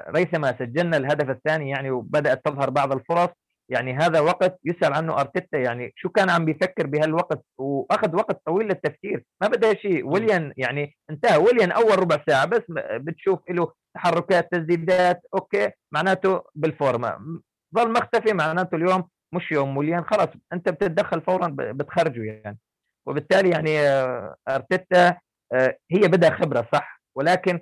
ريثما 0.09 0.55
سجلنا 0.59 0.97
الهدف 0.97 1.29
الثاني 1.29 1.69
يعني 1.69 1.91
وبدأت 1.91 2.45
تظهر 2.45 2.69
بعض 2.69 2.91
الفرص 2.91 3.29
يعني 3.69 3.93
هذا 3.97 4.19
وقت 4.19 4.59
يسأل 4.65 4.93
عنه 4.93 5.19
أرتيتا 5.19 5.57
يعني 5.57 5.93
شو 5.95 6.09
كان 6.09 6.29
عم 6.29 6.45
بيفكر 6.45 6.87
بهالوقت؟ 6.87 7.43
وأخذ 7.57 8.15
وقت 8.15 8.41
طويل 8.45 8.67
للتفكير 8.67 9.23
ما 9.41 9.47
بدأ 9.47 9.73
شيء. 9.73 10.07
ويليان 10.07 10.53
يعني 10.57 10.95
انتهى 11.09 11.37
ويليان 11.37 11.71
أول 11.71 11.99
ربع 11.99 12.23
ساعة 12.29 12.45
بس 12.45 12.61
بتشوف 12.91 13.39
له 13.49 13.73
تحركات 13.95 14.51
تسديدات 14.51 15.21
okay 15.33 15.71
معناته 15.93 16.43
بالفورمة. 16.55 17.17
م- 17.17 17.41
ظل 17.75 17.91
مختفي 17.93 18.33
معناته 18.33 18.75
اليوم 18.75 19.09
مش 19.33 19.51
يوم. 19.51 19.77
ويليان 19.77 20.03
خلاص 20.05 20.29
أنت 20.53 20.69
بتتدخل 20.69 21.21
فورا 21.21 21.47
بتخرجه 21.57 22.23
يعني. 22.23 22.57
وبالتالي 23.07 23.49
يعني 23.49 23.79
آه، 23.79 24.35
أرتيتا 24.49 25.17
آه، 25.53 25.77
هي 25.91 25.99
بدها 26.07 26.29
خبرة 26.29 26.67
صح؟ 26.73 27.01
ولكن 27.15 27.61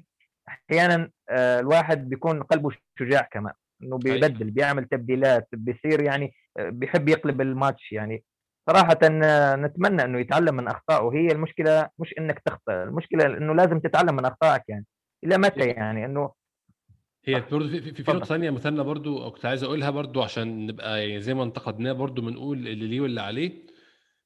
أحيانا 0.50 1.10
آه، 1.30 1.60
الواحد 1.60 2.10
بيكون 2.10 2.44
قلبه 2.44 2.70
شجاع 3.00 3.22
كمان. 3.32 3.54
إنه 3.84 4.00
حقيقي. 4.00 4.20
بيبدل 4.20 4.52
بيعمل 4.52 4.86
تبديلات 4.86 5.48
بيصير 5.54 6.02
يعني 6.02 6.34
آه، 6.58 6.70
بيحب 6.70 7.10
يقلب 7.10 7.42
الماتش 7.42 7.92
يعني 7.92 8.24
صراحة 8.70 9.00
آه، 9.04 9.56
نتمنى 9.56 10.04
إنه 10.04 10.20
يتعلم 10.20 10.56
من 10.56 10.68
أخطائه 10.68 11.14
هي 11.14 11.28
المشكلة 11.32 11.90
مش 12.00 12.14
إنك 12.20 12.40
تخطئ 12.40 12.84
المشكلة 12.84 13.26
إنه 13.26 13.56
لازم 13.56 13.80
تتعلم 13.80 14.16
من 14.16 14.26
أخطائك 14.26 14.64
يعني 14.68 14.86
إلى 15.24 15.38
متى 15.38 15.68
يعني 15.68 16.06
إنه 16.06 16.32
هي 17.26 17.42
صح. 17.42 17.50
برضه 17.52 17.68
في, 17.70 17.82
في, 17.82 18.04
في. 18.04 18.12
نقطة 18.12 18.26
ثانية 18.26 18.50
مثنى 18.50 18.84
برضه 18.84 19.30
كنت 19.30 19.46
عايز 19.46 19.64
أقولها 19.64 19.90
برضه 19.90 20.24
عشان 20.24 20.68
نبقى 20.68 21.10
يعني 21.10 21.22
زي 21.22 21.34
ما 21.34 21.44
انتقدناه 21.44 21.92
برضه 21.92 22.22
بنقول 22.22 22.58
اللي 22.58 22.88
ليه 22.88 23.02
واللي 23.02 23.22
عليه 23.22 23.66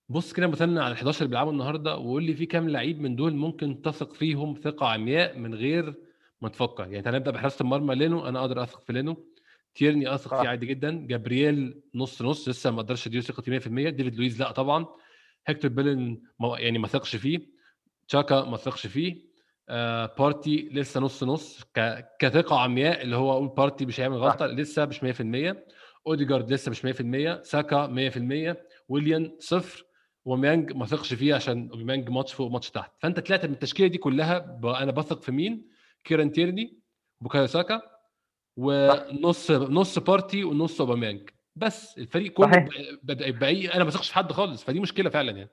بص 0.10 0.34
كده 0.34 0.48
مثنى 0.48 0.84
على 0.84 0.92
ال 0.92 0.98
11 0.98 1.20
اللي 1.20 1.30
بيلعبوا 1.30 1.52
النهارده 1.52 1.98
وقول 1.98 2.24
لي 2.24 2.34
في 2.34 2.46
كام 2.46 2.70
لعيب 2.70 3.02
من 3.02 3.16
دول 3.16 3.36
ممكن 3.36 3.82
تثق 3.82 4.14
فيهم 4.14 4.54
ثقة 4.64 4.88
عمياء 4.88 5.38
من 5.38 5.56
غير 5.56 5.94
ما 6.42 6.50
تفكر 6.50 6.84
يعني 6.84 7.02
تعالى 7.02 7.18
نبدأ 7.18 7.32
بحراسة 7.32 7.64
المرمى 7.64 7.96
لينو 7.96 8.28
أنا 8.28 8.40
أقدر 8.40 8.64
أثق 8.64 8.82
في 8.82 8.94
لينو 8.94 9.26
تيرني 9.76 10.14
اثق. 10.16 10.42
فيه 10.42 10.50
عادي 10.50 10.66
جدا. 10.66 11.08
جابرييل 11.08 11.82
نص 11.96 12.22
نص 12.22 12.50
لسه 12.50 12.72
ما 12.72 12.82
أقدرش 12.82 13.08
اديله 13.08 13.24
ثقتي 13.24 13.60
100% 13.60 13.68
ديفيد 13.90 14.16
لويز 14.16 14.42
لا 14.42 14.52
طبعا. 14.52 14.86
هيكتور 15.48 15.72
بيليرين 15.72 16.22
يعني 16.58 16.78
ما 16.80 16.88
ثقش 16.88 17.16
فيه. 17.16 17.40
تشاكا 18.08 18.44
ما 18.44 18.58
ثقش 18.58 18.88
فيه. 18.88 19.30
آه 19.70 20.16
بارتي 20.20 20.70
لسه 20.74 21.00
نص 21.00 21.24
نص. 21.24 21.64
كثقة 22.20 22.60
عمياء 22.60 23.02
اللي 23.02 23.16
هو 23.16 23.32
أقول 23.32 23.48
بارتي 23.48 23.86
مش 23.86 24.00
هيعمل 24.00 24.18
غلطة 24.18 24.46
لسه 24.46 24.86
مش 24.86 25.04
100% 25.04 25.58
أوديجارد 26.08 26.54
لسه 26.54 26.70
مش 26.72 26.86
100% 26.86 27.42
ساكا 27.44 27.88
100% 27.88 28.58
ويليان 28.90 29.36
صفر. 29.40 29.86
أوباميانج 30.26 30.72
ما 30.74 30.86
ثقش 30.86 31.14
فيه 31.14 31.36
عشان 31.36 31.70
أوباميانج 31.76 32.10
ماتش 32.10 32.34
فوق 32.34 32.52
ماتش 32.52 32.70
تحت. 32.70 32.92
فأنت 33.00 33.20
طلعت 33.20 33.46
من 33.46 33.54
التشكيلة 33.54 33.90
دي 33.90 33.98
كلها 33.98 34.60
أنا 34.64 34.92
بثق 34.92 35.22
في 35.22 35.32
مين؟ 35.32 35.68
كيران 36.04 36.32
تيرني 36.32 36.80
بوكايو 37.22 37.48
ساكا. 37.48 37.82
ونص 38.60 39.52
نص 39.52 40.00
بارتي 40.00 40.44
ونص 40.44 40.82
اوباميانج. 40.82 41.30
بس 41.56 41.98
الفريق 41.98 42.34
كله 42.34 42.68
بقى 43.04 43.66
أنا 43.76 43.84
ما 43.84 43.90
بثقش 43.90 44.10
في 44.10 44.16
حد 44.16 44.32
خالص 44.32 44.64
فدي 44.64 44.80
مشكلة 44.80 45.10
فعلا 45.10 45.32
يعني. 45.32 45.50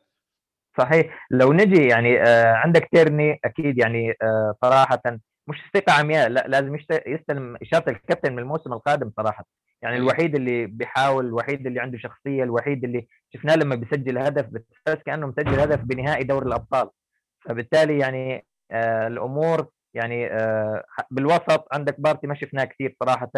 صحيح. 0.78 1.26
لو 1.30 1.52
نجي 1.52 1.86
يعني 1.88 2.22
آه 2.22 2.52
عندك 2.52 2.88
تيرني 2.92 3.40
أكيد 3.44 3.78
يعني 3.78 4.14
آه 4.22 4.54
صراحة 4.62 5.02
مش 5.48 5.56
ثقة 5.74 5.92
عمياء 5.92 6.28
لا 6.28 6.44
لازم 6.48 6.78
يستلم 7.06 7.56
إشارة 7.62 7.90
الكابتن 7.90 8.32
من 8.32 8.38
الموسم 8.38 8.72
القادم 8.72 9.12
صراحة. 9.16 9.44
يعني 9.82 9.96
الوحيد 9.96 10.34
اللي 10.34 10.66
بيحاول 10.66 11.26
الوحيد 11.26 11.66
اللي 11.66 11.80
عنده 11.80 11.98
شخصية 11.98 12.42
الوحيد 12.42 12.84
اللي 12.84 13.06
شفناه 13.34 13.56
لما 13.56 13.74
بيسجل 13.74 14.18
هدف 14.18 14.46
بتحس 14.46 15.02
كأنه 15.06 15.26
مسجل 15.26 15.60
هدف 15.60 15.80
بنهائي 15.80 16.24
دوري 16.24 16.46
الأبطال. 16.46 16.90
فبالتالي 17.40 17.98
يعني 17.98 18.46
آه 18.70 19.06
الأمور 19.06 19.66
يعني 19.96 20.26
آه 20.32 20.84
بالوسط 21.10 21.68
عندك 21.72 22.00
بارتي 22.00 22.26
ما 22.26 22.34
شفناه 22.34 22.64
كثير 22.64 22.96
صراحة. 23.02 23.30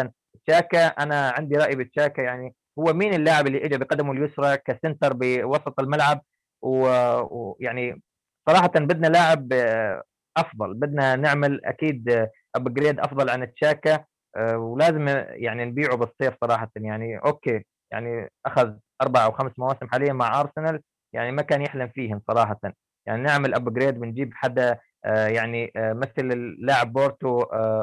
تشاكا 0.47 0.87
أنا 0.87 1.29
عندي 1.29 1.55
رأي 1.57 1.75
بتشاكا 1.75 2.21
يعني 2.21 2.55
هو 2.79 2.93
مين 2.93 3.13
اللاعب 3.13 3.47
اللي 3.47 3.65
اجى 3.65 3.77
بقدمه 3.77 4.11
اليسرى 4.11 4.57
ك 4.57 4.65
center 4.65 5.13
بوسط 5.13 5.79
الملعب؟ 5.79 6.21
ويعني 6.61 8.01
صراحة 8.49 8.71
بدنا 8.75 9.07
لاعب 9.07 9.53
آه، 9.53 10.03
أفضل 10.37 10.73
بدنا 10.73 11.15
نعمل 11.15 11.65
أكيد 11.65 12.29
upgrade 12.55 12.99
أفضل 12.99 13.29
عن 13.29 13.53
تشاكا 13.53 14.05
آه، 14.35 14.57
ولازم 14.57 15.07
يعني 15.31 15.65
نبيعه 15.65 15.95
بالصيف 15.95 16.33
صراحة 16.41 16.71
يعني. 16.75 17.17
okay 17.17 17.65
يعني 17.91 18.29
أخذ 18.45 18.73
أربع 19.01 19.25
أو 19.25 19.31
خمس 19.31 19.51
مواسم 19.59 19.87
حاليا 19.87 20.13
مع 20.13 20.41
أرسنال 20.41 20.81
يعني 21.15 21.31
ما 21.31 21.41
كان 21.41 21.61
يحلم 21.61 21.87
فيهم 21.87 22.21
صراحة. 22.27 22.59
يعني 23.07 23.21
نعمل 23.21 23.53
upgrade 23.53 23.99
بنجيب 23.99 24.33
حدا 24.33 24.71
آه، 24.71 24.79
يعني 25.05 25.71
مثل 25.75 26.27
لاعب 26.59 26.93
بورتو 26.93 27.41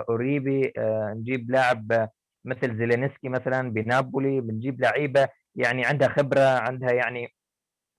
أوريبي 0.09 0.73
نجيب 1.17 1.51
لاعب 1.51 2.09
مثل 2.45 2.79
زيلينسكي 2.79 3.29
مثلا 3.29 3.71
بنابولي 3.73 4.41
بنجيب 4.41 4.81
لعيبة 4.81 5.29
يعني 5.55 5.85
عندها 5.87 6.09
خبرة 6.09 6.41
عندها 6.41 6.93
يعني 6.93 7.35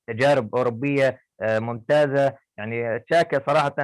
تجارب 0.07 0.55
أوروبية 0.55 1.21
آه، 1.41 1.59
ممتازة. 1.59 2.37
يعني 2.57 2.99
تشاكا 2.99 3.43
صراحة 3.47 3.75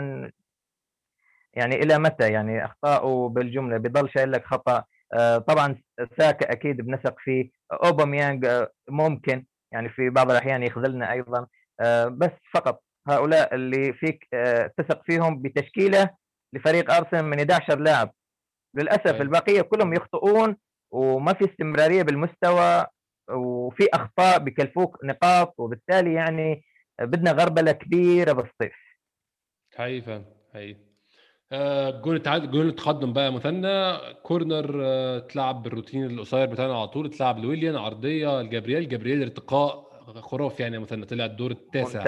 يعني 1.53 1.75
إلى 1.75 1.99
متى؟ 1.99 2.31
يعني 2.31 2.65
أخطاؤه 2.65 3.29
بالجملة 3.29 3.77
بضل 3.77 4.09
شايل 4.09 4.31
لك 4.31 4.45
خطأ. 4.45 4.83
آه، 5.13 5.37
طبعا 5.37 5.81
ساكا 6.19 6.51
أكيد 6.51 6.77
بنثق 6.77 7.15
فيه 7.19 7.49
أوباميانج 7.73 8.45
آه، 8.45 8.71
ممكن 8.89 9.45
يعني 9.71 9.89
في 9.89 10.09
بعض 10.09 10.31
الأحيان 10.31 10.63
يخذلنا 10.63 11.11
أيضا. 11.11 11.47
بس 12.07 12.31
فقط 12.53 12.82
هؤلاء 13.07 13.55
اللي 13.55 13.93
فيك 13.93 14.27
تثق 14.77 15.01
فيهم 15.05 15.41
بتشكيلة 15.41 16.09
لفريق 16.53 16.91
أرسنال 16.93 17.25
من 17.25 17.37
11 17.39 17.79
لاعب. 17.79 18.11
للأسف 18.75 19.15
أي. 19.15 19.21
البقية 19.21 19.61
كلهم 19.61 19.93
يخطئون 19.93 20.57
وما 20.91 21.33
في 21.33 21.45
استمرارية 21.45 22.03
بالمستوى 22.03 22.85
وفي 23.31 23.87
أخطاء 23.93 24.39
بكلفوك 24.39 24.97
نقاط 25.03 25.53
وبالتالي 25.57 26.13
يعني 26.13 26.63
بدنا 27.01 27.31
غربلة 27.31 27.71
كبيرة 27.71 28.31
بالصيف. 28.31 28.75
حقيقي 29.77 30.21
حقيقي. 30.53 30.79
آه 31.51 32.01
جول 32.01 32.15
التعادل 32.15 32.51
جول 32.51 32.67
التقدم 32.67 33.13
بقى 33.13 33.33
مثنى. 33.33 33.97
corner 34.23 34.81
آه 34.85 35.19
تلعب 35.19 35.63
بالروتين 35.63 36.03
القصير 36.05 36.45
بتاعنا 36.45 36.77
على 36.77 36.87
طول. 36.87 37.09
تلعب 37.09 37.39
لويليان 37.39 37.75
عرضية 37.75 38.41
لجابرييل 38.41 38.89
جابرييل 38.89 39.21
ارتقاء 39.21 39.92
خرافي 40.21 40.63
يعني 40.63 40.79
مثلا 40.79 41.05
طلع 41.05 41.25
الدور 41.25 41.51
التاسع. 41.51 41.99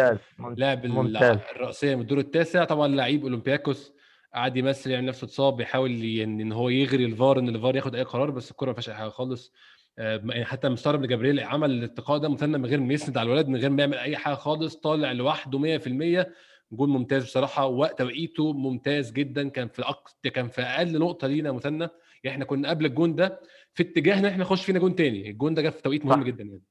ممتاز 0.89 1.11
لاعب 1.13 1.39
الرأسية 1.55 1.95
من 1.95 2.01
الدور 2.01 2.19
التاسع. 2.19 2.63
طبعا 2.63 2.87
لعيب 2.87 3.23
أولمبياكوس 3.23 3.93
قعد 4.33 4.57
يمثل 4.57 4.91
يعني 4.91 5.07
نفسه 5.07 5.25
اتصاب 5.25 5.55
بيحاول 5.57 6.03
يعني 6.03 6.43
إن 6.43 6.51
هو 6.51 6.69
يغري 6.69 7.05
الفار 7.05 7.39
إن 7.39 7.49
الفار 7.49 7.75
ياخد 7.75 7.95
أي 7.95 8.03
قرار 8.03 8.31
بس 8.31 8.51
الكرة 8.51 8.67
ما 8.67 8.73
فيهاش 8.73 8.89
أي 8.89 8.95
حاجة 8.95 9.09
خالص. 9.09 9.53
آه، 9.99 10.21
يعني 10.25 10.45
حتى 10.45 10.69
مستغرب 10.69 11.03
إن 11.03 11.07
جبريل 11.09 11.39
عمل 11.39 11.71
الاتقاء 11.71 12.17
ده 12.17 12.29
مثنى 12.29 12.57
من 12.57 12.65
غير 12.65 12.79
ما 12.79 12.93
يسند 12.93 13.17
على 13.17 13.27
الولد 13.27 13.47
من 13.47 13.55
غير 13.55 13.69
ما 13.69 13.81
يعمل 13.81 13.97
أي 13.97 14.17
حاجة 14.17 14.33
خالص 14.33 14.75
طالع 14.75 15.11
لوحده 15.11 15.59
100% 15.59 16.25
جول 16.71 16.89
ممتاز 16.89 17.23
بصراحة 17.23 17.65
وقت 17.65 17.99
توقيته 17.99 18.53
ممتاز 18.53 19.11
جدا. 19.11 19.49
كان 19.49 19.67
في 19.67 19.81
أق... 19.81 20.09
كان 20.23 20.47
في 20.47 20.61
أقل 20.61 20.99
نقطة 20.99 21.27
لينا 21.27 21.51
مثنى 21.51 21.87
يعني 22.23 22.33
إحنا 22.35 22.45
كنا 22.45 22.69
قبل 22.69 22.85
الجون 22.85 23.15
ده 23.15 23.41
في 23.73 23.83
اتجاه 23.83 24.19
ان 24.19 24.25
إحنا 24.25 24.41
نخش 24.43 24.65
فينا 24.65 24.79
جون 24.79 24.95
تاني. 24.95 25.29
الجون 25.29 25.53
ده 25.53 25.61
جه 25.61 25.69
في 25.69 25.81
توقيت 25.81 26.05
مهم 26.05 26.23
جدا 26.23 26.43
يعني. 26.43 26.61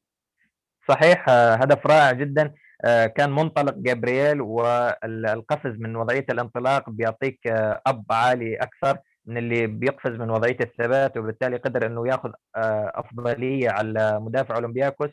صحيح 0.89 1.29
آه، 1.29 1.55
هدف 1.55 1.87
رائع 1.87 2.13
جدا. 2.13 2.55
آه، 2.85 3.07
كان 3.07 3.31
منطلق 3.31 3.75
جابرييل 3.79 4.41
والقفز 4.41 5.73
من 5.79 5.97
وضعية 5.97 6.27
الانطلاق 6.31 6.91
بيعطيك 6.91 7.41
أب 7.87 8.05
عالي 8.11 8.57
أكثر 8.57 8.99
من 9.27 9.39
اللي 9.39 9.67
بيقفز 9.67 10.11
من 10.11 10.31
وضعية 10.31 10.57
الثبات 10.61 11.17
وبالتالي 11.17 11.57
قدر 11.57 11.87
إنه 11.87 12.09
يأخذ 12.09 12.31
آه، 12.57 12.93
أفضلية 12.95 13.71
على 13.71 14.21
مدافع 14.21 14.55
أولمبياكوس 14.57 15.11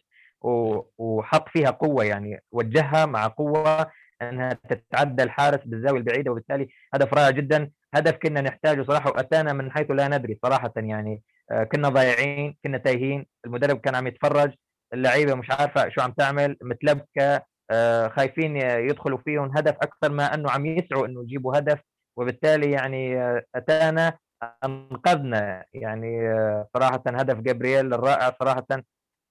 وحط 0.98 1.50
فيها 1.50 1.70
قوة 1.70 2.04
يعني 2.06 2.44
وجهها 2.52 3.06
مع 3.06 3.28
قوة 3.28 3.88
إنها 4.22 4.50
تتعدى 4.70 5.24
الحارس 5.24 5.60
بالزاوية 5.66 6.00
البعيدة 6.00 6.32
وبالتالي 6.32 6.68
هدف 6.94 7.14
رائع 7.14 7.30
جدا. 7.30 7.70
هدف 7.94 8.16
كنا 8.24 8.42
نحتاجه 8.42 8.84
صراحة 8.84 9.10
وأتانا 9.10 9.54
من 9.54 9.72
حيث 9.72 9.92
لا 9.92 10.08
ندري 10.08 10.40
صراحة 10.44 10.74
يعني 10.78 11.24
آه، 11.52 11.64
كنا 11.64 11.90
ضايعين 11.90 12.58
كنا 12.64 12.78
تايهين 12.78 13.26
المدرب 13.46 13.78
كان 13.80 13.96
عم 13.96 14.08
يتفرج. 14.08 14.52
اللعيبة 14.94 15.36
مش 15.36 15.52
عارفة 15.52 15.90
شو 15.90 16.02
عم 16.02 16.12
تعمل 16.12 16.58
متلبكة 16.62 17.42
آه، 17.72 18.08
خايفين 18.08 18.58
يدخلوا 18.58 19.18
فيهم 19.18 19.58
هدف 19.58 19.76
أكثر 19.82 20.12
ما 20.12 20.34
أنه 20.34 20.52
عم 20.52 20.66
يسعوا 20.66 21.06
إنه 21.06 21.24
يجيبوا 21.24 21.58
هدف. 21.58 21.80
وبالتالي 22.18 22.72
يعني 22.72 23.18
أتانا 23.56 24.18
أنقذنا. 24.64 25.66
يعني 25.74 26.34
صراحة 26.74 27.04
هدف 27.08 27.38
جابرييل 27.40 27.94
الرائع 27.94 28.36
صراحة 28.40 28.66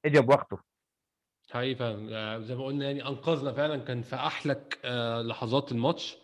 اجى 0.04 0.20
بوقته 0.20 0.58
حقيقي 1.50 1.74
فعلا. 1.74 2.40
زي 2.40 2.54
ما 2.54 2.64
قلنا 2.64 2.84
يعني 2.84 3.06
أنقذنا 3.08 3.52
فعلا. 3.52 3.76
كان 3.84 4.02
في 4.02 4.16
أحلك 4.16 4.78
آه، 4.84 5.22
لحظات 5.22 5.72
الماتش. 5.72 6.18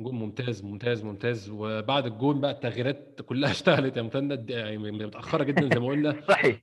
جول 0.00 0.14
ممتاز 0.14 0.64
ممتاز 0.64 1.04
ممتاز. 1.04 1.50
وبعد 1.50 2.06
الجول 2.06 2.38
بقى 2.38 2.50
التغييرات 2.50 3.20
كلها 3.26 3.50
اشتغلت 3.56 3.96
يا 3.96 4.02
مثنى 4.02 4.50
يعني 4.50 4.78
متأخرة 4.78 5.44
جدا 5.44 5.74
زي 5.74 5.80
ما 5.80 5.86
قلنا. 5.86 6.20
صحيح. 6.28 6.60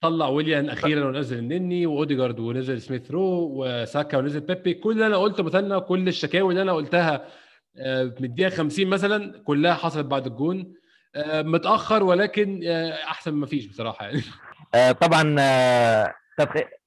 طلع 0.00 0.28
ويليان 0.28 0.70
أخيرا 0.70 1.04
ونزل 1.06 1.38
النني 1.38 1.86
وأوديجارد 1.86 2.40
ونزل 2.40 2.80
سميث 2.82 3.10
رو 3.10 3.50
وساكا 3.52 4.18
ونزل 4.18 4.40
بيبي. 4.40 4.74
كل 4.74 4.92
اللي 4.92 5.06
أنا 5.06 5.16
قلته 5.16 5.42
مثلا 5.42 5.78
كل 5.78 6.08
الشكاوي 6.08 6.50
اللي 6.50 6.62
أنا 6.62 6.72
قلتها 6.72 7.26
آه، 7.78 8.04
من 8.04 8.24
الدقيقة 8.24 8.50
50 8.50 8.86
مثلا 8.86 9.42
كلها 9.44 9.74
حصلت 9.74 10.06
بعد 10.06 10.26
الجون. 10.26 10.74
آه، 11.14 11.42
متأخر 11.42 12.02
ولكن 12.02 12.60
آه، 12.66 12.92
أحسن 12.92 13.32
ما 13.32 13.46
فيش 13.46 13.66
بصراحة 13.66 14.06
يعني. 14.06 14.22
طبعا 15.02 15.22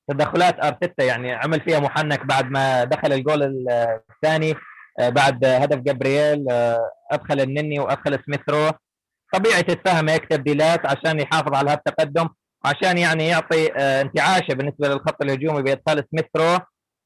تدخلات 0.09 0.65
أرتيتا 0.65 1.03
يعني 1.03 1.31
عمل 1.31 1.61
فيها 1.61 1.79
محنك 1.79 2.25
بعد 2.25 2.51
ما 2.51 2.83
دخل 2.83 3.13
الجول 3.13 3.67
الثاني. 4.11 4.55
بعد 4.99 5.45
هدف 5.45 5.79
جابرييل 5.79 6.45
أدخل 7.11 7.41
النني 7.41 7.79
وأدخل 7.79 8.19
سميث 8.25 8.41
رو. 8.49 8.71
طبيعي 9.33 9.63
تتفهم 9.63 10.09
هيك 10.09 10.25
تبديلات 10.25 10.85
عشان 10.85 11.19
يحافظ 11.19 11.53
على 11.53 11.71
هذا 11.71 11.81
وعشان 12.65 12.97
يعني 12.97 13.27
يعطي 13.27 13.67
انتعاشه 13.77 14.53
بالنسبة 14.53 14.87
للخط 14.87 15.21
الهجومي 15.21 15.61
بادخال 15.61 16.03
سميث 16.11 16.25
رو. 16.37 16.59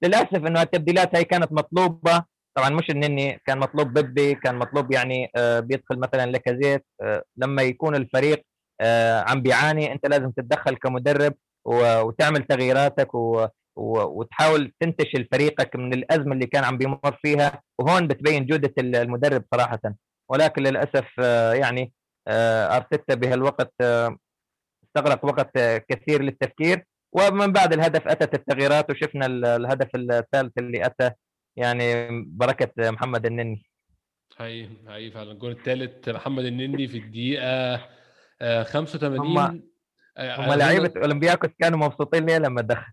للأسف 0.04 0.36
إنه 0.36 0.62
التبديلات 0.62 1.16
هي 1.16 1.24
كانت 1.24 1.51
مطلوبة. 1.51 2.24
طبعا 2.56 2.70
مش 2.70 2.89
النني 2.89 3.41
كان 3.45 3.60
مطلوب 3.60 3.93
بيبي 3.93 4.36
كان 4.36 4.56
مطلوب 4.56 4.91
يعني 4.91 5.32
آه، 5.36 5.60
بيدخل 5.60 5.99
مثلا 5.99 6.32
لكازيت 6.32 6.86
آه، 7.01 7.24
لما 7.38 7.62
يكون 7.62 7.95
الفريق 7.95 8.45
آه، 8.82 9.24
عم 9.28 9.41
بيعاني 9.41 9.91
أنت 9.91 10.06
لازم 10.08 10.32
تتدخل 10.32 10.76
كمدرب 10.76 11.34
وتعمل 11.66 12.43
تغييراتك 12.43 13.10
وتحاول 13.76 14.74
تنتشل 14.80 15.28
فريقك 15.32 15.76
من 15.76 15.93
الأزمة 15.93 16.34
اللي 16.34 16.45
كان 16.45 16.64
عم 16.64 16.78
بيمر 16.78 17.20
فيها. 17.22 17.62
وهون 17.80 18.08
بتبين 18.08 18.45
جودة 18.45 18.74
المدرب 18.80 19.43
صراحة. 19.54 19.80
ولكن 20.32 20.64
للأسف 20.64 21.18
يعني 21.54 21.93
أرتيتا 22.28 23.16
بهالوقت 23.16 23.74
استغرق 24.97 25.25
وقت 25.25 25.57
كثير 25.89 26.21
للتفكير. 26.21 26.85
ومن 27.11 27.51
بعد 27.51 27.73
الهدف 27.73 28.07
أتت 28.07 28.33
التغييرات 28.33 28.89
وشفنا 28.89 29.25
الهدف 29.25 29.89
الثالث 29.95 30.57
اللي 30.57 30.85
أتى 30.85 31.11
يعني 31.55 32.09
بركة 32.27 32.91
محمد 32.91 33.25
النني. 33.25 33.65
هاي 34.37 34.69
هاي 34.87 35.11
فعلا. 35.11 35.31
الجول 35.31 35.51
الثالث 35.51 36.09
محمد 36.09 36.45
النني 36.45 36.87
في 36.87 36.97
الدقيقة 36.97 37.81
85 38.63 39.19
هم, 39.19 39.63
هم 40.19 40.53
لعيبة 40.53 40.91
أولمبياكوس 40.97 41.49
كانوا 41.59 41.79
مبسوطين 41.79 42.25
ليه 42.25 42.37
لما 42.37 42.61
دخل؟ 42.61 42.91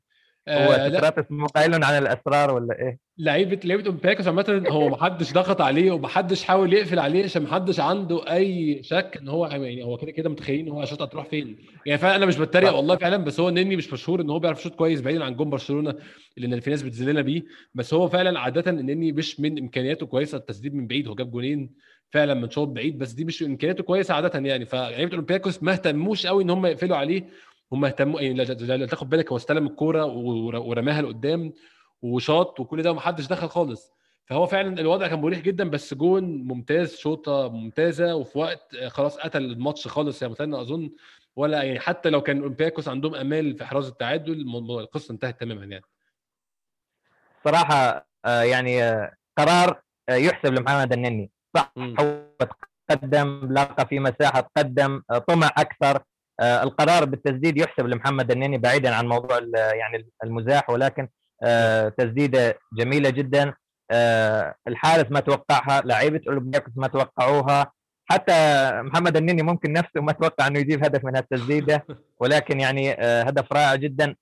هو 0.48 0.72
آه 0.72 0.88
لا. 0.88 0.98
سقراطس 0.98 1.30
مو 1.30 1.46
قايل 1.46 1.84
عن 1.84 1.98
الأسرار 1.98 2.54
ولا 2.54 2.78
إيه؟ 2.78 2.98
لعيبة 3.20 3.60
لعيبة 3.64 3.86
أولمبياكوس 3.86 4.26
عامة 4.26 4.64
هو 4.68 4.88
ما 4.88 5.04
حدش 5.04 5.32
ضغط 5.32 5.60
عليه 5.60 5.90
وما 5.90 6.08
حدش 6.08 6.44
حاول 6.44 6.72
يقفل 6.72 6.98
عليه 6.98 7.24
عشان 7.24 7.42
ما 7.42 7.48
حدش 7.54 7.80
عنده 7.80 8.32
أي 8.32 8.82
شك 8.82 9.18
إن 9.22 9.28
هو 9.28 9.46
يعني 9.46 9.84
هو 9.84 9.96
كده 9.96 10.10
كده 10.10 10.30
متخيلين 10.30 10.68
هو 10.68 10.80
هيشوط 10.80 11.02
هتروح 11.02 11.26
فين. 11.26 11.56
يعني 11.86 11.98
فعلا 11.98 12.16
أنا 12.16 12.26
مش 12.26 12.36
بتريق 12.36 12.74
والله 12.76 12.96
فعلا 12.96 13.16
بس 13.16 13.40
هو 13.40 13.50
نني 13.50 13.76
مش 13.76 13.92
مشهور 13.92 14.20
إن 14.20 14.30
هو 14.30 14.38
بيعرف 14.38 14.60
يشوط 14.60 14.74
كويس 14.74 15.00
بعيدا 15.00 15.24
عن 15.24 15.36
جون 15.36 15.50
برشلونة 15.50 15.94
لأن 16.36 16.60
في 16.60 16.70
ناس 16.70 16.82
بتذلنا 16.82 17.22
بيه 17.22 17.42
بس 17.74 17.94
هو 17.94 18.08
فعلا 18.08 18.40
عاده 18.40 18.70
نني 18.72 19.12
مش 19.12 19.40
من 19.40 19.58
إمكانياته 19.58 20.06
كويسة 20.06 20.38
التسديد 20.38 20.74
من 20.74 20.86
بعيد 20.86 21.08
هو 21.08 21.14
جاب 21.14 21.30
جونين 21.30 21.70
فعلا 22.10 22.34
من 22.34 22.50
شوط 22.50 22.68
بعيد 22.68 22.98
بس 22.98 23.12
دي 23.12 23.24
مش 23.24 23.42
إمكانياته 23.42 23.82
كويسة 23.84 24.14
عاده 24.14 24.38
يعني. 24.48 24.64
فلعيبة 24.66 25.12
أولمبياكوس 25.12 25.62
ما 25.62 25.72
اهتموش 25.72 26.26
قوي 26.26 26.42
إن 26.42 26.50
هم 26.50 26.66
يقفلوا 26.66 26.96
عليه 26.96 27.24
هم 27.72 27.84
اهتموا 27.84 28.20
يعني 28.20 28.86
تاخد 28.86 29.08
بالك 29.10 29.30
هو 29.30 29.36
استلم 29.36 29.66
الكورة 29.66 30.04
ور- 30.04 30.56
ورماها 30.56 31.02
لقدام 31.02 31.52
وشاط 32.02 32.60
وكل 32.60 32.82
ده 32.82 32.90
ومحدش 32.90 33.26
دخل 33.26 33.48
خالص. 33.48 33.92
فهو 34.24 34.46
فعلا 34.46 34.80
الوضع 34.80 35.08
كان 35.08 35.20
مريح 35.20 35.38
جدا 35.38 35.70
بس 35.70 35.94
جون 35.94 36.24
ممتاز 36.24 36.96
شوطة 36.96 37.48
ممتازة 37.48 38.14
وفي 38.14 38.38
وقت 38.38 38.76
خلاص 38.76 39.18
قتل 39.18 39.44
الماتش 39.44 39.88
خالص 39.88 40.22
يا 40.22 40.28
مثلا 40.28 40.60
أظن 40.60 40.90
ولا 41.36 41.62
يعني 41.62 41.80
حتى 41.80 42.10
لو 42.10 42.20
كان 42.20 42.40
اولمبياكوس 42.40 42.88
عندهم 42.88 43.14
أمال 43.14 43.56
في 43.56 43.64
إحراز 43.64 43.86
التعادل 43.88 44.40
القصة 44.80 45.12
انتهت 45.12 45.40
تماما 45.40 45.64
يعني. 45.64 45.84
صراحة 47.44 48.06
آه، 48.24 48.42
يعني 48.42 48.82
آه، 48.82 49.14
قرار 49.38 49.82
آه، 50.08 50.14
يحسب 50.14 50.54
لمحمد 50.54 50.92
النني. 50.92 51.30
صح 51.56 51.72
تقدم 52.88 53.52
لقى 53.52 53.86
في 53.86 53.98
مساحة 53.98 54.40
تقدم 54.40 55.02
طمع 55.28 55.50
أكثر. 55.56 56.02
القرار 56.40 57.04
بالتسديد 57.04 57.56
يحسب 57.58 57.86
لمحمد 57.86 58.30
النني 58.30 58.58
بعيدا 58.58 58.94
عن 58.94 59.06
موضوع 59.06 59.40
يعني 59.54 60.08
المزاح 60.24 60.70
ولكن 60.70 61.08
تسديدة 61.98 62.58
جميلة 62.78 63.10
جدا. 63.10 63.54
آه، 63.90 64.54
الحارس 64.68 65.06
ما 65.10 65.20
توقعها 65.20 65.82
لعيبة 65.84 66.20
أولمبياكوس 66.28 66.72
ما 66.76 66.86
توقعوها. 66.86 67.72
حتى 68.10 68.70
محمد 68.74 69.16
النني 69.16 69.42
ممكن 69.42 69.72
نفسه 69.72 70.00
ما 70.00 70.12
توقع 70.12 70.46
إنه 70.46 70.58
يجيب 70.58 70.84
هدف 70.84 71.04
من 71.04 71.16
هالتسديدة 71.16 71.86
ولكن 72.20 72.60
يعني 72.60 72.92
آه، 73.04 73.22
هدف 73.22 73.52
رائع 73.52 73.74
جدا. 73.74 74.14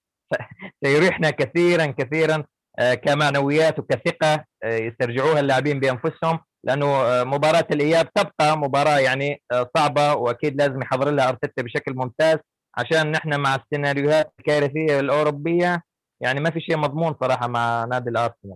سيريحنا 0.85 1.31
كثيرا 1.31 1.87
كثيرا 1.87 2.45
آه، 2.79 2.95
كمعنويات 2.95 3.79
وكثقة 3.79 4.45
آه، 4.65 4.77
يسترجعوها 4.77 5.41
اللاعبين 5.41 5.81
بأنفسهم 5.81 6.39
لأنه 6.65 6.87
آه، 6.87 7.25
مباراة 7.25 7.67
الإياب 7.73 8.09
تبقى 8.15 8.59
مباراة 8.59 8.99
يعني 8.99 9.43
آه، 9.53 9.71
صعبة 9.77 10.15
وأكيد 10.15 10.57
لازم 10.57 10.83
يحضر 10.83 11.11
لها 11.11 11.29
أرتيتا 11.29 11.63
بشكل 11.63 11.95
ممتاز 11.95 12.37
عشان 12.79 13.11
نحن 13.11 13.41
مع 13.41 13.55
السيناريوهات 13.55 14.33
الكارثية 14.39 15.01
الأوروبية 15.01 15.83
يعني 16.21 16.41
ما 16.41 16.51
في 16.51 16.61
شيء 16.61 16.77
مضمون 16.77 17.15
صراحة 17.21 17.47
مع 17.47 17.85
نادي 17.85 18.11
الأرسنال. 18.11 18.55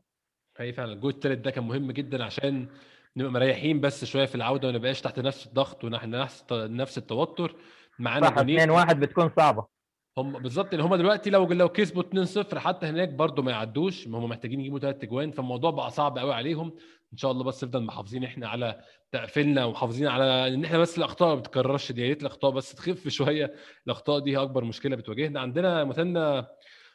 هي 0.58 0.72
فعلا. 0.72 0.92
الجول 0.92 1.12
الثالث 1.12 1.38
ده 1.40 1.50
كان 1.50 1.64
مهم 1.64 1.90
جدا 1.92 2.24
عشان 2.24 2.66
نبقى 3.16 3.32
مريحين 3.32 3.80
بس 3.80 4.04
شوية 4.04 4.26
في 4.26 4.34
العودة 4.34 4.68
وما 4.68 4.78
نبقاش 4.78 5.00
تحت 5.00 5.18
نفس 5.20 5.46
الضغط 5.46 5.84
ونحن 5.84 6.10
نفس 6.10 6.44
نفس 6.52 6.98
التوتر. 6.98 7.56
معانا 7.98 8.26
صح 8.26 8.38
2 8.38 8.70
1 8.70 9.00
بتكون 9.00 9.30
صعبة. 9.36 9.66
هم 10.18 10.32
بالظبط 10.38 10.74
ان 10.74 10.80
هم 10.80 10.94
دلوقتي 10.96 11.30
لو 11.30 11.44
لو 11.52 11.68
كسبوا 11.68 12.02
2-0 12.02 12.58
حتى 12.58 12.86
هناك 12.86 13.08
برضو 13.08 13.42
ما 13.42 13.50
يعدوش. 13.50 14.08
ما 14.08 14.18
هم 14.18 14.28
محتاجين 14.28 14.60
يجيبوا 14.60 14.78
ثلاث 14.78 15.04
اجوان 15.04 15.30
فالموضوع 15.30 15.70
بقى 15.70 15.90
صعب 15.90 16.18
قوي 16.18 16.34
عليهم. 16.34 16.72
إن 17.12 17.18
شاء 17.18 17.30
الله 17.30 17.44
بس 17.44 17.64
نفضل 17.64 17.82
محافظين 17.82 18.24
إحنا 18.24 18.48
على 18.48 18.80
تقفيلنا 19.12 19.64
ومحافظين 19.64 20.06
على 20.06 20.54
إن 20.54 20.64
إحنا 20.64 20.78
بس 20.78 20.98
الأخطاء 20.98 21.28
ما 21.28 21.40
بتتكررش 21.40 21.92
دي 21.92 22.02
يا 22.02 22.08
ريت 22.08 22.20
الأخطاء 22.22 22.50
بس 22.50 22.74
تخف 22.74 23.08
شوية. 23.18 23.54
الأخطاء 23.86 24.18
دي 24.18 24.30
هي 24.38 24.42
أكبر 24.42 24.64
مشكلة 24.64 24.96
بتواجهنا. 24.96 25.40
عندنا 25.40 25.84
مثلا 25.84 26.46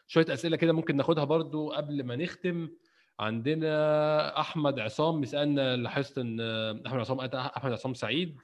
شوية 0.07 0.25
أسئلة 0.29 0.57
كده 0.57 0.73
ممكن 0.73 0.95
ناخدها 0.97 1.23
برضو 1.23 1.69
قبل 1.69 2.03
ما 2.03 2.15
نختم. 2.15 2.69
عندنا 3.19 4.39
أحمد 4.39 4.79
عصام 4.79 5.19
بيسألنا 5.19 5.75
لاحظت 5.75 6.17
إن 6.17 6.39
أحمد 6.87 6.99
عصام 6.99 7.19
أحمد 7.19 7.71
عصام 7.71 7.93
سعيد. 7.93 8.37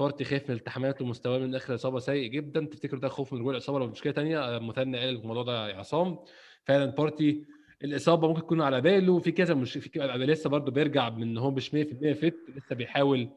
بارتي 0.00 0.24
خايف 0.24 0.42
من 0.44 0.50
الالتحامات 0.50 1.02
ومستواه 1.02 1.38
من 1.38 1.54
آخر 1.54 1.70
الإصابة 1.70 1.98
سيء 1.98 2.30
جدا. 2.30 2.64
تفتكروا 2.66 3.00
ده 3.00 3.08
خوف 3.08 3.32
من 3.32 3.40
رجوع 3.40 3.52
الإصابة 3.52 3.78
ولا 3.78 3.86
مشكلة 3.86 4.12
ثانية 4.12 4.58
مثنى 4.58 4.98
قال 4.98 5.08
الموضوع 5.08 5.42
ده 5.42 5.68
يا 5.68 5.76
عصام. 5.76 6.18
فعلا 6.64 6.86
بارتي 6.86 7.44
الإصابة 7.84 8.28
ممكن 8.28 8.40
تكون 8.40 8.60
على 8.62 8.80
باله. 8.80 9.18
في 9.18 9.32
كذا 9.32 9.54
مش 9.54 9.72
في 9.78 9.98
لسه 10.16 10.50
برضه 10.50 10.72
بيرجع 10.72 11.10
من 11.10 11.22
إن 11.22 11.38
هو 11.38 11.50
مش 11.50 11.68
100% 11.74 12.12
fit 12.12 12.34
لسه 12.56 12.74
بيحاول 12.76 13.28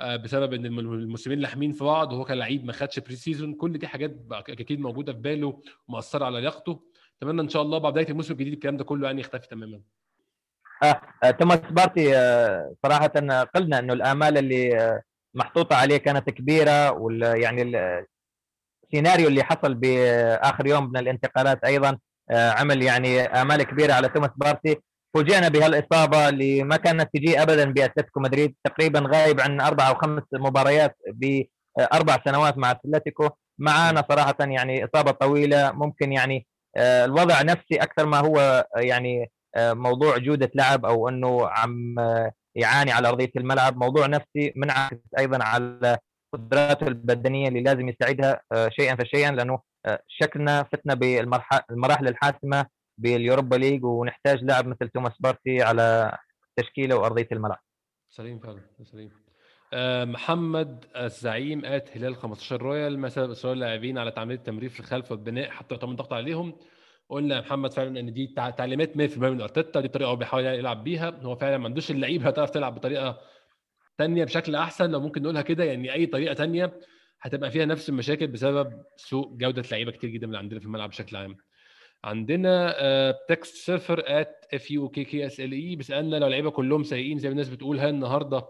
آه، 0.00 0.16
بسبب 0.16 0.52
إن 0.52 0.66
الم- 0.66 0.78
الموسمين 0.78 1.38
لاحمين 1.38 1.72
في 1.72 1.84
بعض. 1.84 2.12
وهو 2.12 2.24
كان 2.24 2.38
لعيب 2.38 2.64
ما 2.64 2.72
خدش 2.72 2.98
pre-season 2.98 3.54
كل 3.54 3.78
دي 3.78 3.86
حاجات 3.86 4.16
أكيد 4.48 4.80
موجودة 4.80 5.12
في 5.12 5.18
باله 5.18 5.60
ومأثرة 5.88 6.24
على 6.24 6.40
لياقته. 6.40 6.80
اتمنى 7.22 7.40
إن 7.42 7.48
شاء 7.48 7.62
الله 7.62 7.78
بعد 7.78 7.92
بداية 7.92 8.08
الموسم 8.08 8.32
الجديد 8.32 8.52
الكلام 8.52 8.76
ده 8.76 8.84
كله 8.84 9.06
يعني 9.06 9.20
يختفي 9.20 9.48
تماما. 9.48 9.80
آه 10.82 11.00
آه، 11.24 11.30
توماس 11.30 11.58
بارتي 11.70 12.16
آه 12.16 12.74
صراحة 12.82 13.06
قلنا 13.54 13.78
إنه 13.78 13.92
الآمال 13.92 14.38
اللي 14.38 14.78
آه 14.80 15.02
محطوطة 15.34 15.76
عليه 15.76 15.96
كانت 15.96 16.30
كبيرة 16.30 16.90
وال 16.92 17.22
يعني 17.22 17.62
ال- 17.62 18.06
السيناريو 18.84 19.28
اللي 19.28 19.42
حصل 19.44 19.74
بآخر 19.74 20.66
يوم 20.66 20.88
من 20.90 20.96
الانتقالات 20.96 21.64
أيضا 21.64 21.98
آه 22.30 22.50
عمل 22.50 22.82
يعني 22.82 23.20
آمال 23.22 23.62
كبيرة 23.62 23.92
على 23.92 24.08
توماس 24.08 24.30
بارتي. 24.36 24.76
فوجئنا 25.14 25.48
بهالإصابة 25.48 26.28
اللي 26.28 26.62
ما 26.62 26.76
كانت 26.76 27.10
تجي 27.14 27.42
ابدا 27.42 27.64
بأتلتيكو 27.72 28.20
مدريد 28.20 28.54
تقريبا 28.64 29.00
غايب 29.14 29.40
عن 29.40 29.60
أربع 29.60 29.88
أو 29.88 29.94
خمس 29.94 30.22
مباريات 30.32 30.96
باربع 31.06 32.18
سنوات 32.24 32.58
مع 32.58 32.70
أتلتيكو. 32.70 33.28
معانا 33.58 34.04
صراحة 34.10 34.36
يعني 34.40 34.84
إصابة 34.84 35.10
طويلة 35.10 35.72
ممكن 35.72 36.12
يعني 36.12 36.36
آه، 36.36 36.53
الوضع 36.76 37.42
نفسي 37.42 37.76
أكثر 37.76 38.06
ما 38.06 38.18
هو 38.18 38.38
آه، 38.76 38.80
يعني 38.80 39.30
آه، 39.56 39.72
موضوع 39.72 40.18
جودة 40.18 40.50
لعب 40.54 40.84
أو 40.84 41.08
إنه 41.08 41.48
عم 41.48 41.98
آه، 41.98 42.32
يعاني 42.54 42.92
على 42.92 43.08
أرضية 43.08 43.30
الملعب. 43.36 43.76
موضوع 43.76 44.06
نفسي 44.06 44.52
منعكس 44.56 44.98
أيضا 45.18 45.44
على 45.44 45.98
قدراته 46.34 46.86
البدنية 46.88 47.48
اللي 47.48 47.60
لازم 47.62 47.88
يستعيدها 47.88 48.40
آه، 48.52 48.68
شيئا 48.68 48.96
فشيئا 48.96 49.30
لأنه 49.30 49.60
آه، 49.86 50.00
شكلنا 50.08 50.62
فتنا 50.62 50.94
بالمراحل 50.94 52.08
الحاسمة 52.08 52.66
باليوروبا 52.98 53.56
ليج 53.56 53.84
ونحتاج 53.84 54.44
لاعب 54.44 54.66
مثل 54.66 54.88
توماس 54.88 55.12
بارتي 55.20 55.62
على 55.62 56.16
تشكيلة 56.56 56.96
وأرضية 56.96 57.28
الملعب. 57.32 57.60
سليم 58.08 58.38
فعلا 58.38 58.60
سليم. 58.82 59.10
آه، 59.10 59.23
محمد 60.04 60.84
الزعيم 60.96 61.64
at 61.64 61.96
هلال 61.96 62.16
15 62.16 62.62
رويال. 62.62 62.98
ما 62.98 63.08
سبب 63.08 63.30
اصرار 63.30 63.52
اللاعبين 63.52 63.98
على 63.98 64.10
تعمد 64.10 64.38
التمرير 64.38 64.68
في 64.70 64.80
الخلف 64.80 65.10
والبناء 65.10 65.50
حتى 65.50 65.74
يتم 65.74 65.90
الضغط 65.90 66.12
عليهم. 66.12 66.56
قلنا 67.08 67.34
يا 67.36 67.40
محمد 67.40 67.72
فعلا 67.72 68.00
إن 68.00 68.12
دي 68.12 68.26
تع- 68.26 68.50
تعليمات 68.50 68.96
100% 68.96 69.18
من 69.30 69.40
أرتيتا. 69.40 69.80
دي 69.80 69.88
طريقة 69.88 70.08
هو 70.08 70.16
بيحاول 70.16 70.44
يلعب 70.44 70.84
بيها. 70.84 71.10
هو 71.22 71.36
فعلا 71.36 71.58
ما 71.58 71.64
عندوش 71.64 71.90
اللعيبه 71.90 72.28
هتعرف 72.28 72.50
تلعب 72.50 72.74
بطريقة 72.74 73.20
تانية 73.98 74.24
بشكل 74.24 74.54
أحسن. 74.54 74.90
لو 74.90 75.00
ممكن 75.00 75.22
نقولها 75.22 75.42
كده 75.42 75.64
يعني 75.64 75.92
أي 75.92 76.06
طريقة 76.06 76.34
تانية 76.34 76.80
هتبقى 77.20 77.50
فيها 77.50 77.64
نفس 77.64 77.88
المشاكل 77.88 78.26
بسبب 78.26 78.82
سوء 78.96 79.36
جودة 79.36 79.62
لعيبة 79.72 79.92
كتير 79.92 80.10
جدا 80.10 80.26
من 80.26 80.36
عندنا 80.36 80.60
في 80.60 80.66
الملعب 80.66 80.88
بشكل 80.88 81.16
عام. 81.16 81.36
عندنا 82.04 82.74
text 83.28 83.54
server 83.56 84.02
at 84.06 84.34
F 84.54 84.70
U 84.70 84.88
K 84.88 85.04
K 85.04 85.26
S 85.26 85.40
L 85.40 85.52
E 85.52 85.76
بيسألنا 85.76 86.16
لو 86.16 86.26
اللعيبه 86.26 86.50
كلهم 86.50 86.82
سيئين 86.82 87.18
زي 87.18 87.28
الناس 87.28 87.48
بتقول 87.48 87.80
هل 87.80 87.88
النهارده 87.88 88.44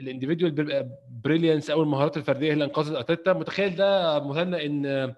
ال 0.00 0.08
individual 0.08 0.90
brilliance 1.24 1.70
أو 1.70 1.82
المهارات 1.82 2.16
الفردية 2.16 2.48
هي 2.48 2.52
اللي 2.52 2.64
أنقذت 2.64 2.96
أرتيتا. 2.96 3.32
متخيل 3.32 3.76
ده 3.76 4.20
مثنى 4.24 4.66
إن 4.66 5.14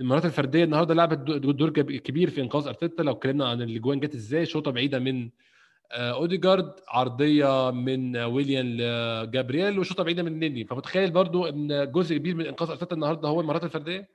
المهارات 0.00 0.24
الفردية 0.24 0.64
النهارده 0.64 0.94
لعبت 0.94 1.18
دو- 1.18 1.52
دور 1.52 1.70
كب- 1.70 1.92
كبير 1.96 2.30
في 2.30 2.40
إنقاذ 2.40 2.66
أرتيتا. 2.66 3.02
لو 3.02 3.12
اتكلمنا 3.12 3.48
عن 3.48 3.62
الأجوان 3.62 4.00
جت 4.00 4.14
إزاي؟ 4.14 4.46
شوطة 4.46 4.70
بعيدة 4.70 4.98
من 4.98 5.30
آه، 5.94 6.12
أوديجارد 6.12 6.72
عرضية 6.88 7.70
من 7.70 8.16
آه، 8.16 8.28
ويليان 8.28 8.66
لجابرييل 8.66 9.78
وشوطة 9.78 10.04
بعيدة 10.04 10.22
من 10.22 10.38
نيني. 10.38 10.64
فمتخيل 10.64 11.10
برضو 11.10 11.46
إن 11.48 11.92
جزء 11.92 12.16
كبير 12.16 12.34
من 12.34 12.46
إنقاذ 12.46 12.70
أرتيتا 12.70 12.94
النهارده 12.94 13.28
هو 13.28 13.40
المهارات 13.40 13.64
الفردية؟ 13.64 14.08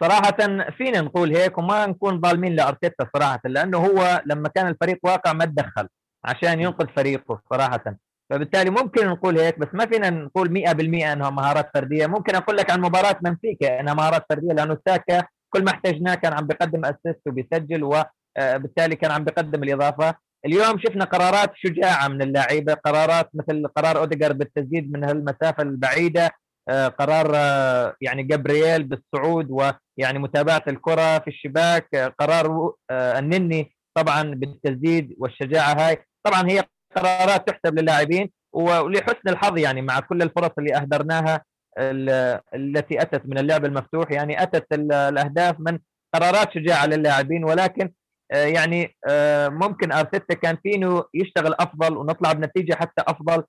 صراحة 0.00 0.36
فينا 0.70 1.00
نقول 1.00 1.36
هيك 1.36 1.58
وما 1.58 1.86
نكون 1.86 2.20
ظالمين 2.20 2.56
لأرتيتا 2.56 3.06
صراحة 3.16 3.40
لأنه 3.44 3.78
هو 3.78 4.22
لما 4.26 4.48
كان 4.48 4.68
الفريق 4.68 4.98
واقع 5.02 5.32
ما 5.32 5.44
تدخل 5.44 5.88
عشان 6.24 6.60
ينقذ 6.60 6.86
فريقه 6.96 7.40
صراحة. 7.50 7.96
فبالتالي 8.30 8.70
ممكن 8.70 9.06
نقول 9.06 9.38
هيك 9.38 9.58
بس 9.58 9.68
ما 9.72 9.86
فينا 9.86 10.10
نقول 10.10 10.48
100% 10.48 10.70
إنها 11.12 11.30
مهارات 11.30 11.70
فردية. 11.74 12.06
ممكن 12.06 12.34
أقول 12.34 12.56
لك 12.56 12.70
عن 12.70 12.80
مباراة 12.80 13.16
بنفيكا 13.22 13.80
إنها 13.80 13.94
مهارات 13.94 14.24
فردية 14.30 14.52
لأنه 14.52 14.78
ساكا 14.88 15.24
كل 15.50 15.64
ما 15.64 15.70
احتاجناه 15.70 16.14
كان 16.14 16.32
عم 16.32 16.46
بيقدم 16.46 16.84
أسيست 16.84 17.20
وبيسجل 17.26 17.84
وبالتالي 17.84 18.96
كان 18.96 19.10
عم 19.10 19.24
بيقدم 19.24 19.62
الإضافة. 19.62 20.14
اليوم 20.46 20.78
شفنا 20.78 21.04
قرارات 21.04 21.52
شجاعة 21.54 22.08
من 22.08 22.22
اللاعيبة 22.22 22.74
قرارات 22.74 23.30
مثل 23.34 23.66
قرار 23.76 23.98
اوديجار 23.98 24.32
بالتسديد 24.32 24.92
من 24.92 25.04
هالمسافة 25.04 25.62
البعيدة 25.62 26.30
آه، 26.68 26.88
قرار 26.88 27.32
آه، 27.34 27.96
يعني 28.00 28.22
جابرييل 28.22 28.82
بالصعود 28.84 29.48
ويعني 29.50 30.18
متابعة 30.18 30.62
الكرة 30.68 31.18
في 31.18 31.28
الشباك 31.28 31.94
آه، 31.94 32.08
قرار 32.18 32.72
آه، 32.90 33.18
النني 33.18 33.76
طبعا 33.94 34.22
بالتسديد 34.22 35.14
والشجاعة 35.18 35.72
هاي. 35.88 36.04
طبعا 36.26 36.48
هي 36.50 36.64
قرارات 36.96 37.48
تحسب 37.48 37.78
للاعبين 37.78 38.30
ولحسن 38.52 39.28
الحظ 39.28 39.58
يعني 39.58 39.82
مع 39.82 40.00
كل 40.00 40.22
الفرص 40.22 40.50
اللي 40.58 40.76
أهدرناها 40.76 41.44
ال- 41.78 42.40
التي 42.54 43.02
أتت 43.02 43.26
من 43.26 43.38
اللعب 43.38 43.64
المفتوح. 43.64 44.10
يعني 44.10 44.42
أتت 44.42 44.66
ال- 44.72 44.92
الأهداف 44.92 45.56
من 45.58 45.78
قرارات 46.14 46.52
شجاعة 46.52 46.86
للاعبين. 46.86 47.44
ولكن 47.44 47.92
آه، 48.32 48.44
يعني 48.44 48.96
آه، 49.08 49.48
ممكن 49.48 49.92
أرتيتا 49.92 50.34
كان 50.34 50.56
فينه 50.62 51.04
يشتغل 51.14 51.54
أفضل 51.60 51.96
ونطلع 51.96 52.32
بنتيجة 52.32 52.74
حتى 52.74 53.02
أفضل. 53.08 53.44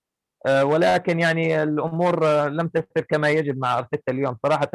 آه، 0.47 0.65
ولكن 0.65 1.19
يعني 1.19 1.63
الأمور 1.63 2.47
لم 2.47 2.67
تسر 2.67 3.05
كما 3.09 3.29
يجب 3.29 3.57
مع 3.57 3.77
أرتيتا 3.77 4.11
اليوم. 4.11 4.37
صراحة 4.45 4.69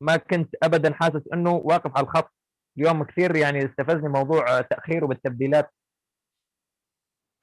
ما 0.00 0.16
كنت 0.16 0.54
ابدا 0.62 0.94
حاسس 0.94 1.22
إنه 1.34 1.50
واقف 1.64 1.96
على 1.96 2.04
الخط. 2.06 2.32
اليوم 2.78 3.02
كثير 3.04 3.36
يعني 3.36 3.64
استفزني 3.64 4.08
موضوع 4.08 4.60
تأخيره 4.60 5.06
بالتبديلات. 5.06 5.70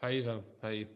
حقيقي 0.02 0.42
حقيقي 0.64 0.88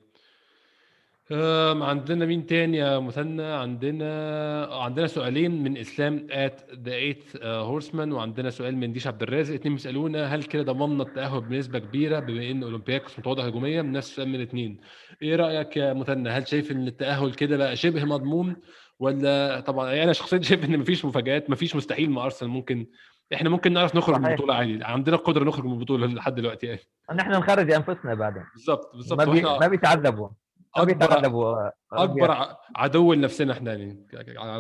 عندنا 1.81 2.25
مين 2.25 2.45
تاني 2.45 2.77
يا 2.77 2.99
مثنى؟ 2.99 3.43
عندنا 3.43 4.65
عندنا 4.71 5.07
سؤالين 5.07 5.63
من 5.63 5.77
إسلام 5.77 6.27
at 6.31 6.61
the 6.73 6.93
eight 6.93 7.23
horseman 7.43 8.11
وعندنا 8.11 8.49
سؤال 8.49 8.77
من 8.77 8.93
ديش 8.93 9.07
عبد 9.07 9.23
الرازق. 9.23 9.53
اتنين 9.53 9.75
بيسألونا 9.75 10.35
هل 10.35 10.43
كده 10.43 10.63
ضمننا 10.63 11.03
التأهل 11.03 11.41
بنسبة 11.41 11.79
كبيرة 11.79 12.19
بما 12.19 12.51
إن 12.51 12.63
أولمبياكوس 12.63 13.19
متواضع 13.19 13.43
هجوميا؟ 13.43 13.81
نفس 13.81 14.09
السؤال 14.09 14.29
من 14.29 14.41
اتنين. 14.41 14.77
إيه 15.21 15.35
رأيك 15.35 15.77
يا 15.77 15.93
مثنى؟ 15.93 16.29
هل 16.29 16.47
شايف 16.47 16.71
إن 16.71 16.87
التأهل 16.87 17.33
كده 17.33 17.57
بقى 17.57 17.75
شبه 17.75 18.05
مضمون؟ 18.05 18.55
ولا 18.99 19.59
طبعا 19.59 19.89
يعني 19.89 20.03
أنا 20.03 20.13
شخصيا 20.13 20.41
شايف 20.41 20.65
إن 20.65 20.79
مفيش 20.79 21.05
مفاجآت 21.05 21.49
مفيش 21.49 21.75
مستحيل 21.75 22.09
مع 22.09 22.25
أرسنال 22.25 22.51
ممكن 22.51 22.85
إحنا 23.33 23.49
ممكن 23.49 23.73
نعرف 23.73 23.95
نخرج 23.95 24.19
من 24.19 24.25
البطولة 24.25 24.55
عادي. 24.55 24.79
عندنا 24.83 25.15
القدرة 25.15 25.43
نخرج 25.43 25.65
من 25.65 25.73
البطولة 25.73 26.07
لحد 26.07 26.35
دلوقتي. 26.35 26.67
يعني 26.67 26.79
نحن 27.15 27.31
نخرج 27.31 27.71
أنفسنا 27.71 28.13
بعدين. 28.13 28.43
بالظبط 28.53 28.95
بالظبط 28.95 29.19
ما, 29.19 29.33
بي... 29.33 29.41
ما 29.41 29.67
بيتعذبوا. 29.67 30.29
أكبر 30.75 31.71
أكبر 31.93 32.55
عدو 32.75 33.13
لنفسنا 33.13 33.53
إحنا 33.53 33.73
يعني 33.73 34.05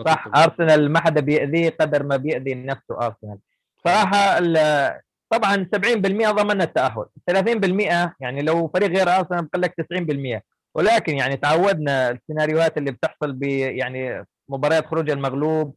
صح 0.05 0.27
أرسنال 0.35 0.91
ما 0.91 0.99
حدا 0.99 1.21
بيأذيه 1.21 1.69
قدر 1.79 2.03
ما 2.03 2.15
بيأذي 2.15 2.53
نفسه 2.55 2.97
أرسنال. 3.01 3.37
صراحة 3.85 4.39
طبعا 5.29 5.69
70% 5.75 6.31
ضمن 6.31 6.61
التأهل. 6.61 7.05
30% 7.31 8.11
يعني 8.19 8.41
لو 8.41 8.67
فريق 8.67 8.89
غير 8.89 9.09
أرسنال 9.09 9.45
بقول 9.45 9.61
لك 9.61 9.75
90% 10.39 10.41
ولكن 10.75 11.15
يعني 11.15 11.37
تعودنا 11.37 12.09
السيناريوهات 12.09 12.77
اللي 12.77 12.91
بتحصل 12.91 13.33
ب 13.33 13.43
يعني 13.43 14.25
مباريات 14.49 14.85
خروج 14.85 15.09
المغلوب 15.09 15.75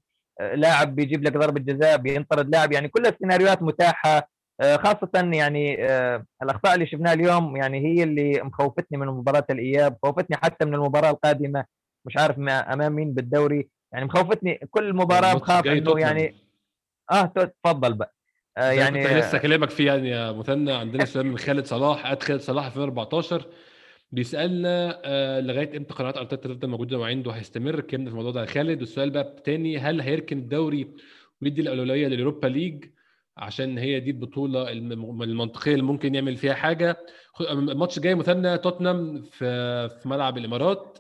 لاعب 0.55 0.97
بيجيب 0.97 1.25
لك 1.25 1.33
ضربة 1.37 1.61
جزاء 1.61 1.97
بينطرد 1.97 2.51
لاعب 2.51 2.73
يعني 2.73 2.89
كل 2.89 3.07
السيناريوهات 3.07 3.63
متاحة. 3.63 4.29
آه، 4.61 4.77
خاصة 4.77 5.11
يعني 5.15 5.87
آه، 5.91 6.25
الأخطاء 6.43 6.75
اللي 6.75 6.87
شفناها 6.87 7.13
اليوم 7.13 7.57
يعني 7.57 7.79
هي 7.87 8.03
اللي 8.03 8.43
مخوفتني 8.43 8.99
من 8.99 9.07
مباراة 9.07 9.45
الإياب 9.51 9.97
خوفتني 10.03 10.37
حتى 10.37 10.65
من 10.65 10.75
المباراة 10.75 11.11
القادمة 11.11 11.65
مش 12.07 12.17
عارف 12.17 12.39
أمام 12.39 12.93
مين 12.93 13.15
بالدوري. 13.15 13.69
يعني 13.93 14.05
مخوفتني 14.05 14.61
كل 14.71 14.95
مباراة 14.95 15.35
بخاف 15.35 15.67
إنه 15.67 16.01
يعني 16.01 16.35
آه 17.13 17.33
تفضل 17.65 17.95
بقى. 17.95 18.15
آه 18.59 18.71
يعني 18.71 19.03
كنت 19.03 19.13
لسه 19.13 19.39
كلامك 19.39 19.71
فيه 19.71 19.87
يعني 19.87 20.11
يا 20.11 20.33
مثنى 20.33 20.73
عندنا 20.73 21.05
سؤال 21.05 21.27
من 21.27 21.39
خالد 21.39 21.67
صلاح 21.67 22.07
at 22.07 22.23
خالد 22.23 22.41
صلاح 22.41 22.67
2014 22.67 23.47
بيسألنا 24.13 25.01
آه 25.05 25.41
لغاية 25.41 25.77
إمتى 25.77 25.95
قرارات 25.95 26.17
ارتيتا 26.17 26.49
تفضل 26.49 26.69
موجودة 26.69 26.99
وعنده 26.99 27.31
هيستمر؟ 27.31 27.81
كلمنا 27.81 28.07
في 28.11 28.17
الموضوع 28.17 28.31
ده 28.33 28.47
خالد. 28.47 28.81
والسؤال 28.81 29.11
بقى 29.11 29.35
الثاني 29.39 29.79
هل 29.79 30.01
هيركن 30.01 30.39
الدوري 30.39 30.91
ويدي 31.43 31.61
الأولوية 31.61 32.09
لليوروبا 32.09 32.47
ليج 32.47 32.85
عشان 33.37 33.79
هي 33.79 34.01
دي 34.01 34.11
البطولة 34.11 34.73
المنطقية 34.73 35.73
اللي 35.73 35.83
ممكن 35.83 36.15
يعمل 36.15 36.37
فيها 36.37 36.55
حاجة؟ 36.55 36.97
الماتش 37.51 37.99
جاي 37.99 38.15
مثنى 38.15 38.59
توتنهام 38.59 39.23
في 39.23 39.89
في 39.89 40.09
ملعب 40.09 40.39
الإمارات. 40.39 40.99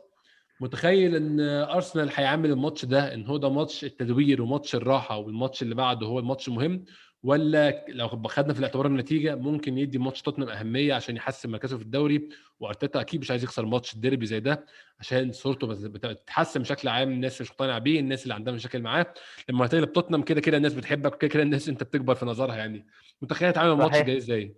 متخيل 0.60 1.16
إن 1.16 1.40
أرسنال 1.40 2.10
هيعمل 2.14 2.50
الماتش 2.50 2.84
ده 2.84 3.14
إن 3.14 3.26
هو 3.26 3.36
ده 3.36 3.48
ماتش 3.50 3.84
التدوير 3.84 4.42
وماتش 4.42 4.74
الراحة 4.74 5.16
والماتش 5.18 5.62
اللي 5.62 5.74
بعده 5.74 6.06
هو 6.06 6.18
الماتش 6.18 6.48
مهم؟ 6.48 6.84
ولا 7.22 7.84
لو 7.88 8.08
خدنا 8.08 8.52
في 8.52 8.58
الاعتبار 8.58 8.86
النتيجة 8.86 9.34
ممكن 9.34 9.78
يدي 9.78 9.98
ماتش 9.98 10.22
توتنهام 10.22 10.48
أهمية 10.50 10.94
عشان 10.94 11.16
يحسن 11.16 11.50
مركزه 11.50 11.76
في 11.76 11.82
الدوري 11.82 12.28
وأرتيتا 12.60 13.00
أكيد 13.00 13.20
مش 13.20 13.30
عايز 13.30 13.44
يخسر 13.44 13.66
ماتش 13.66 13.94
الديربي 13.94 14.26
زي 14.26 14.40
ده 14.40 14.66
عشان 15.00 15.32
صورته 15.32 15.66
بتتحسن 15.88 16.60
بشكل 16.62 16.88
عام 16.88 17.08
الناس 17.10 17.40
مش 17.40 17.50
مقتنعة 17.50 17.78
بيه 17.78 18.00
الناس 18.00 18.22
اللي 18.22 18.34
عندها 18.34 18.54
مشاكل 18.54 18.82
معاه. 18.82 19.14
لما 19.48 19.66
هتغلب 19.66 19.92
توتنهام 19.92 20.22
كده 20.22 20.40
كده 20.40 20.56
الناس 20.56 20.74
بتحبك 20.74 21.18
كده 21.18 21.28
كده 21.30 21.42
الناس 21.42 21.68
أنت 21.68 21.82
بتكبر 21.82 22.14
في 22.14 22.26
نظرها 22.26 22.56
يعني. 22.56 22.86
متخيل 23.22 23.52
تعمل 23.52 23.70
الماتش 23.72 23.98
جاي 24.02 24.16
إزاي؟ 24.16 24.54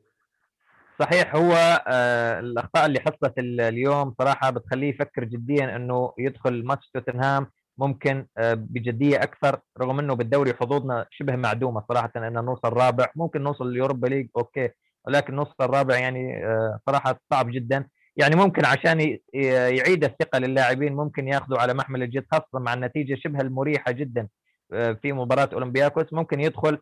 صحيح 0.99 1.35
هو 1.37 1.83
آه 1.89 2.41
الأخطاء 2.41 2.87
اللي 2.87 3.01
حصلت 3.01 3.35
اليوم 3.39 4.15
صراحة 4.19 4.51
بتخليه 4.51 4.89
يفكر 4.89 5.25
جديا 5.25 5.77
إنه 5.77 6.13
يدخل 6.19 6.65
ماتش 6.65 6.91
توتنهام. 6.91 7.47
ممكن 7.79 8.27
آه، 8.39 8.55
بجدية 8.55 9.23
أكثر 9.23 9.61
رغم 9.81 9.99
إنه 9.99 10.15
بالدوري 10.15 10.55
حظوظنا 10.55 11.07
شبه 11.11 11.37
معدومة 11.37 11.85
صراحة 11.89 12.13
ان 12.17 12.33
نوصل 12.45 12.73
رابع. 12.73 13.07
ممكن 13.17 13.43
نوصل 13.43 13.69
اليوروبا 13.69 14.07
ليج 14.07 14.29
okay 14.37 14.71
ولكن 15.07 15.35
نوصل 15.35 15.55
رابع 15.61 15.99
يعني 15.99 16.47
آه، 16.47 16.79
صراحة 16.87 17.21
صعب 17.33 17.51
جدا. 17.51 17.89
يعني 18.17 18.37
ممكن 18.37 18.65
عشان 18.65 19.19
يعيد 19.35 20.05
الثقة 20.05 20.39
للاعبين 20.39 20.93
ممكن 20.93 21.29
ياخذوا 21.29 21.59
على 21.59 21.75
محمل 21.75 22.03
الجد 22.03 22.25
خاصة 22.33 22.47
مع 22.55 22.75
النتيجة 22.75 23.15
شبه 23.15 23.41
المريحة 23.41 23.93
جدا 23.93 24.29
آه، 24.73 24.93
في 25.03 25.13
مباراة 25.13 25.49
أولمبياكوس. 25.53 26.13
ممكن 26.13 26.41
يدخل 26.41 26.79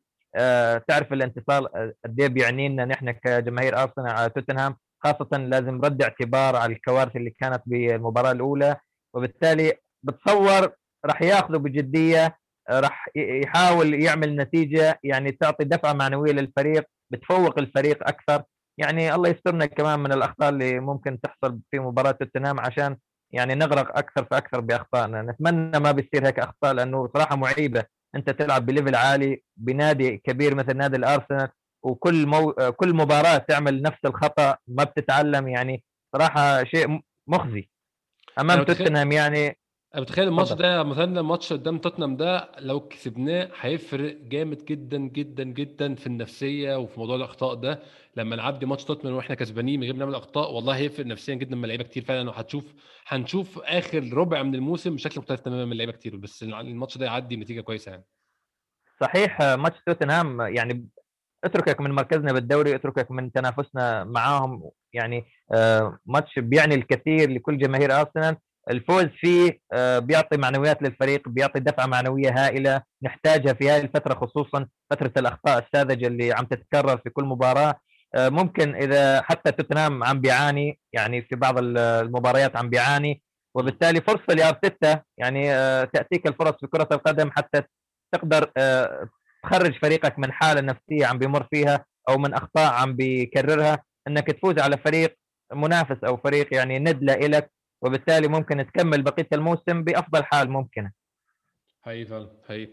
تعرف 0.88 1.12
الانتصار 1.12 1.66
قد 2.04 2.20
إيه 2.20 2.28
بيعني 2.28 2.68
لنا 2.68 2.84
نحن 2.84 3.10
كجماهير 3.10 3.82
أرسنال 3.82 4.10
على 4.10 4.30
توتنهام. 4.30 4.76
خاصة 5.04 5.36
لازم 5.38 5.80
رد 5.84 6.02
اعتبار 6.02 6.56
على 6.56 6.72
الكوارث 6.72 7.16
اللي 7.16 7.30
كانت 7.30 7.62
بالمباراة 7.66 8.32
الأولى 8.32 8.76
وبالتالي 9.14 9.72
بتصور 10.02 10.72
راح 11.06 11.22
ياخذه 11.22 11.56
بجدية 11.56 12.38
راح 12.70 13.08
يحاول 13.16 13.94
يعمل 13.94 14.36
نتيجة 14.36 15.00
يعني 15.02 15.32
تعطي 15.32 15.64
دفعة 15.64 15.92
معنوية 15.92 16.32
للفريق 16.32 16.84
بتفوق 17.12 17.58
الفريق 17.58 18.08
أكثر. 18.08 18.42
يعني 18.78 19.14
الله 19.14 19.28
يسترنا 19.28 19.66
كمان 19.66 20.00
من 20.00 20.12
الأخطاء 20.12 20.48
اللي 20.48 20.80
ممكن 20.80 21.20
تحصل 21.20 21.60
في 21.70 21.78
مباراة 21.78 22.10
توتنهام 22.10 22.60
عشان 22.60 22.96
يعني 23.34 23.54
نغرق 23.54 23.98
أكثر 23.98 24.26
فأكثر 24.30 24.60
بأخطائنا. 24.60 25.22
نتمنى 25.22 25.78
ما 25.78 25.92
بيصير 25.92 26.26
هيك 26.26 26.38
أخطاء 26.38 26.74
لأنه 26.74 27.10
صراحة 27.14 27.36
معيبة. 27.36 27.84
أنت 28.16 28.30
تلعب 28.30 28.66
بليفل 28.66 28.94
عالي 28.94 29.42
بنادي 29.56 30.16
كبير 30.16 30.54
مثل 30.54 30.76
نادي 30.76 30.96
الأرسنال 30.96 31.48
وكل 31.82 32.26
مو... 32.26 32.52
كل 32.52 32.94
مباراة 32.94 33.38
تعمل 33.38 33.82
نفس 33.82 33.98
الخطأ 34.04 34.56
ما 34.68 34.84
بتتعلم. 34.84 35.48
يعني 35.48 35.84
صراحة 36.16 36.64
شيء 36.64 37.00
مخزي. 37.28 37.68
أمام 38.38 38.62
توتنهام 38.62 39.12
يعني 39.12 39.58
أنا 39.94 40.02
بتخيل 40.02 40.28
الماتش 40.28 40.52
ده 40.52 40.82
مثلا 40.82 41.20
الماتش 41.20 41.52
قدام 41.52 41.78
توتنهام 41.78 42.16
ده 42.16 42.50
لو 42.58 42.80
كسبناه 42.80 43.50
هيفرق 43.60 44.16
جامد 44.22 44.64
جدا 44.64 44.98
جدا 44.98 45.44
جدا 45.44 45.94
في 45.94 46.06
النفسية 46.06 46.76
وفي 46.78 47.00
موضوع 47.00 47.16
الأخطاء 47.16 47.54
ده. 47.54 47.82
لما 48.16 48.36
نعدي 48.36 48.66
ماتش 48.66 48.84
توتنهام 48.84 49.16
وإحنا 49.16 49.34
كسبانين 49.34 49.80
من 49.80 49.86
غير 49.86 49.94
ما 49.94 49.98
نعمل 49.98 50.14
أخطاء 50.14 50.52
والله 50.52 50.76
هيفرق 50.76 51.06
نفسيا 51.06 51.34
جدا 51.34 51.56
من 51.56 51.68
لعيبه 51.68 51.84
كتير 51.84 52.04
فعلا. 52.04 52.30
وهتشوف 52.30 52.74
هنشوف 53.06 53.58
آخر 53.58 54.12
ربع 54.12 54.42
من 54.42 54.54
الموسم 54.54 54.94
بشكل 54.94 55.20
مختلف 55.20 55.40
تماما 55.40 55.64
من 55.64 55.76
لعيبه 55.76 55.92
كتير. 55.92 56.16
بس 56.16 56.42
الماتش 56.42 56.98
ده 56.98 57.06
يعدي 57.06 57.36
بنتيجة 57.36 57.60
كويسة 57.60 57.90
يعني. 57.90 58.04
صحيح 59.00 59.42
ماتش 59.42 59.78
توتنهام 59.86 60.40
يعني 60.40 60.88
اتركك 61.44 61.80
من 61.80 61.90
مركزنا 61.90 62.32
بالدوري 62.32 62.74
اتركك 62.74 63.10
من 63.10 63.32
تنافسنا 63.32 64.04
معاهم. 64.04 64.70
يعني 64.92 65.24
آه، 65.52 65.98
ماتش 66.06 66.38
بيعني 66.38 66.74
الكثير 66.74 67.30
لكل 67.30 67.58
جماهير 67.58 68.00
أرسنال. 68.00 68.36
الفوز 68.70 69.04
فيه 69.20 69.60
آه، 69.72 69.98
بيعطي 69.98 70.36
معنويات 70.36 70.82
للفريق 70.82 71.28
بيعطي 71.28 71.60
دفعة 71.60 71.86
معنوية 71.86 72.30
هائلة 72.30 72.82
نحتاجها 73.02 73.52
في 73.52 73.70
هذه 73.70 73.80
الفترة 73.82 74.14
خصوصا 74.14 74.66
فترة 74.90 75.12
الأخطاء 75.16 75.58
الساذجة 75.58 76.06
اللي 76.06 76.32
عم 76.32 76.44
تتكرر 76.44 76.96
في 76.98 77.10
كل 77.10 77.24
مباراة. 77.24 77.74
آه، 78.14 78.28
ممكن 78.28 78.74
إذا 78.74 79.22
حتى 79.22 79.52
توتنهام 79.52 80.04
عم 80.04 80.20
بيعاني 80.20 80.78
يعني 80.92 81.22
في 81.22 81.36
بعض 81.36 81.54
المباريات 81.58 82.56
عم 82.56 82.68
بيعاني 82.68 83.22
وبالتالي 83.54 84.00
فرصة 84.00 84.34
لأرتيتا 84.34 85.02
يعني 85.18 85.54
آه، 85.54 85.84
تأتيك 85.84 86.26
الفرص 86.26 86.54
في 86.60 86.66
كرة 86.66 86.88
القدم 86.92 87.30
حتى 87.30 87.62
تقدر 88.12 88.52
تخرج 89.44 89.78
فريقك 89.82 90.18
من 90.18 90.32
حالة 90.32 90.60
نفسية 90.60 91.06
عم 91.06 91.18
بيمر 91.18 91.46
فيها 91.50 91.84
أو 92.08 92.18
من 92.18 92.34
أخطاء 92.34 92.72
عم 92.72 92.96
بيكررها. 92.96 93.82
إنك 94.08 94.26
تفوز 94.26 94.58
على 94.58 94.78
فريق 94.78 95.16
منافس 95.52 96.04
أو 96.04 96.16
فريق 96.16 96.54
يعني 96.54 96.78
ند 96.78 97.04
لك 97.04 97.50
وبالتالي 97.82 98.28
ممكن 98.28 98.66
تكمل 98.66 99.02
بقية 99.02 99.28
الموسم 99.32 99.84
بأفضل 99.84 100.24
حال 100.24 100.50
ممكنة. 100.50 100.92
حقيقي 101.82 102.04
فعلا 102.06 102.30
حقيقي 102.48 102.72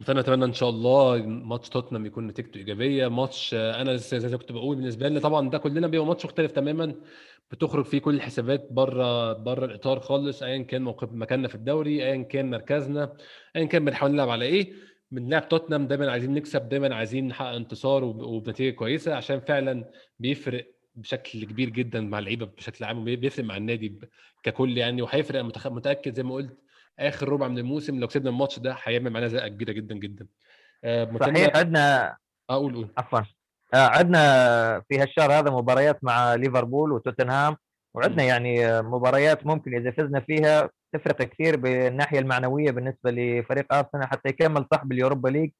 مثلا 0.00 0.20
أتمنى 0.20 0.44
إن 0.44 0.52
شاء 0.52 0.70
الله 0.70 1.16
ماتش 1.26 1.68
توتنهام 1.68 2.06
يكون 2.06 2.26
نتيجته 2.26 2.58
إيجابية. 2.58 3.08
ماتش 3.08 3.54
أنا 3.54 3.96
زي 3.96 4.28
ما 4.28 4.36
كنت 4.36 4.52
بقول 4.52 4.76
بالنسبة 4.76 5.08
لنا 5.08 5.20
طبعا 5.20 5.50
ده 5.50 5.58
كلنا 5.58 5.86
بيبقى 5.86 6.06
ماتش 6.06 6.24
مختلف 6.24 6.52
تماما. 6.52 6.94
بتخرج 7.50 7.84
فيه 7.84 7.98
كل 7.98 8.14
الحسابات 8.14 8.68
بره 8.70 9.32
بره 9.32 9.64
الإطار 9.64 10.00
خالص 10.00 10.42
ايا 10.42 10.62
كان 10.62 10.82
موقف 10.82 11.12
مكاننا 11.12 11.48
في 11.48 11.54
الدوري 11.54 12.04
ايا 12.04 12.22
كان 12.22 12.50
مركزنا 12.50 13.16
ايا 13.56 13.64
كان 13.64 13.84
بنحاول 13.84 14.12
نلعب 14.12 14.28
على 14.30 14.44
إيه. 14.44 14.72
بنلعب 15.10 15.48
توتنهام 15.48 15.86
دايما 15.86 16.10
عايزين 16.10 16.34
نكسب 16.34 16.68
دايما 16.68 16.94
عايزين 16.94 17.28
نحقق 17.28 17.48
انتصار 17.48 18.04
وبنتيجة 18.04 18.74
كويسة 18.74 19.14
عشان 19.14 19.40
فعلا 19.40 19.90
بيفرق 20.18 20.71
بشكل 20.94 21.44
كبير 21.44 21.68
جدا 21.68 22.00
مع 22.00 22.18
اللعيبة 22.18 22.46
بشكل 22.46 22.84
عام 22.84 22.98
وبيفرق 22.98 23.44
مع 23.44 23.56
النادي 23.56 23.98
ككل 24.42 24.78
يعني 24.78 25.02
وهيفرق 25.02 25.42
متأكد 25.66 26.14
زي 26.14 26.22
ما 26.22 26.34
قلت 26.34 26.58
آخر 26.98 27.28
ربع 27.28 27.48
من 27.48 27.58
الموسم 27.58 28.00
لو 28.00 28.06
كسبنا 28.06 28.30
الماتش 28.30 28.58
ده 28.58 28.76
هيعمل 28.82 29.10
معانا 29.10 29.28
زقه 29.28 29.48
كبيرة 29.48 29.72
جدا 29.72 29.94
جدا. 29.94 30.26
آه 30.84 31.16
صحيح 31.20 31.56
عندنا 31.56 32.16
أقول 32.50 32.74
قول 32.74 32.88
عفوا. 32.98 33.20
آه، 33.74 33.88
عندنا 33.88 34.82
في 34.88 34.98
هالشهر 34.98 35.32
هذا 35.32 35.50
مباريات 35.50 36.04
مع 36.04 36.34
ليفربول 36.34 36.92
وتوتنهام 36.92 37.56
وعندنا. 37.94 38.22
يعني 38.22 38.66
آه، 38.66 38.80
مباريات 38.80 39.46
ممكن 39.46 39.74
إذا 39.74 39.90
فزنا 39.90 40.20
فيها 40.20 40.70
تفرق 40.92 41.22
كثير 41.22 41.56
بالناحية 41.56 42.18
المعنوية 42.18 42.70
بالنسبة 42.70 43.10
لفريق 43.10 43.74
أرسنال 43.74 44.08
حتى 44.08 44.28
يكمل 44.28 44.66
صاحب 44.72 44.92
اليوروبا 44.92 45.28
ليج. 45.28 45.50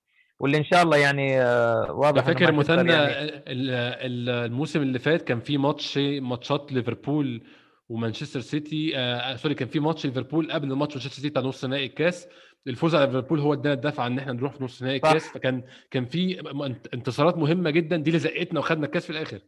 واللي 0.43 0.59
إن 0.59 0.65
شاء 0.65 0.83
الله 0.83 0.97
يعني 0.97 1.41
آه، 1.41 1.93
واضح 1.93 2.25
فاكر 2.25 2.53
مثنى 2.53 2.93
يعني. 2.93 3.13
ال- 3.25 3.71
ال- 3.71 4.29
الموسم 4.29 4.83
اللي 4.83 4.99
فات 4.99 5.23
كان 5.23 5.41
في 5.41 5.59
ماتش 5.59 5.99
ماتشات 5.99 6.73
ليفربول 6.73 7.43
ومانشستر 7.89 8.41
سيتي 8.41 8.99
آه 8.99 9.37
sorry 9.37 9.55
كان 9.55 9.69
في 9.69 9.81
ماتش 9.81 10.07
ليفربول 10.07 10.53
قبل 10.53 10.73
ماتش 10.73 10.93
مانشستر 10.95 11.15
سيتي 11.17 11.29
بتاع 11.29 11.43
نص 11.43 11.65
نهائي 11.65 11.87
الكاس. 11.87 12.29
الفوز 12.67 12.95
على 12.95 13.07
ليفربول 13.07 13.41
هو 13.41 13.53
ادانا 13.53 13.75
الدفعه 13.75 14.07
إن 14.07 14.19
إحنا 14.19 14.33
نروح 14.33 14.53
في 14.53 14.65
نص 14.65 14.83
نهائي. 14.83 14.97
الكاس. 14.97 15.29
فكان 15.29 15.63
كان 15.91 16.05
في 16.07 16.41
انتصارات 16.95 17.37
مهمة 17.39 17.71
جدا 17.71 17.97
دي 17.97 18.11
اللي 18.11 18.19
زقتنا 18.19 18.61
وخدنا 18.61 18.87
الكاس 18.87 19.05
في 19.07 19.11
الآخر. 19.11 19.39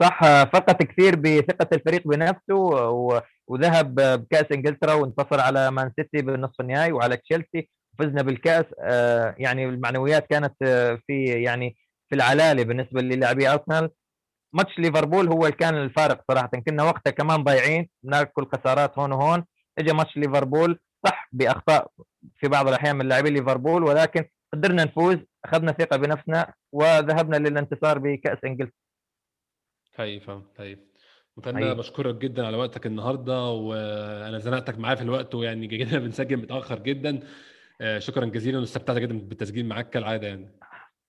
صح. 0.00 0.20
فرقت 0.44 0.82
كثير 0.82 1.16
بثقة 1.16 1.68
الفريق 1.72 2.08
بنفسه 2.08 2.54
و- 2.54 3.20
وذهب 3.48 3.94
بكأس 3.94 4.52
إنجلترا 4.52 4.92
وانتصر 4.94 5.40
على 5.40 5.70
مان 5.70 5.92
سيتي 5.96 6.22
بالنصف 6.26 6.60
النهائي 6.60 6.92
وعلى 6.92 7.16
تشيلسي. 7.16 7.68
وفزنا 8.00 8.22
بالكاس 8.22 8.64
آه، 8.80 9.34
يعني 9.38 9.64
المعنويات 9.64 10.26
كانت 10.26 10.54
آه، 10.62 10.98
في 11.06 11.24
يعني 11.24 11.76
في 12.08 12.14
العلالة 12.16 12.62
بالنسبة 12.62 13.00
للاعبي 13.00 13.48
أرسنال. 13.48 13.90
ماتش 14.52 14.78
ليفربول 14.78 15.28
هو 15.28 15.46
اللي 15.46 15.56
كان 15.56 15.74
الفارق 15.74 16.24
صراحة. 16.30 16.48
كنا 16.68 16.82
وقتها 16.82 17.10
كمان 17.10 17.44
ضايعين 17.44 17.88
ناكل 18.04 18.46
خسارات 18.46 18.98
هون 18.98 19.12
وهون. 19.12 19.44
اجى 19.78 19.92
ماتش 19.92 20.16
ليفربول 20.16 20.78
صح 21.06 21.28
بأخطاء 21.32 21.90
في 22.36 22.48
بعض 22.48 22.68
الأحيان 22.68 22.96
من 22.96 23.08
لاعبي 23.08 23.30
ليفربول 23.30 23.84
ولكن 23.84 24.24
قدرنا 24.52 24.84
نفوز 24.84 25.16
أخذنا 25.44 25.72
ثقة 25.72 25.96
بنفسنا 25.96 26.54
وذهبنا 26.72 27.36
للانتصار 27.36 27.98
بكأس 27.98 28.38
إنجلترا. 28.44 28.72
حقيقي 29.94 30.20
فاهم 30.20 30.44
حقيقي 30.58 30.80
مثنى 31.36 31.54
حقيقي. 31.54 31.74
بشكرك 31.74 32.14
جدا 32.14 32.46
على 32.46 32.56
وقتك 32.56 32.86
النهارده 32.86 33.42
وأنا 33.44 34.38
زنقتك 34.38 34.78
معايا 34.78 34.96
في 34.96 35.02
الوقت 35.02 35.34
ويعني 35.34 35.66
جينا 35.66 35.98
بنسجل 36.04 36.36
متأخر 36.36 36.78
جدا. 36.78 37.20
شكرا 37.98 38.24
جزيلا 38.24 38.58
واستمتعت 38.58 38.96
جدا 38.96 39.18
بالتسجيل 39.18 39.68
معاك 39.68 39.90
كالعادة 39.90 40.28
يعني. 40.28 40.48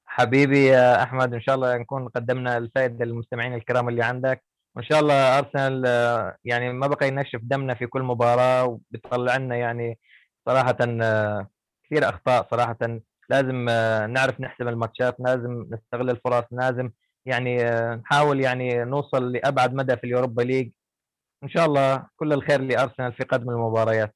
حبيبي 0.05 0.65
يا 0.65 1.03
أحمد 1.03 1.34
إن 1.34 1.41
شاء 1.41 1.55
الله 1.55 1.78
نكون 1.78 2.07
قدمنا 2.07 2.57
الفائدة 2.57 3.05
للمستمعين 3.05 3.53
الكرام 3.53 3.89
اللي 3.89 4.03
عندك. 4.03 4.43
وإن 4.76 4.86
شاء 4.86 4.99
الله 4.99 5.38
أرسنال 5.39 5.84
آه، 5.88 6.38
يعني 6.43 6.74
ما 6.74 6.88
بقى 6.88 7.07
ينشف 7.07 7.39
دمنا 7.43 7.74
في 7.74 7.86
كل 7.88 8.01
مباراة 8.03 8.65
وبيطلع 8.65 9.38
لنا 9.38 9.55
يعني 9.55 9.99
صراحة 10.45 10.78
آه، 10.82 11.47
كثير 11.84 12.09
أخطاء 12.09 12.47
صراحة. 12.51 12.78
لازم 13.30 13.69
آه، 13.69 14.07
نعرف 14.07 14.41
نحسم 14.41 14.67
الماتشات 14.67 15.15
لازم 15.19 15.65
نستغل 15.72 16.09
الفرص 16.09 16.45
لازم 16.51 16.91
يعني 17.26 17.63
آه، 17.63 17.95
نحاول 17.95 18.39
يعني 18.41 18.84
نوصل 18.84 19.32
لأبعد 19.32 19.74
مدى 19.74 19.97
في 19.97 20.03
اليوروبا 20.03 20.41
ليج. 20.41 20.72
إن 21.43 21.49
شاء 21.49 21.65
الله 21.65 22.07
كل 22.17 22.34
الخير 22.34 22.61
لأرسنال 22.61 23.13
في 23.13 23.24
قدم 23.24 23.49
المباريات. 23.49 24.15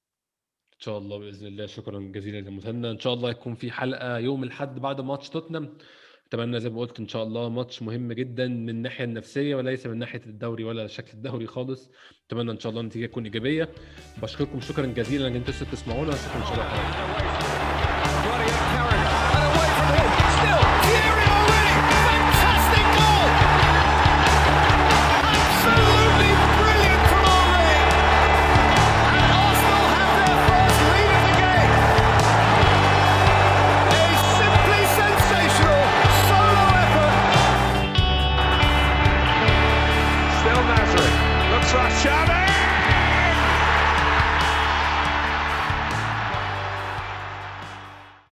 إن 0.75 0.79
شاء 0.79 0.97
الله 0.97 1.17
بإذن 1.17 1.47
الله. 1.47 1.65
شكرا 1.65 1.99
جزيلا 1.99 2.49
لمثنى 2.49 2.91
إن 2.91 2.99
شاء 2.99 3.13
الله 3.13 3.29
يكون 3.29 3.55
في 3.55 3.71
حلقة 3.71 4.17
يوم 4.17 4.43
الأحد 4.43 4.79
بعد 4.79 5.01
ماتش 5.01 5.29
توتنهام. 5.29 5.77
أتمنى 6.27 6.59
زي 6.59 6.69
ما 6.69 6.79
قلت 6.79 6.99
إن 6.99 7.07
شاء 7.07 7.23
الله 7.23 7.49
ماتش 7.49 7.81
مهم 7.81 8.13
جدا 8.13 8.47
من 8.47 8.69
الناحية 8.69 9.03
النفسية 9.03 9.55
وليس 9.55 9.87
من 9.87 9.97
ناحية 9.97 10.21
الدوري 10.25 10.63
ولا 10.63 10.87
شكل 10.87 11.13
الدوري 11.13 11.47
خالص. 11.47 11.91
أتمنى 12.27 12.51
إن 12.51 12.59
شاء 12.59 12.69
الله 12.69 12.81
النتيجة 12.81 13.05
تكون 13.05 13.23
إيجابية. 13.23 13.69
بشكركم. 14.21 14.59
شكرا 14.59 14.85
جزيلا. 14.85 15.27
إن 15.27 15.35
أنتم 15.35 15.51
لسه 15.51 15.65
بتسمعونا 15.65 16.09
أشوفكم 16.09 16.39
إن 16.39 16.45
شاء 16.45 16.53
الله 16.53 17.54